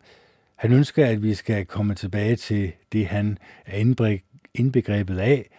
Han 0.57 0.73
ønsker, 0.73 1.07
at 1.07 1.23
vi 1.23 1.35
skal 1.35 1.67
komme 1.67 1.95
tilbage 1.95 2.37
til 2.37 2.73
det, 2.93 3.07
han 3.07 3.39
er 3.67 4.19
indbegrebet 4.55 5.19
af, 5.19 5.51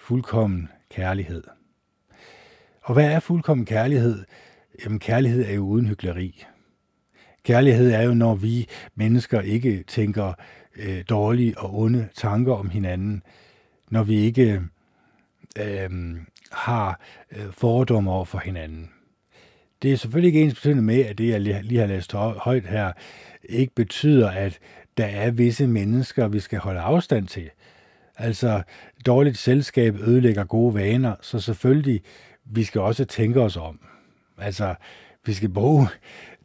fuldkommen 0.00 0.68
kærlighed. 0.90 1.42
Og 2.82 2.94
hvad 2.94 3.12
er 3.12 3.20
fuldkommen 3.20 3.66
kærlighed? 3.66 4.24
Jamen 4.84 4.98
kærlighed 4.98 5.44
er 5.44 5.54
jo 5.54 5.62
uden 5.66 5.86
hyggeleri. 5.86 6.44
Kærlighed 7.42 7.90
er 7.90 8.02
jo, 8.02 8.14
når 8.14 8.34
vi 8.34 8.68
mennesker 8.94 9.40
ikke 9.40 9.84
tænker 9.86 10.32
øh, 10.76 11.04
dårlige 11.08 11.58
og 11.58 11.78
onde 11.78 12.08
tanker 12.14 12.54
om 12.54 12.70
hinanden. 12.70 13.22
Når 13.90 14.02
vi 14.02 14.16
ikke 14.16 14.62
øh, 15.58 15.90
har 16.52 17.00
øh, 17.36 17.52
fordomme 17.52 18.10
over 18.10 18.24
for 18.24 18.38
hinanden 18.38 18.93
det 19.82 19.92
er 19.92 19.96
selvfølgelig 19.96 20.28
ikke 20.28 20.42
ens 20.42 20.54
betydende 20.54 20.82
med, 20.82 21.00
at 21.00 21.18
det, 21.18 21.28
jeg 21.28 21.40
lige 21.40 21.80
har 21.80 21.86
læst 21.86 22.12
højt 22.12 22.66
her, 22.66 22.92
ikke 23.48 23.74
betyder, 23.74 24.30
at 24.30 24.58
der 24.96 25.06
er 25.06 25.30
visse 25.30 25.66
mennesker, 25.66 26.28
vi 26.28 26.40
skal 26.40 26.58
holde 26.58 26.80
afstand 26.80 27.26
til. 27.26 27.50
Altså, 28.16 28.62
dårligt 29.06 29.38
selskab 29.38 29.96
ødelægger 30.00 30.44
gode 30.44 30.74
vaner, 30.74 31.14
så 31.20 31.40
selvfølgelig, 31.40 32.02
vi 32.44 32.64
skal 32.64 32.80
også 32.80 33.04
tænke 33.04 33.40
os 33.40 33.56
om. 33.56 33.80
Altså, 34.38 34.74
vi 35.26 35.32
skal 35.32 35.48
bruge 35.48 35.88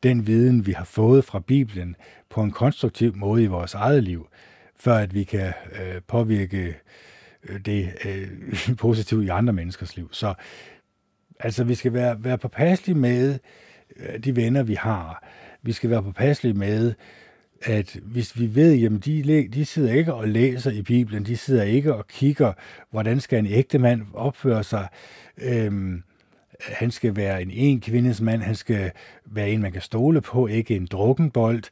den 0.03 0.27
viden, 0.27 0.65
vi 0.65 0.71
har 0.71 0.85
fået 0.85 1.25
fra 1.25 1.39
Bibelen, 1.39 1.95
på 2.29 2.41
en 2.41 2.51
konstruktiv 2.51 3.15
måde 3.15 3.43
i 3.43 3.47
vores 3.47 3.73
eget 3.73 4.03
liv, 4.03 4.27
før 4.75 4.95
at 4.95 5.13
vi 5.13 5.23
kan 5.23 5.53
øh, 5.71 6.01
påvirke 6.07 6.75
øh, 7.43 7.59
det 7.65 7.93
øh, 8.05 8.75
positivt 8.85 9.25
i 9.25 9.29
andre 9.29 9.53
menneskers 9.53 9.95
liv. 9.95 10.09
Så 10.11 10.33
altså, 11.39 11.63
vi 11.63 11.75
skal 11.75 11.93
være, 11.93 12.23
være 12.23 12.37
påpasselige 12.37 12.97
med 12.97 13.39
øh, 13.95 14.19
de 14.19 14.35
venner, 14.35 14.63
vi 14.63 14.73
har. 14.73 15.23
Vi 15.61 15.71
skal 15.71 15.89
være 15.89 16.03
påpasselige 16.03 16.53
med, 16.57 16.93
at 17.61 17.99
hvis 18.03 18.39
vi 18.39 18.55
ved, 18.55 18.75
jamen 18.75 18.99
de, 18.99 19.47
de 19.53 19.65
sidder 19.65 19.93
ikke 19.93 20.13
og 20.13 20.27
læser 20.27 20.71
i 20.71 20.81
Bibelen, 20.81 21.25
de 21.25 21.37
sidder 21.37 21.63
ikke 21.63 21.95
og 21.95 22.07
kigger, 22.07 22.53
hvordan 22.91 23.19
skal 23.19 23.39
en 23.39 23.45
ægte 23.45 23.79
mand 23.79 24.01
opføre 24.13 24.63
sig, 24.63 24.87
øhm, 25.37 26.03
han 26.61 26.91
skal 26.91 27.15
være 27.15 27.41
en 27.41 27.51
en 27.51 27.81
kvindes 27.81 28.21
mand, 28.21 28.41
han 28.41 28.55
skal 28.55 28.91
være 29.25 29.49
en, 29.49 29.61
man 29.61 29.71
kan 29.71 29.81
stole 29.81 30.21
på, 30.21 30.47
ikke 30.47 30.75
en 30.75 30.85
drukkenbold. 30.85 31.63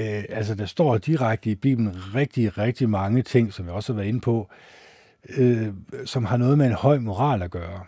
Øh, 0.00 0.24
altså, 0.28 0.54
der 0.54 0.66
står 0.66 0.98
direkte 0.98 1.50
i 1.50 1.54
Bibelen 1.54 2.14
rigtig, 2.14 2.58
rigtig 2.58 2.90
mange 2.90 3.22
ting, 3.22 3.52
som 3.52 3.66
jeg 3.66 3.74
også 3.74 3.92
har 3.92 3.96
været 3.96 4.08
inde 4.08 4.20
på, 4.20 4.48
øh, 5.36 5.68
som 6.04 6.24
har 6.24 6.36
noget 6.36 6.58
med 6.58 6.66
en 6.66 6.72
høj 6.72 6.98
moral 6.98 7.42
at 7.42 7.50
gøre. 7.50 7.80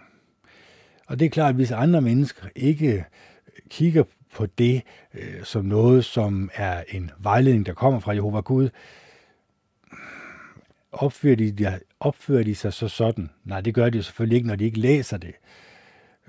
Og 1.13 1.19
det 1.19 1.27
er 1.27 1.31
klart, 1.31 1.49
at 1.49 1.55
hvis 1.55 1.71
andre 1.71 2.01
mennesker 2.01 2.47
ikke 2.57 3.05
kigger 3.71 4.05
på 4.35 4.47
det 4.47 4.83
øh, 5.15 5.45
som 5.45 5.65
noget, 5.65 6.05
som 6.05 6.51
er 6.55 6.83
en 6.89 7.11
vejledning, 7.19 7.67
der 7.67 7.75
kommer 7.75 8.01
fra 8.01 8.13
Jehova 8.13 8.41
Gud, 8.41 8.69
opfører 10.93 11.37
de, 11.37 11.79
opfører 12.01 12.43
de 12.43 12.55
sig 12.55 12.73
så 12.73 12.89
sådan? 12.89 13.31
Nej, 13.45 13.61
det 13.61 13.75
gør 13.75 13.91
de 13.91 13.97
jo 13.97 14.03
selvfølgelig 14.03 14.37
ikke, 14.37 14.49
når 14.49 14.57
de 14.57 14.65
ikke 14.65 14.81
læser 14.81 15.17
det 15.17 15.35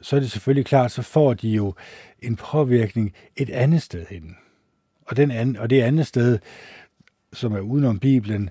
så 0.04 0.16
er 0.16 0.20
det 0.20 0.32
selvfølgelig 0.32 0.66
klart, 0.66 0.92
så 0.92 1.02
får 1.02 1.34
de 1.34 1.50
jo 1.50 1.74
en 2.20 2.36
påvirkning 2.36 3.14
et 3.36 3.50
andet 3.50 3.82
sted 3.82 4.06
hen. 4.10 4.38
Og, 5.06 5.18
den 5.18 5.32
anden, 5.32 5.58
og 5.58 5.70
det 5.70 5.82
andet 5.82 6.08
sted, 6.08 6.40
som 7.34 7.54
er 7.54 7.60
udenom 7.60 8.00
Bibelen, 8.00 8.50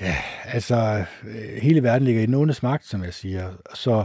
ja, 0.00 0.16
altså 0.44 1.04
øh, 1.24 1.62
hele 1.62 1.82
verden 1.82 2.04
ligger 2.04 2.22
i 2.22 2.26
den 2.26 2.34
ondes 2.34 2.62
magt, 2.62 2.86
som 2.86 3.04
jeg 3.04 3.14
siger. 3.14 3.52
Så 3.74 4.04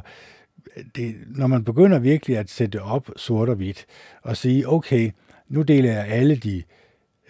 det, 0.95 1.15
når 1.27 1.47
man 1.47 1.63
begynder 1.63 1.99
virkelig 1.99 2.37
at 2.37 2.49
sætte 2.49 2.81
op 2.81 3.09
sort 3.15 3.49
og 3.49 3.55
hvidt, 3.55 3.85
og 4.21 4.37
sige, 4.37 4.69
okay, 4.69 5.11
nu 5.49 5.61
deler 5.61 5.91
jeg 5.91 6.07
alle 6.07 6.35
de 6.35 6.63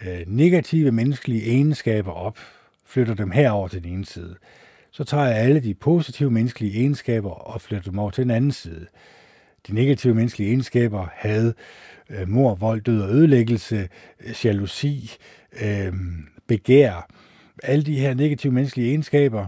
øh, 0.06 0.20
negative 0.26 0.92
menneskelige 0.92 1.46
egenskaber 1.46 2.12
op, 2.12 2.38
flytter 2.86 3.14
dem 3.14 3.30
herover 3.30 3.68
til 3.68 3.84
den 3.84 3.92
ene 3.92 4.04
side 4.04 4.36
så 4.90 5.04
tager 5.04 5.26
jeg 5.26 5.36
alle 5.36 5.60
de 5.60 5.74
positive 5.74 6.30
menneskelige 6.30 6.78
egenskaber 6.80 7.30
og 7.30 7.60
flytter 7.60 7.90
dem 7.90 7.98
over 7.98 8.10
til 8.10 8.24
den 8.24 8.30
anden 8.30 8.52
side. 8.52 8.86
De 9.68 9.74
negative 9.74 10.14
menneskelige 10.14 10.48
egenskaber 10.48 11.06
havde 11.12 11.54
øh, 12.10 12.28
mor, 12.28 12.54
vold, 12.54 12.80
død 12.80 13.02
og 13.02 13.10
ødelæggelse, 13.10 13.88
øh, 14.20 14.34
jalousi, 14.44 15.10
øh, 15.62 15.92
begær, 16.46 17.10
alle 17.62 17.84
de 17.84 18.00
her 18.00 18.14
negative 18.14 18.52
menneskelige 18.52 18.88
egenskaber, 18.88 19.46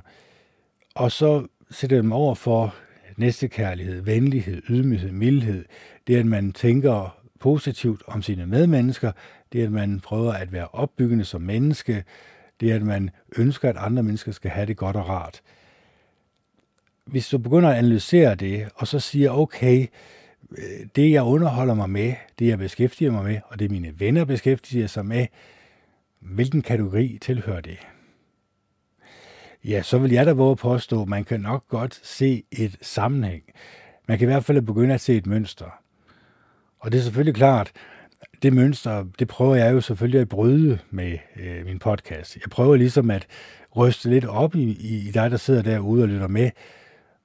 og 0.94 1.12
så 1.12 1.46
sætter 1.70 1.96
dem 1.96 2.12
over 2.12 2.34
for 2.34 2.74
næstekærlighed, 3.20 4.02
venlighed, 4.02 4.62
ydmyghed, 4.68 5.12
mildhed. 5.12 5.64
Det 6.06 6.16
at 6.16 6.26
man 6.26 6.52
tænker 6.52 7.20
positivt 7.40 8.02
om 8.06 8.22
sine 8.22 8.46
medmennesker, 8.46 9.12
det 9.52 9.62
at 9.64 9.72
man 9.72 10.00
prøver 10.00 10.32
at 10.32 10.52
være 10.52 10.68
opbyggende 10.68 11.24
som 11.24 11.42
menneske, 11.42 12.04
det 12.60 12.72
at 12.72 12.82
man 12.82 13.10
ønsker, 13.36 13.68
at 13.68 13.76
andre 13.78 14.02
mennesker 14.02 14.32
skal 14.32 14.50
have 14.50 14.66
det 14.66 14.76
godt 14.76 14.96
og 14.96 15.08
rart. 15.08 15.40
Hvis 17.04 17.28
du 17.28 17.38
begynder 17.38 17.68
at 17.70 17.76
analysere 17.76 18.34
det, 18.34 18.68
og 18.74 18.86
så 18.86 19.00
siger, 19.00 19.30
okay, 19.30 19.86
øh, 20.50 20.86
det 20.96 21.10
jeg 21.10 21.22
underholder 21.22 21.74
mig 21.74 21.90
med, 21.90 22.14
det 22.38 22.46
jeg 22.46 22.58
beskæftiger 22.58 23.10
mig 23.10 23.24
med, 23.24 23.40
og 23.44 23.58
det 23.58 23.70
mine 23.70 24.00
venner 24.00 24.24
beskæftiger 24.24 24.86
sig 24.86 25.06
med, 25.06 25.26
hvilken 26.20 26.62
kategori 26.62 27.18
tilhører 27.20 27.60
det? 27.60 27.78
Ja, 29.64 29.82
så 29.82 29.98
vil 29.98 30.10
jeg 30.10 30.26
da 30.26 30.32
våge 30.32 30.50
at 30.50 30.58
påstå, 30.58 31.02
at 31.02 31.08
man 31.08 31.24
kan 31.24 31.40
nok 31.40 31.68
godt 31.68 32.00
se 32.02 32.42
et 32.52 32.76
sammenhæng. 32.82 33.42
Man 34.08 34.18
kan 34.18 34.28
i 34.28 34.30
hvert 34.30 34.44
fald 34.44 34.62
begynde 34.62 34.94
at 34.94 35.00
se 35.00 35.16
et 35.16 35.26
mønster. 35.26 35.80
Og 36.78 36.92
det 36.92 36.98
er 36.98 37.02
selvfølgelig 37.02 37.34
klart, 37.34 37.72
det 38.42 38.52
mønster, 38.52 39.04
det 39.18 39.28
prøver 39.28 39.54
jeg 39.54 39.72
jo 39.72 39.80
selvfølgelig 39.80 40.20
at 40.20 40.28
bryde 40.28 40.78
med 40.90 41.18
øh, 41.36 41.64
min 41.64 41.78
podcast. 41.78 42.36
Jeg 42.36 42.50
prøver 42.50 42.76
ligesom 42.76 43.10
at 43.10 43.26
ryste 43.76 44.10
lidt 44.10 44.24
op 44.24 44.54
i, 44.54 44.70
i 45.06 45.10
dig, 45.10 45.30
der 45.30 45.36
sidder 45.36 45.62
derude 45.62 46.02
og 46.02 46.08
lytter 46.08 46.28
med, 46.28 46.50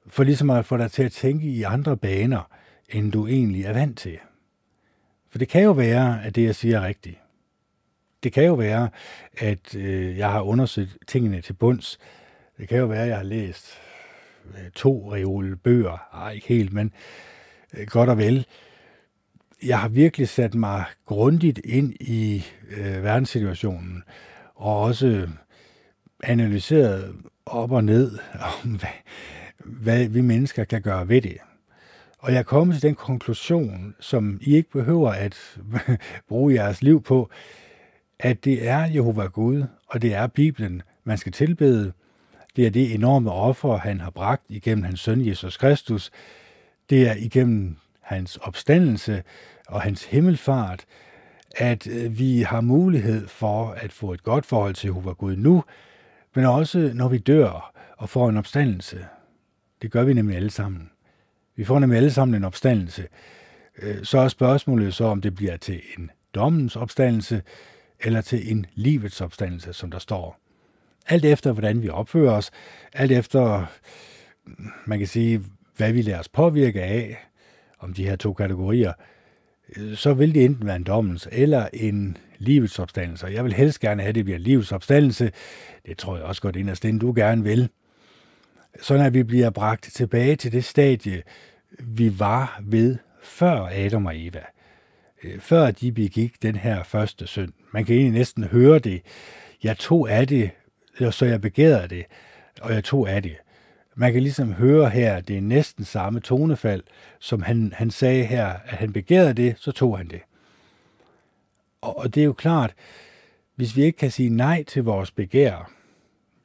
for 0.08 0.24
ligesom 0.24 0.50
at 0.50 0.66
få 0.66 0.78
dig 0.78 0.92
til 0.92 1.04
at 1.04 1.12
tænke 1.12 1.48
i 1.48 1.64
andre 1.64 1.98
baner, 1.98 2.50
end 2.90 3.12
du 3.12 3.28
egentlig 3.28 3.64
er 3.64 3.74
vant 3.74 3.98
til. 3.98 4.18
For 5.30 5.38
det 5.38 5.50
kan 5.50 5.64
jo 5.64 5.72
være, 5.72 6.24
at 6.24 6.36
det, 6.36 6.44
jeg 6.44 6.56
siger, 6.56 6.80
er 6.80 6.88
rigtigt. 6.88 7.18
Det 8.24 8.34
kan 8.34 8.44
jo 8.44 8.54
være, 8.54 8.90
at 9.38 9.76
øh, 9.76 10.18
jeg 10.18 10.32
har 10.32 10.42
undersøgt 10.42 10.98
tingene 11.08 11.42
til 11.42 11.54
bunds. 11.54 12.00
Det 12.58 12.68
kan 12.68 12.78
jo 12.78 12.86
være, 12.86 13.02
at 13.02 13.08
jeg 13.08 13.18
har 13.18 13.24
læst 13.24 13.72
øh, 14.48 14.72
to 14.76 15.14
reole 15.14 15.56
bøger. 15.56 16.08
Ej, 16.14 16.32
ikke 16.32 16.48
helt, 16.48 16.74
men 16.74 16.92
øh, 17.74 17.88
godt 17.88 18.10
og 18.10 18.18
vel 18.18 18.46
jeg 19.64 19.80
har 19.80 19.88
virkelig 19.88 20.30
sat 20.30 20.54
mig 20.54 20.84
grundigt 21.06 21.60
ind 21.64 21.94
i 22.00 22.46
øh, 22.78 23.04
verdenssituationen, 23.04 24.04
og 24.56 24.82
også 24.82 25.30
analyseret 26.24 27.16
op 27.46 27.72
og 27.72 27.84
ned 27.84 28.18
om, 28.34 28.70
hvad, 28.80 28.90
hvad 29.66 30.08
vi 30.08 30.22
mennesker 30.22 30.64
kan 30.64 30.82
gøre 30.82 31.10
ved 31.10 31.22
det. 31.22 31.38
Og 32.20 32.32
jeg 32.32 32.40
er 32.40 32.44
kommet 32.44 32.76
til 32.76 32.88
den 32.88 32.96
konklusion, 32.96 33.96
som 34.00 34.40
I 34.42 34.56
ikke 34.56 34.70
behøver 34.70 35.12
at 35.12 35.58
bruge 36.30 36.54
jeres 36.54 36.82
liv 36.82 37.04
på, 37.04 37.30
at 38.20 38.46
det 38.46 38.68
er 38.68 38.86
Jehova 38.86 39.26
Gud, 39.26 39.64
og 39.88 40.02
det 40.02 40.14
er 40.14 40.28
Bibelen, 40.28 40.82
man 41.04 41.18
skal 41.18 41.32
tilbede. 41.32 41.94
Det 42.56 42.66
er 42.66 42.70
det 42.70 42.94
enorme 42.94 43.32
offer, 43.32 43.78
han 43.78 44.02
har 44.02 44.10
bragt 44.10 44.44
igennem 44.50 44.84
hans 44.84 45.00
søn 45.00 45.28
Jesus 45.28 45.58
Kristus. 45.58 46.12
Det 46.90 47.10
er 47.10 47.16
igennem 47.16 47.78
hans 48.02 48.38
opstandelse 48.38 49.24
og 49.68 49.82
hans 49.82 50.06
himmelfart, 50.06 50.86
at 51.56 51.88
øh, 51.88 52.20
vi 52.20 52.42
har 52.42 52.62
mulighed 52.62 53.28
for 53.28 53.70
at 53.70 53.92
få 53.92 54.14
et 54.14 54.24
godt 54.24 54.46
forhold 54.46 54.76
til 54.76 54.88
Jehova 54.88 55.12
Gud 55.12 55.36
nu, 55.36 55.64
men 56.36 56.46
også 56.46 56.92
når 56.94 57.08
vi 57.08 57.18
dør 57.18 57.74
og 57.98 58.10
får 58.10 58.30
en 58.30 58.38
opstandelse. 58.38 59.06
Det 59.82 59.92
gør 59.92 60.04
vi 60.04 60.14
nemlig 60.14 60.38
alle 60.38 60.50
sammen. 60.50 60.90
Vi 61.56 61.64
får 61.64 61.80
nemlig 61.80 61.98
alle 61.98 62.12
sammen 62.12 62.36
en 62.36 62.44
opstandelse. 62.44 63.08
Øh, 63.78 64.04
så 64.04 64.20
er 64.20 64.28
spørgsmålet 64.28 64.94
så, 64.94 65.06
om 65.06 65.22
det 65.22 65.36
bliver 65.36 65.58
til 65.58 65.82
en 65.98 66.12
dommens 66.36 66.76
opstandelse, 66.76 67.42
eller 68.00 68.22
til 68.22 68.52
en 68.52 68.66
livets 68.74 69.22
opstandelse, 69.22 69.74
som 69.74 69.92
der 69.92 70.00
står. 70.00 70.45
Alt 71.08 71.26
efter, 71.26 71.52
hvordan 71.52 71.82
vi 71.82 71.90
opfører 71.90 72.32
os, 72.32 72.52
alt 72.94 73.12
efter, 73.12 73.66
man 74.86 75.00
kan 75.00 75.08
sige, 75.08 75.42
hvad 75.78 75.94
vi 75.94 76.02
lader 76.02 76.20
os 76.20 76.30
påvirke 76.30 76.82
af, 76.84 77.18
om 77.80 77.94
de 77.94 78.08
her 78.08 78.16
to 78.16 78.34
kategorier, 78.34 78.94
så 79.96 80.14
vil 80.14 80.34
det 80.34 80.46
enten 80.46 80.68
være 80.68 80.76
en 80.76 80.84
dommens 80.84 81.28
eller 81.32 81.68
en 81.74 82.18
livets 82.38 82.80
opstandelse. 82.80 83.28
Jeg 83.28 83.44
vil 83.44 83.54
helst 83.54 83.80
gerne 83.80 84.02
have, 84.02 84.10
at 84.10 84.16
det 84.16 84.26
bliver 84.26 84.40
livets 84.40 84.72
opstandelse. 84.72 85.32
Det 85.86 85.98
tror 85.98 86.16
jeg 86.16 86.26
også 86.26 86.42
godt 86.42 86.56
inderst 86.56 86.86
inden 86.86 87.00
du 87.00 87.14
gerne 87.16 87.44
vil. 87.44 87.70
Sådan 88.82 89.06
at 89.06 89.14
vi 89.14 89.24
bliver 89.24 89.50
bragt 89.50 89.84
tilbage 89.94 90.36
til 90.36 90.52
det 90.52 90.66
stadie, 90.66 91.24
vi 91.80 92.20
var 92.20 92.62
ved 92.64 92.98
før 93.24 93.70
Adam 93.72 94.06
og 94.06 94.14
Eva. 94.16 94.42
Øh, 95.24 95.40
før 95.40 95.72
de 95.72 95.92
begik 95.92 96.42
den 96.42 96.56
her 96.56 96.84
første 96.84 97.28
synd. 97.28 97.52
Man 97.74 97.86
kan 97.86 97.96
egentlig 97.96 98.20
næsten 98.20 98.44
høre 98.44 98.80
det. 98.80 99.02
Jeg 99.64 99.78
tog 99.78 100.10
af 100.12 100.28
det, 100.28 100.52
så 101.12 101.26
jeg 101.26 101.42
begærede 101.42 101.88
det, 101.88 102.06
og 102.62 102.74
jeg 102.74 102.84
tog 102.84 103.10
af 103.10 103.24
det. 103.24 103.36
Man 103.96 104.14
kan 104.14 104.22
ligesom 104.22 104.54
høre 104.54 104.90
her, 104.90 105.16
at 105.16 105.28
det 105.28 105.38
er 105.38 105.42
næsten 105.42 105.86
samme 105.86 106.20
tonefald, 106.20 106.84
som 107.20 107.42
han, 107.42 107.74
han 107.76 107.92
sagde 107.92 108.26
her, 108.26 108.48
at 108.48 108.78
han 108.78 108.94
begærede 108.94 109.34
det, 109.34 109.56
så 109.60 109.72
tog 109.72 109.98
han 109.98 110.08
det. 110.08 110.22
Og, 111.82 111.98
og 111.98 112.16
det 112.16 112.22
er 112.22 112.26
jo 112.26 112.34
klart, 112.34 112.74
hvis 113.56 113.76
vi 113.76 113.84
ikke 113.84 113.98
kan 113.98 114.12
sige 114.12 114.30
nej 114.30 114.64
til 114.64 114.84
vores 114.84 115.12
begær, 115.12 115.72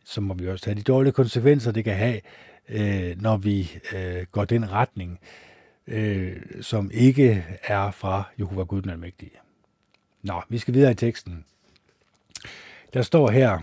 så 0.04 0.20
må 0.20 0.34
vi 0.34 0.48
også 0.48 0.64
tage 0.64 0.74
de 0.74 0.82
dårlige 0.82 1.12
konsekvenser, 1.12 1.72
det 1.72 1.84
kan 1.84 1.96
have, 1.96 2.20
øh, 2.68 3.22
når 3.22 3.36
vi 3.36 3.78
øh, 3.96 4.26
går 4.32 4.44
den 4.44 4.72
retning, 4.72 5.20
øh, 5.86 6.36
som 6.60 6.90
ikke 6.94 7.44
er 7.62 7.90
fra 7.90 8.22
Jehova 8.38 8.62
Gud 8.62 8.82
den 8.82 8.90
Almægtige. 8.90 9.32
Nå, 10.22 10.42
vi 10.48 10.58
skal 10.58 10.74
videre 10.74 10.90
i 10.90 10.94
teksten. 10.94 11.44
Der 12.94 13.02
står 13.02 13.30
her 13.30 13.58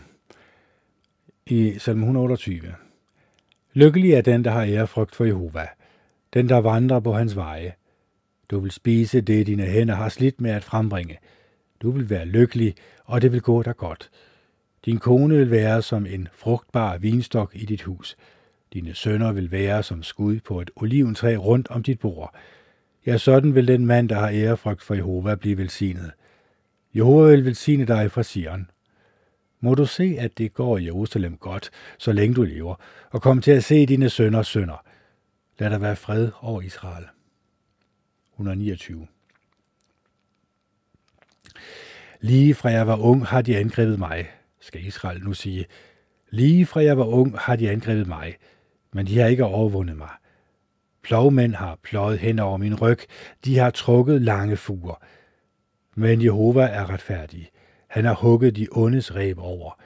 i 1.50 1.80
salm 1.80 2.00
128, 2.00 2.76
Lykkelig 3.74 4.12
er 4.12 4.22
den, 4.22 4.44
der 4.44 4.52
har 4.52 4.64
ærefrygt 4.64 5.16
for 5.16 5.26
Jehova, 5.26 5.68
den, 6.34 6.50
der 6.50 6.58
vandrer 6.58 7.00
på 7.00 7.14
hans 7.14 7.36
veje. 7.36 7.74
Du 8.52 8.60
vil 8.60 8.72
spise 8.72 9.22
det, 9.22 9.48
dine 9.48 9.64
hænder 9.64 9.96
har 9.96 10.10
slidt 10.10 10.42
med 10.42 10.52
at 10.52 10.64
frembringe. 10.64 11.18
Du 11.82 11.92
vil 11.92 12.10
være 12.10 12.26
lykkelig, 12.26 12.76
og 13.06 13.22
det 13.22 13.32
vil 13.32 13.42
gå 13.42 13.64
dig 13.64 13.78
godt. 13.78 14.10
Din 14.86 14.98
kone 14.98 15.36
vil 15.36 15.52
være 15.52 15.82
som 15.82 16.06
en 16.06 16.28
frugtbar 16.34 16.98
vinstok 16.98 17.52
i 17.54 17.66
dit 17.66 17.82
hus. 17.82 18.18
Dine 18.74 18.94
sønner 18.94 19.32
vil 19.32 19.52
være 19.52 19.84
som 19.84 20.04
skud 20.04 20.40
på 20.40 20.62
et 20.62 20.72
oliventræ 20.76 21.36
rundt 21.36 21.68
om 21.70 21.84
dit 21.84 22.00
bord. 22.00 22.36
Ja, 23.06 23.18
sådan 23.18 23.56
vil 23.56 23.68
den 23.68 23.86
mand, 23.86 24.10
der 24.10 24.16
har 24.16 24.30
ærefrygt 24.30 24.84
for 24.84 24.94
Jehova, 24.94 25.36
blive 25.36 25.58
velsignet. 25.58 26.12
Jehova 26.96 27.30
vil 27.30 27.46
velsigne 27.46 27.86
dig 27.86 28.12
fra 28.12 28.24
Sion. 28.24 28.70
Må 29.60 29.76
du 29.76 29.86
se, 29.86 30.16
at 30.20 30.38
det 30.38 30.54
går 30.54 30.78
i 30.78 30.86
Jerusalem 30.86 31.38
godt, 31.38 31.70
så 31.98 32.12
længe 32.12 32.36
du 32.36 32.44
lever, 32.44 32.76
og 33.10 33.22
kom 33.22 33.42
til 33.42 33.52
at 33.52 33.64
se 33.64 33.86
dine 33.86 34.10
sønners 34.10 34.48
sønner. 34.48 34.84
Lad 35.60 35.70
der 35.70 35.78
være 35.78 35.96
fred 35.96 36.32
over 36.42 36.62
Israel. 36.62 37.06
129. 38.34 39.08
Lige 42.22 42.56
fra 42.56 42.70
jeg 42.70 42.88
var 42.88 42.98
ung 42.98 43.26
har 43.26 43.42
de 43.42 43.58
angrebet 43.58 44.00
mig, 44.00 44.30
skal 44.60 44.86
Israel 44.86 45.24
nu 45.24 45.34
sige. 45.34 45.66
Lige 46.30 46.66
fra 46.66 46.84
jeg 46.84 46.98
var 46.98 47.06
ung 47.06 47.38
har 47.38 47.56
de 47.56 47.70
angrebet 47.70 48.08
mig, 48.08 48.38
men 48.94 49.08
de 49.08 49.20
har 49.20 49.28
ikke 49.28 49.46
overvundet 49.46 49.98
mig. 49.98 50.10
Plovmænd 51.04 51.54
har 51.54 51.80
pløjet 51.84 52.20
hen 52.20 52.40
over 52.40 52.58
min 52.58 52.76
ryg, 52.76 53.00
de 53.46 53.58
har 53.58 53.70
trukket 53.70 54.22
lange 54.22 54.58
fuger. 54.58 55.04
Men 55.96 56.24
Jehova 56.24 56.62
er 56.62 56.90
retfærdig. 56.90 57.50
Han 57.88 58.06
har 58.06 58.14
hugget 58.14 58.56
de 58.56 58.68
ondes 58.72 59.16
ræb 59.16 59.40
over. 59.40 59.80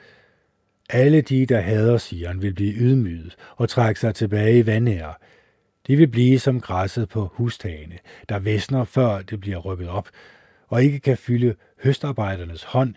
Alle 0.90 1.20
de, 1.20 1.46
der 1.46 1.60
hader 1.60 1.98
Sion, 1.98 2.42
vil 2.42 2.54
blive 2.54 2.74
ydmyget 2.74 3.36
og 3.56 3.68
trække 3.68 4.00
sig 4.00 4.14
tilbage 4.14 4.58
i 4.58 4.66
vandære. 4.66 5.14
De 5.86 5.96
vil 5.96 6.08
blive 6.08 6.38
som 6.38 6.60
græsset 6.60 7.08
på 7.08 7.30
hustagene, 7.34 7.98
der 8.28 8.38
visner 8.38 8.84
før 8.84 9.22
det 9.22 9.40
bliver 9.40 9.58
rykket 9.58 9.88
op, 9.88 10.08
og 10.68 10.84
ikke 10.84 11.00
kan 11.00 11.16
fylde 11.16 11.54
høstarbejdernes 11.82 12.62
hånd 12.62 12.94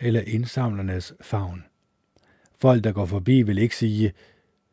eller 0.00 0.20
indsamlernes 0.26 1.14
favn. 1.20 1.64
Folk, 2.60 2.84
der 2.84 2.92
går 2.92 3.06
forbi, 3.06 3.42
vil 3.42 3.58
ikke 3.58 3.76
sige, 3.76 4.12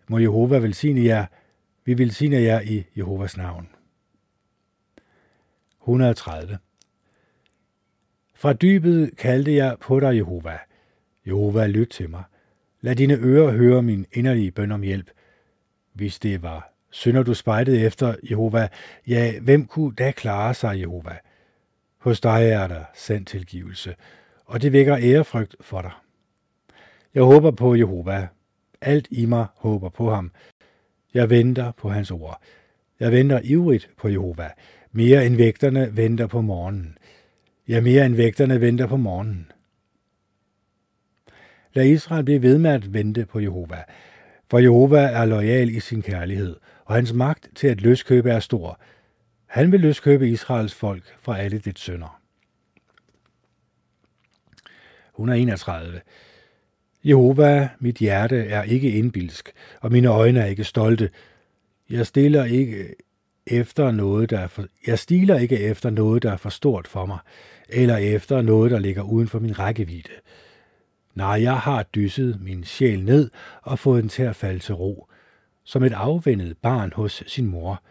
må 0.08 0.18
Jehova 0.18 0.58
velsigne 0.58 1.04
jer, 1.04 1.26
vi 1.86 1.98
velsigner 1.98 2.40
jer 2.40 2.62
i 2.62 2.84
Jehovas 2.98 3.38
navn. 3.38 3.70
130. 5.82 6.58
Fra 8.42 8.54
dybet 8.54 9.18
kaldte 9.18 9.56
jeg 9.56 9.78
på 9.82 10.00
dig, 10.00 10.16
Jehova. 10.16 10.58
Jehova, 11.28 11.68
lyt 11.68 11.88
til 11.88 12.10
mig. 12.10 12.24
Lad 12.82 12.96
dine 12.96 13.14
ører 13.14 13.52
høre 13.52 13.82
min 13.82 14.06
inderlige 14.14 14.52
bøn 14.52 14.72
om 14.72 14.82
hjælp. 14.82 15.10
Hvis 15.94 16.20
det 16.20 16.44
var 16.44 16.74
synder 16.90 17.24
du 17.24 17.34
spejtede 17.34 17.82
efter, 17.82 18.16
Jehova, 18.30 18.68
ja, 19.08 19.40
hvem 19.42 19.66
kunne 19.66 19.96
da 19.96 20.12
klare 20.12 20.54
sig, 20.54 20.80
Jehova? 20.80 21.18
Hos 21.98 22.22
dig 22.22 22.50
er 22.50 22.68
der 22.68 22.84
sand 22.96 23.26
tilgivelse, 23.26 23.96
og 24.46 24.62
det 24.62 24.74
vækker 24.74 24.98
ærefrygt 24.98 25.56
for 25.62 25.82
dig. 25.82 25.92
Jeg 27.14 27.24
håber 27.24 27.52
på 27.52 27.76
Jehova. 27.76 28.28
Alt 28.82 29.08
i 29.12 29.26
mig 29.26 29.46
håber 29.56 29.90
på 29.90 30.14
ham. 30.14 30.32
Jeg 31.14 31.30
venter 31.30 31.72
på 31.72 31.90
hans 31.90 32.12
ord. 32.12 32.42
Jeg 33.00 33.12
venter 33.12 33.40
ivrigt 33.44 33.90
på 33.98 34.10
Jehova. 34.10 34.50
Mere 34.92 35.26
end 35.26 35.36
vægterne 35.36 35.98
venter 35.98 36.28
på 36.28 36.42
morgenen. 36.42 36.98
Ja, 37.68 37.82
mere 37.82 38.06
end 38.06 38.16
vægterne 38.16 38.62
venter 38.62 38.88
på 38.88 38.98
morgenen. 38.98 39.52
Lad 41.74 41.86
Israel 41.86 42.24
blive 42.24 42.42
ved 42.42 42.58
med 42.58 42.72
at 42.72 42.94
vente 42.94 43.26
på 43.26 43.40
Jehova, 43.40 43.84
for 44.50 44.60
Jehova 44.60 45.00
er 45.00 45.26
lojal 45.26 45.70
i 45.70 45.80
sin 45.80 46.02
kærlighed, 46.02 46.56
og 46.86 46.96
hans 46.96 47.14
magt 47.14 47.50
til 47.56 47.68
at 47.68 47.82
løskøbe 47.82 48.30
er 48.30 48.40
stor. 48.40 48.80
Han 49.46 49.72
vil 49.72 49.80
løskøbe 49.80 50.30
Israels 50.30 50.74
folk 50.74 51.04
fra 51.20 51.40
alle 51.40 51.60
dit 51.60 51.80
sønder. 51.80 52.22
131. 55.14 56.02
Jehova, 57.04 57.70
mit 57.80 57.98
hjerte 57.98 58.38
er 58.38 58.64
ikke 58.64 58.92
indbilsk, 58.92 59.52
og 59.82 59.92
mine 59.92 60.08
øjne 60.08 60.40
er 60.40 60.46
ikke 60.46 60.64
stolte. 60.64 61.10
Jeg 61.90 62.08
stiller 62.08 62.46
ikke 62.46 62.96
efter 63.52 63.92
noget, 63.92 64.30
der 64.30 64.40
er 64.40 64.48
for, 64.48 64.66
jeg 64.88 65.00
stiler 65.00 65.38
ikke 65.38 65.60
efter 65.60 65.90
noget, 65.90 66.24
der 66.24 66.32
er 66.32 66.38
for 66.38 66.50
stort 66.50 66.88
for 66.88 67.06
mig, 67.06 67.20
eller 67.70 67.98
efter 67.98 68.42
noget, 68.42 68.72
der 68.72 68.80
ligger 68.80 69.04
uden 69.04 69.28
for 69.28 69.40
min 69.40 69.60
rækkevidde. 69.60 70.12
Nej, 71.16 71.42
jeg 71.42 71.58
har 71.58 71.84
dysset 71.84 72.42
min 72.42 72.64
sjæl 72.64 73.04
ned 73.04 73.30
og 73.62 73.80
fået 73.80 74.02
den 74.02 74.10
til 74.10 74.24
at 74.24 74.36
falde 74.36 74.60
til 74.60 74.76
ro, 74.76 75.08
som 75.64 75.84
et 75.84 75.94
afvendet 75.94 76.58
barn 76.58 76.94
hos 76.96 77.24
sin 77.28 77.48
mor. 77.48 77.84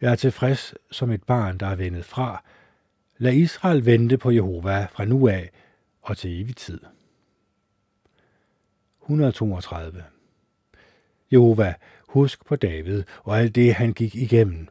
Jeg 0.00 0.12
er 0.12 0.16
tilfreds 0.16 0.74
som 0.90 1.10
et 1.10 1.22
barn, 1.22 1.58
der 1.58 1.66
er 1.66 1.74
vendet 1.74 2.04
fra. 2.04 2.44
Lad 3.18 3.32
Israel 3.32 3.86
vente 3.86 4.18
på 4.18 4.30
Jehova 4.30 4.86
fra 4.92 5.04
nu 5.04 5.28
af 5.28 5.50
og 6.02 6.16
til 6.16 6.42
evig 6.42 6.56
tid. 6.56 6.80
132. 9.02 10.04
Jehova, 11.32 11.74
husk 12.08 12.46
på 12.46 12.56
David 12.56 13.02
og 13.24 13.38
alt 13.38 13.54
det, 13.54 13.74
han 13.74 13.92
gik 13.92 14.14
igennem. 14.14 14.68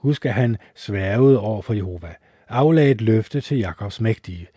Husk, 0.00 0.26
at 0.26 0.34
han 0.34 0.56
sværgede 0.74 1.40
over 1.40 1.62
for 1.62 1.74
Jehova, 1.74 2.14
aflagde 2.48 2.90
et 2.90 3.00
løfte 3.00 3.40
til 3.40 3.58
Jakobs 3.58 4.00
mægtige. 4.00 4.48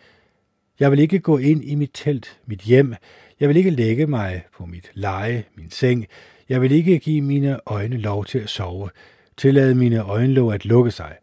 Jeg 0.80 0.90
vil 0.90 0.98
ikke 0.98 1.18
gå 1.18 1.38
ind 1.38 1.64
i 1.64 1.74
mit 1.74 1.90
telt, 1.94 2.38
mit 2.46 2.60
hjem. 2.60 2.94
Jeg 3.40 3.48
vil 3.48 3.56
ikke 3.56 3.70
lægge 3.70 4.06
mig 4.06 4.44
på 4.56 4.66
mit 4.66 4.90
leje, 4.94 5.44
min 5.54 5.70
seng. 5.70 6.06
Jeg 6.48 6.62
vil 6.62 6.72
ikke 6.72 6.98
give 6.98 7.22
mine 7.22 7.58
øjne 7.66 7.96
lov 7.96 8.24
til 8.24 8.38
at 8.38 8.48
sove. 8.48 8.90
Tillade 9.36 9.74
mine 9.74 10.00
øjenlåg 10.02 10.54
at 10.54 10.64
lukke 10.64 10.90
sig, 10.90 11.16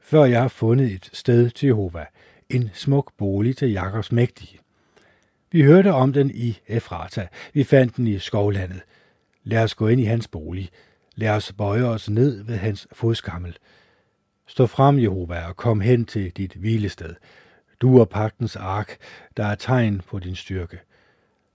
før 0.00 0.24
jeg 0.24 0.40
har 0.40 0.48
fundet 0.48 0.92
et 0.92 1.10
sted 1.12 1.50
til 1.50 1.66
Jehova, 1.66 2.04
en 2.50 2.70
smuk 2.74 3.12
bolig 3.18 3.56
til 3.56 3.72
Jakobs 3.72 4.12
mægtige. 4.12 4.58
Vi 5.52 5.62
hørte 5.62 5.92
om 5.92 6.12
den 6.12 6.30
i 6.34 6.58
Efrata. 6.68 7.26
Vi 7.52 7.64
fandt 7.64 7.96
den 7.96 8.06
i 8.06 8.18
skovlandet. 8.18 8.80
Lad 9.44 9.62
os 9.62 9.74
gå 9.74 9.88
ind 9.88 10.00
i 10.00 10.04
hans 10.04 10.28
bolig. 10.28 10.70
Lad 11.20 11.30
os 11.30 11.52
bøje 11.52 11.84
os 11.84 12.10
ned 12.10 12.42
ved 12.42 12.56
hans 12.56 12.88
fodskammel. 12.92 13.56
Stå 14.46 14.66
frem, 14.66 14.98
Jehova, 14.98 15.46
og 15.46 15.56
kom 15.56 15.80
hen 15.80 16.04
til 16.04 16.30
dit 16.30 16.52
hvilested. 16.52 17.14
Du 17.80 18.00
og 18.00 18.08
pagtens 18.08 18.56
ark, 18.56 18.96
der 19.36 19.44
er 19.44 19.54
tegn 19.54 20.00
på 20.06 20.18
din 20.18 20.36
styrke. 20.36 20.78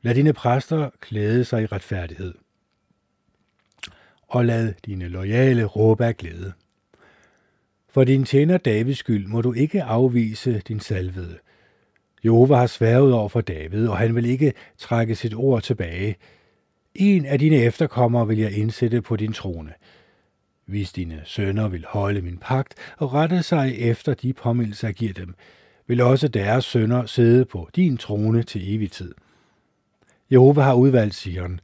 Lad 0.01 0.15
dine 0.15 0.33
præster 0.33 0.89
klæde 0.99 1.45
sig 1.45 1.63
i 1.63 1.65
retfærdighed. 1.65 2.33
Og 4.27 4.45
lad 4.45 4.73
dine 4.85 5.07
lojale 5.07 5.63
råbe 5.65 6.05
af 6.05 6.17
glæde. 6.17 6.53
For 7.89 8.03
din 8.03 8.25
tjener 8.25 8.57
Davids 8.57 8.97
skyld 8.97 9.27
må 9.27 9.41
du 9.41 9.53
ikke 9.53 9.83
afvise 9.83 10.61
din 10.67 10.79
salvede. 10.79 11.37
Jehova 12.25 12.55
har 12.55 12.67
sværet 12.67 13.13
over 13.13 13.29
for 13.29 13.41
David, 13.41 13.87
og 13.87 13.97
han 13.97 14.15
vil 14.15 14.25
ikke 14.25 14.53
trække 14.77 15.15
sit 15.15 15.33
ord 15.35 15.61
tilbage. 15.61 16.15
En 16.95 17.25
af 17.25 17.39
dine 17.39 17.55
efterkommere 17.55 18.27
vil 18.27 18.37
jeg 18.37 18.51
indsætte 18.57 19.01
på 19.01 19.15
din 19.15 19.33
trone. 19.33 19.73
Hvis 20.65 20.91
dine 20.91 21.21
sønner 21.25 21.67
vil 21.67 21.85
holde 21.87 22.21
min 22.21 22.37
pagt 22.37 22.73
og 22.97 23.13
rette 23.13 23.43
sig 23.43 23.75
efter 23.77 24.13
de 24.13 24.33
påmindelser, 24.33 24.87
jeg 24.87 24.95
giver 24.95 25.13
dem, 25.13 25.35
vil 25.87 26.01
også 26.01 26.27
deres 26.27 26.65
sønner 26.65 27.05
sidde 27.05 27.45
på 27.45 27.69
din 27.75 27.97
trone 27.97 28.43
til 28.43 28.75
evig 28.75 28.91
tid. 28.91 29.13
Jehova 30.31 30.61
har 30.61 30.73
udvalgt 30.73 31.15
Sion. 31.15 31.59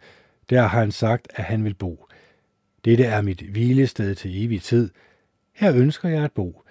Der 0.50 0.62
har 0.62 0.80
han 0.80 0.92
sagt, 0.92 1.28
at 1.36 1.44
han 1.44 1.64
vil 1.64 1.74
bo. 1.74 2.06
Dette 2.86 3.04
er 3.04 3.22
mit 3.22 3.42
hvilested 3.42 4.16
til 4.16 4.46
evig 4.46 4.62
tid. 4.62 4.90
Her 5.56 5.76
ønsker 5.76 6.10
jeg 6.10 6.24
at 6.24 6.32
bo. 6.32 6.64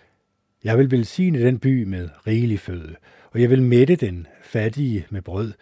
Jeg 0.65 0.79
vil 0.79 0.91
velsigne 0.91 1.43
den 1.43 1.59
by 1.59 1.85
med 1.85 2.09
rigelig 2.27 2.61
føde, 2.61 2.95
og 3.31 3.41
jeg 3.41 3.51
vil 3.51 3.63
mætte 3.63 3.97
den 3.97 4.27
fattige 4.43 5.07
med 5.11 5.23
brød. 5.23 5.53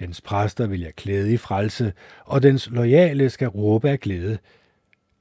Dens 0.00 0.20
præster 0.20 0.66
vil 0.66 0.80
jeg 0.80 0.96
klæde 0.96 1.32
i 1.32 1.36
frelse, 1.36 1.92
og 2.24 2.42
dens 2.42 2.70
lojale 2.70 3.30
skal 3.30 3.48
råbe 3.48 3.90
af 3.90 4.00
glæde. 4.00 4.38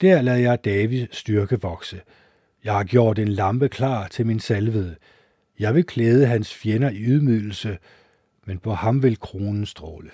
Der 0.02 0.22
lader 0.22 0.38
jeg 0.38 0.66
Davids 0.66 1.18
styrke 1.18 1.62
vokse. 1.62 2.02
Jeg 2.64 2.74
har 2.74 2.84
gjort 2.84 3.20
en 3.20 3.28
lampe 3.28 3.70
klar 3.70 4.08
til 4.08 4.26
min 4.26 4.40
salvede. 4.40 4.96
Jeg 5.60 5.76
vil 5.76 5.86
klæde 5.86 6.26
hans 6.26 6.54
fjender 6.54 6.90
i 6.90 6.98
ydmygelse, 7.00 7.78
men 8.46 8.60
på 8.60 8.74
ham 8.74 9.04
vil 9.04 9.20
kronen 9.20 9.66
stråle. 9.66 10.10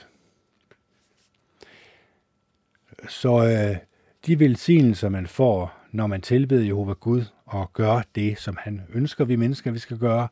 Så 3.09 3.43
øh, 3.43 3.78
de 4.26 4.39
velsignelser, 4.39 5.09
man 5.09 5.28
får, 5.28 5.78
når 5.91 6.07
man 6.07 6.22
tilbeder 6.22 6.66
Jehova 6.66 6.93
Gud 6.93 7.24
og 7.45 7.74
gør 7.74 8.01
det, 8.16 8.39
som 8.39 8.57
han 8.59 8.82
ønsker, 8.93 9.26
vi 9.26 9.36
mennesker, 9.36 9.72
vi 9.72 9.80
skal 9.80 9.97
gøre, 9.97 10.28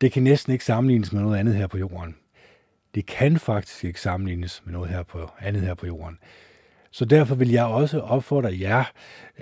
det 0.00 0.12
kan 0.12 0.22
næsten 0.22 0.52
ikke 0.52 0.64
sammenlignes 0.64 1.12
med 1.12 1.22
noget 1.22 1.38
andet 1.38 1.54
her 1.54 1.66
på 1.66 1.78
jorden. 1.78 2.16
Det 2.94 3.06
kan 3.06 3.38
faktisk 3.38 3.84
ikke 3.84 4.00
sammenlignes 4.00 4.62
med 4.64 4.72
noget 4.72 4.90
her 4.90 5.02
på, 5.02 5.30
andet 5.40 5.62
her 5.62 5.74
på 5.74 5.86
jorden. 5.86 6.18
Så 6.92 7.04
derfor 7.04 7.34
vil 7.34 7.50
jeg 7.50 7.64
også 7.64 8.00
opfordre 8.00 8.56
jer, 8.60 8.84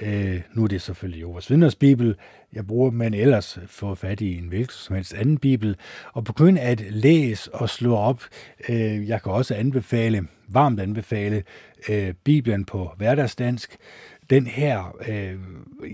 øh, 0.03 0.41
nu 0.55 0.65
er 0.65 0.69
det 0.69 0.83
selvfølgelig 0.83 1.21
Jehovas 1.21 1.51
vidners 1.51 1.75
bibel, 1.75 2.17
jeg 2.53 2.67
bruger, 2.67 2.91
men 2.91 3.15
ellers 3.15 3.59
få 3.67 3.95
fat 3.95 4.21
i 4.21 4.39
en 4.39 4.49
hvilken 4.49 4.73
som 4.73 4.95
helst 4.95 5.15
anden 5.15 5.39
bibel, 5.39 5.77
og 6.13 6.25
begynd 6.25 6.59
at 6.59 6.81
læse 6.81 7.55
og 7.55 7.69
slå 7.69 7.97
op. 7.97 8.23
Øh, 8.69 9.09
jeg 9.09 9.23
kan 9.23 9.33
også 9.33 9.55
anbefale, 9.55 10.27
varmt 10.49 10.81
anbefale, 10.81 11.43
øh, 11.89 12.15
Bibelen 12.25 12.65
på 12.65 12.91
hverdagsdansk. 12.97 13.77
Den 14.31 14.47
her, 14.47 14.97
øh, 15.09 15.39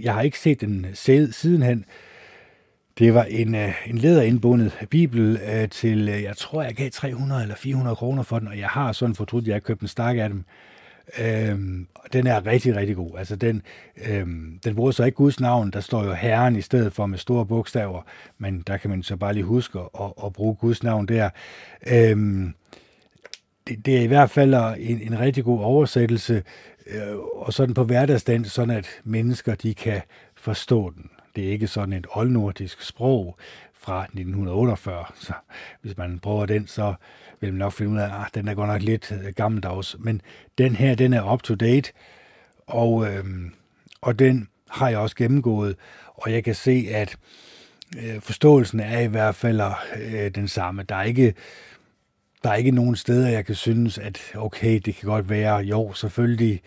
jeg 0.02 0.14
har 0.14 0.22
ikke 0.22 0.38
set 0.38 0.60
den 0.60 0.86
sidenhen, 1.32 1.84
det 2.98 3.14
var 3.14 3.24
en, 3.24 3.54
øh, 3.54 3.74
en 3.86 3.98
lederindbundet 3.98 4.86
bibel 4.90 5.40
øh, 5.52 5.68
til, 5.68 6.08
øh, 6.08 6.22
jeg 6.22 6.36
tror, 6.36 6.62
jeg 6.62 6.74
gav 6.74 6.90
300 6.90 7.42
eller 7.42 7.54
400 7.54 7.96
kroner 7.96 8.22
for 8.22 8.38
den, 8.38 8.48
og 8.48 8.58
jeg 8.58 8.68
har 8.68 8.92
sådan 8.92 9.14
fortrudt, 9.14 9.44
at 9.44 9.48
jeg 9.48 9.54
har 9.54 9.60
købt 9.60 9.80
en 9.80 9.88
stak 9.88 10.16
af 10.16 10.28
dem. 10.28 10.44
Øhm, 11.18 11.86
den 12.12 12.26
er 12.26 12.46
rigtig, 12.46 12.76
rigtig 12.76 12.96
god. 12.96 13.18
Altså, 13.18 13.36
den, 13.36 13.62
øhm, 14.08 14.58
den 14.64 14.74
bruger 14.74 14.90
så 14.90 15.04
ikke 15.04 15.16
Guds 15.16 15.40
navn. 15.40 15.70
Der 15.70 15.80
står 15.80 16.04
jo 16.04 16.12
Herren 16.12 16.56
i 16.56 16.60
stedet 16.60 16.92
for 16.92 17.06
med 17.06 17.18
store 17.18 17.46
bogstaver, 17.46 18.02
men 18.38 18.60
der 18.60 18.76
kan 18.76 18.90
man 18.90 19.02
så 19.02 19.16
bare 19.16 19.34
lige 19.34 19.44
huske 19.44 19.78
at, 19.78 20.12
at 20.24 20.32
bruge 20.32 20.54
Guds 20.54 20.82
navn 20.82 21.06
der. 21.06 21.30
Øhm, 21.86 22.54
det, 23.68 23.86
det 23.86 23.96
er 23.96 24.02
i 24.02 24.06
hvert 24.06 24.30
fald 24.30 24.54
en, 24.78 25.00
en 25.00 25.20
rigtig 25.20 25.44
god 25.44 25.60
oversættelse, 25.60 26.42
øh, 26.86 27.16
og 27.16 27.52
sådan 27.52 27.74
på 27.74 27.84
hverdagsdagen, 27.84 28.44
sådan 28.44 28.76
at 28.76 28.86
mennesker 29.04 29.54
de 29.54 29.74
kan 29.74 30.00
forstå 30.36 30.90
den. 30.90 31.10
Det 31.36 31.46
er 31.46 31.50
ikke 31.50 31.66
sådan 31.66 31.92
et 31.92 32.06
oldnordisk 32.10 32.82
sprog 32.82 33.36
fra 33.72 34.02
1948, 34.02 35.04
så 35.14 35.32
hvis 35.80 35.96
man 35.96 36.18
prøver 36.18 36.46
den, 36.46 36.66
så 36.66 36.94
vil 37.40 37.52
man 37.52 37.58
nok 37.58 37.72
finde 37.72 37.92
ud 37.92 37.98
af, 37.98 38.04
at 38.04 38.12
ah, 38.12 38.26
den 38.34 38.48
er 38.48 38.54
godt 38.54 38.68
nok 38.68 38.82
lidt 38.82 39.12
øh, 39.12 39.32
gammeldags. 39.36 39.96
Men 39.98 40.20
den 40.58 40.76
her, 40.76 40.94
den 40.94 41.12
er 41.12 41.32
up 41.32 41.42
to 41.42 41.54
date, 41.54 41.92
og, 42.66 43.06
øh, 43.06 43.24
og 44.00 44.18
den 44.18 44.48
har 44.70 44.88
jeg 44.88 44.98
også 44.98 45.16
gennemgået, 45.16 45.76
og 46.14 46.32
jeg 46.32 46.44
kan 46.44 46.54
se, 46.54 46.86
at 46.90 47.16
øh, 47.98 48.20
forståelsen 48.20 48.80
er 48.80 49.00
i 49.00 49.06
hvert 49.06 49.34
fald 49.34 49.60
øh, 49.96 50.30
den 50.34 50.48
samme. 50.48 50.82
Der 50.82 50.94
er 50.94 51.02
ikke 51.02 51.34
der 52.42 52.50
er 52.50 52.54
ikke 52.54 52.70
nogen 52.70 52.96
steder, 52.96 53.28
jeg 53.28 53.46
kan 53.46 53.54
synes, 53.54 53.98
at 53.98 54.20
okay, 54.34 54.80
det 54.84 54.96
kan 54.96 55.08
godt 55.08 55.28
være, 55.28 55.56
jo, 55.56 55.92
selvfølgelig, 55.92 56.60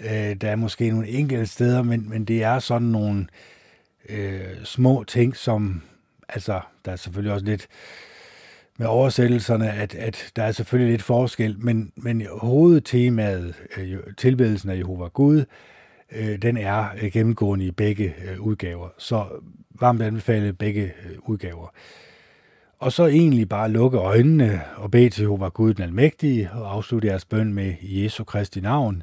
øh, 0.00 0.34
der 0.34 0.50
er 0.50 0.56
måske 0.56 0.90
nogle 0.90 1.08
enkelte 1.08 1.46
steder, 1.46 1.82
men, 1.82 2.08
men 2.08 2.24
det 2.24 2.42
er 2.42 2.58
sådan 2.58 2.88
nogle 2.88 3.20
øh, 3.20 3.53
Øh, 4.08 4.64
små 4.64 5.04
ting, 5.04 5.36
som, 5.36 5.82
altså, 6.28 6.60
der 6.84 6.92
er 6.92 6.96
selvfølgelig 6.96 7.32
også 7.32 7.46
lidt 7.46 7.68
med 8.78 8.86
oversættelserne, 8.86 9.70
at, 9.70 9.94
at 9.94 10.32
der 10.36 10.42
er 10.42 10.52
selvfølgelig 10.52 10.92
lidt 10.92 11.02
forskel, 11.02 11.56
men, 11.58 11.92
men 11.96 12.26
hovedtemaet, 12.30 13.54
øh, 13.76 13.98
tilbedelsen 14.16 14.70
af 14.70 14.76
Jehova 14.76 15.08
Gud, 15.08 15.44
øh, 16.12 16.42
den 16.42 16.56
er 16.56 16.86
øh, 17.02 17.12
gennemgående 17.12 17.64
i 17.64 17.70
begge 17.70 18.14
øh, 18.24 18.40
udgaver. 18.40 18.88
Så 18.98 19.26
varmt 19.80 20.02
anbefale 20.02 20.52
begge 20.52 20.82
øh, 20.84 21.16
udgaver. 21.22 21.68
Og 22.78 22.92
så 22.92 23.06
egentlig 23.06 23.48
bare 23.48 23.70
lukke 23.70 23.98
øjnene 23.98 24.60
og 24.76 24.90
bede 24.90 25.10
til 25.10 25.22
Jehova 25.22 25.48
Gud 25.48 25.74
den 25.74 25.84
Almægtige 25.84 26.50
og 26.52 26.72
afslutte 26.72 27.08
jeres 27.08 27.24
bøn 27.24 27.54
med 27.54 27.74
Jesu 27.82 28.24
Kristi 28.24 28.60
navn, 28.60 29.02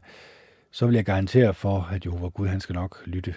så 0.71 0.85
vil 0.85 0.95
jeg 0.95 1.05
garantere 1.05 1.53
for, 1.53 1.89
at 1.91 2.05
Jehova 2.05 2.27
Gud 2.27 2.47
han 2.47 2.59
skal 2.59 2.75
nok 2.75 3.01
lytte. 3.05 3.35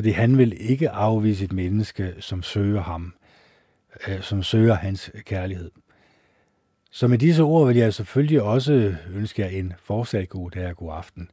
Fordi 0.00 0.10
han 0.10 0.38
vil 0.38 0.70
ikke 0.70 0.90
afvise 0.90 1.44
et 1.44 1.52
menneske, 1.52 2.14
som 2.20 2.42
søger 2.42 2.82
ham, 2.82 3.14
øh, 4.08 4.22
som 4.22 4.42
søger 4.42 4.74
hans 4.74 5.10
kærlighed. 5.24 5.70
Så 6.90 7.08
med 7.08 7.18
disse 7.18 7.42
ord 7.42 7.66
vil 7.66 7.76
jeg 7.76 7.94
selvfølgelig 7.94 8.42
også 8.42 8.94
ønske 9.14 9.42
jer 9.42 9.48
en 9.48 9.72
fortsat 9.82 10.28
god 10.28 10.50
dag 10.50 10.66
og 10.66 10.76
god 10.76 10.92
aften. 10.92 11.30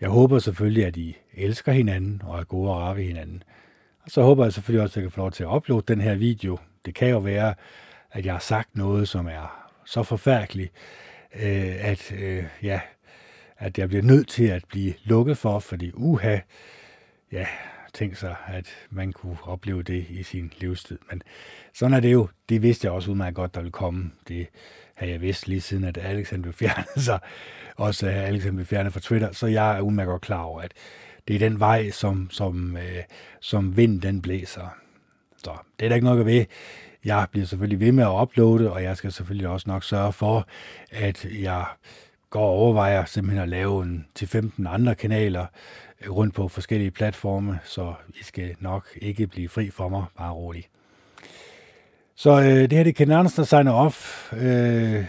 Jeg 0.00 0.08
håber 0.08 0.38
selvfølgelig, 0.38 0.86
at 0.86 0.96
I 0.96 1.16
elsker 1.34 1.72
hinanden 1.72 2.22
og 2.24 2.40
er 2.40 2.44
gode 2.44 2.70
og 2.70 2.76
rare 2.76 2.96
ved 2.96 3.04
hinanden. 3.04 3.42
Og 4.02 4.10
så 4.10 4.22
håber 4.22 4.44
jeg 4.44 4.52
selvfølgelig 4.52 4.82
også, 4.82 4.92
at 4.92 4.96
jeg 4.96 5.02
kan 5.02 5.10
få 5.10 5.20
lov 5.20 5.32
til 5.32 5.44
at 5.44 5.50
uploade 5.50 5.84
den 5.88 6.00
her 6.00 6.14
video 6.14 6.58
det 6.84 6.94
kan 6.94 7.08
jo 7.08 7.18
være, 7.18 7.54
at 8.10 8.26
jeg 8.26 8.34
har 8.34 8.40
sagt 8.40 8.76
noget, 8.76 9.08
som 9.08 9.26
er 9.26 9.70
så 9.84 10.02
forfærdeligt, 10.02 10.72
øh, 11.34 11.90
at, 11.90 12.12
øh, 12.12 12.44
ja, 12.62 12.80
at 13.58 13.78
jeg 13.78 13.88
bliver 13.88 14.02
nødt 14.02 14.28
til 14.28 14.44
at 14.44 14.64
blive 14.68 14.94
lukket 15.04 15.38
for, 15.38 15.58
fordi 15.58 15.90
uha, 15.94 16.38
ja, 17.32 17.46
tænkt 17.94 18.18
sig, 18.18 18.36
at 18.46 18.66
man 18.90 19.12
kunne 19.12 19.36
opleve 19.42 19.82
det 19.82 20.06
i 20.08 20.22
sin 20.22 20.52
livstid. 20.58 20.98
Men 21.10 21.22
sådan 21.74 21.94
er 21.94 22.00
det 22.00 22.12
jo. 22.12 22.28
Det 22.48 22.62
vidste 22.62 22.86
jeg 22.86 22.92
også 22.92 23.10
udmærket 23.10 23.34
godt, 23.34 23.54
der 23.54 23.60
ville 23.60 23.72
komme. 23.72 24.10
Det 24.28 24.46
havde 24.94 25.12
jeg 25.12 25.20
vidst 25.20 25.48
lige 25.48 25.60
siden, 25.60 25.84
at 25.84 25.98
Alexander 25.98 26.42
blev 26.42 26.52
fjernet, 26.52 27.02
så 27.08 27.18
også 27.76 28.06
at 28.06 28.14
Alexander 28.14 28.56
blev 28.56 28.66
fjernet 28.66 28.92
fra 28.92 29.00
Twitter. 29.00 29.32
Så 29.32 29.46
jeg 29.46 29.76
er 29.76 29.80
udmærket 29.80 30.10
godt 30.10 30.22
klar 30.22 30.42
over, 30.42 30.60
at 30.60 30.72
det 31.28 31.36
er 31.36 31.40
den 31.40 31.60
vej, 31.60 31.90
som, 31.90 32.30
som, 32.30 32.76
øh, 32.76 33.02
som 33.40 33.76
vinden 33.76 34.02
den 34.02 34.22
blæser. 34.22 34.76
Så 35.36 35.50
det 35.80 35.86
er 35.86 35.88
der 35.88 35.94
ikke 35.94 36.04
noget 36.04 36.20
at 36.20 36.26
ved. 36.26 36.44
Jeg 37.04 37.26
bliver 37.30 37.46
selvfølgelig 37.46 37.80
ved 37.80 37.92
med 37.92 38.04
at 38.04 38.22
uploade, 38.22 38.72
og 38.72 38.82
jeg 38.82 38.96
skal 38.96 39.12
selvfølgelig 39.12 39.48
også 39.48 39.70
nok 39.70 39.84
sørge 39.84 40.12
for, 40.12 40.48
at 40.90 41.26
jeg 41.40 41.64
går 42.30 42.40
og 42.40 42.54
overvejer 42.58 43.04
simpelthen 43.04 43.42
at 43.42 43.48
lave 43.48 43.82
en 43.82 44.06
til 44.14 44.28
15 44.28 44.66
andre 44.66 44.94
kanaler 44.94 45.46
rundt 46.08 46.34
på 46.34 46.48
forskellige 46.48 46.90
platforme, 46.90 47.58
så 47.64 47.94
I 48.08 48.22
skal 48.22 48.56
nok 48.60 48.88
ikke 48.96 49.26
blive 49.26 49.48
fri 49.48 49.70
for 49.70 49.88
mig, 49.88 50.04
bare 50.18 50.32
roligt. 50.32 50.68
Så 52.14 52.40
øh, 52.40 52.46
det 52.46 52.72
her 52.72 52.82
det 52.82 52.90
er 52.90 52.92
Ken 52.92 53.10
Andersen, 53.10 53.36
der 53.36 53.44
signer 53.44 53.72
off. 53.72 54.32
Øh, 54.32 55.04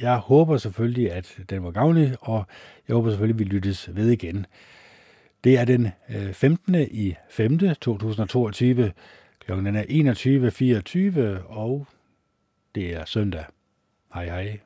jeg 0.00 0.16
håber 0.16 0.56
selvfølgelig, 0.56 1.12
at 1.12 1.38
den 1.50 1.64
var 1.64 1.70
gavnlig, 1.70 2.16
og 2.20 2.44
jeg 2.88 2.94
håber 2.94 3.10
selvfølgelig, 3.10 3.34
at 3.34 3.50
vi 3.50 3.54
lyttes 3.56 3.96
ved 3.96 4.10
igen. 4.10 4.46
Det 5.44 5.58
er 5.58 5.64
den 5.64 5.88
øh, 6.08 6.32
15. 6.32 6.74
i 6.74 7.14
5. 7.30 7.58
2022. 7.58 8.92
Klokken 9.46 9.76
er 9.76 9.82
21.24, 11.42 11.52
og 11.52 11.86
det 12.74 12.94
er 12.94 13.04
søndag. 13.04 13.44
Hej 14.14 14.24
hej. 14.24 14.58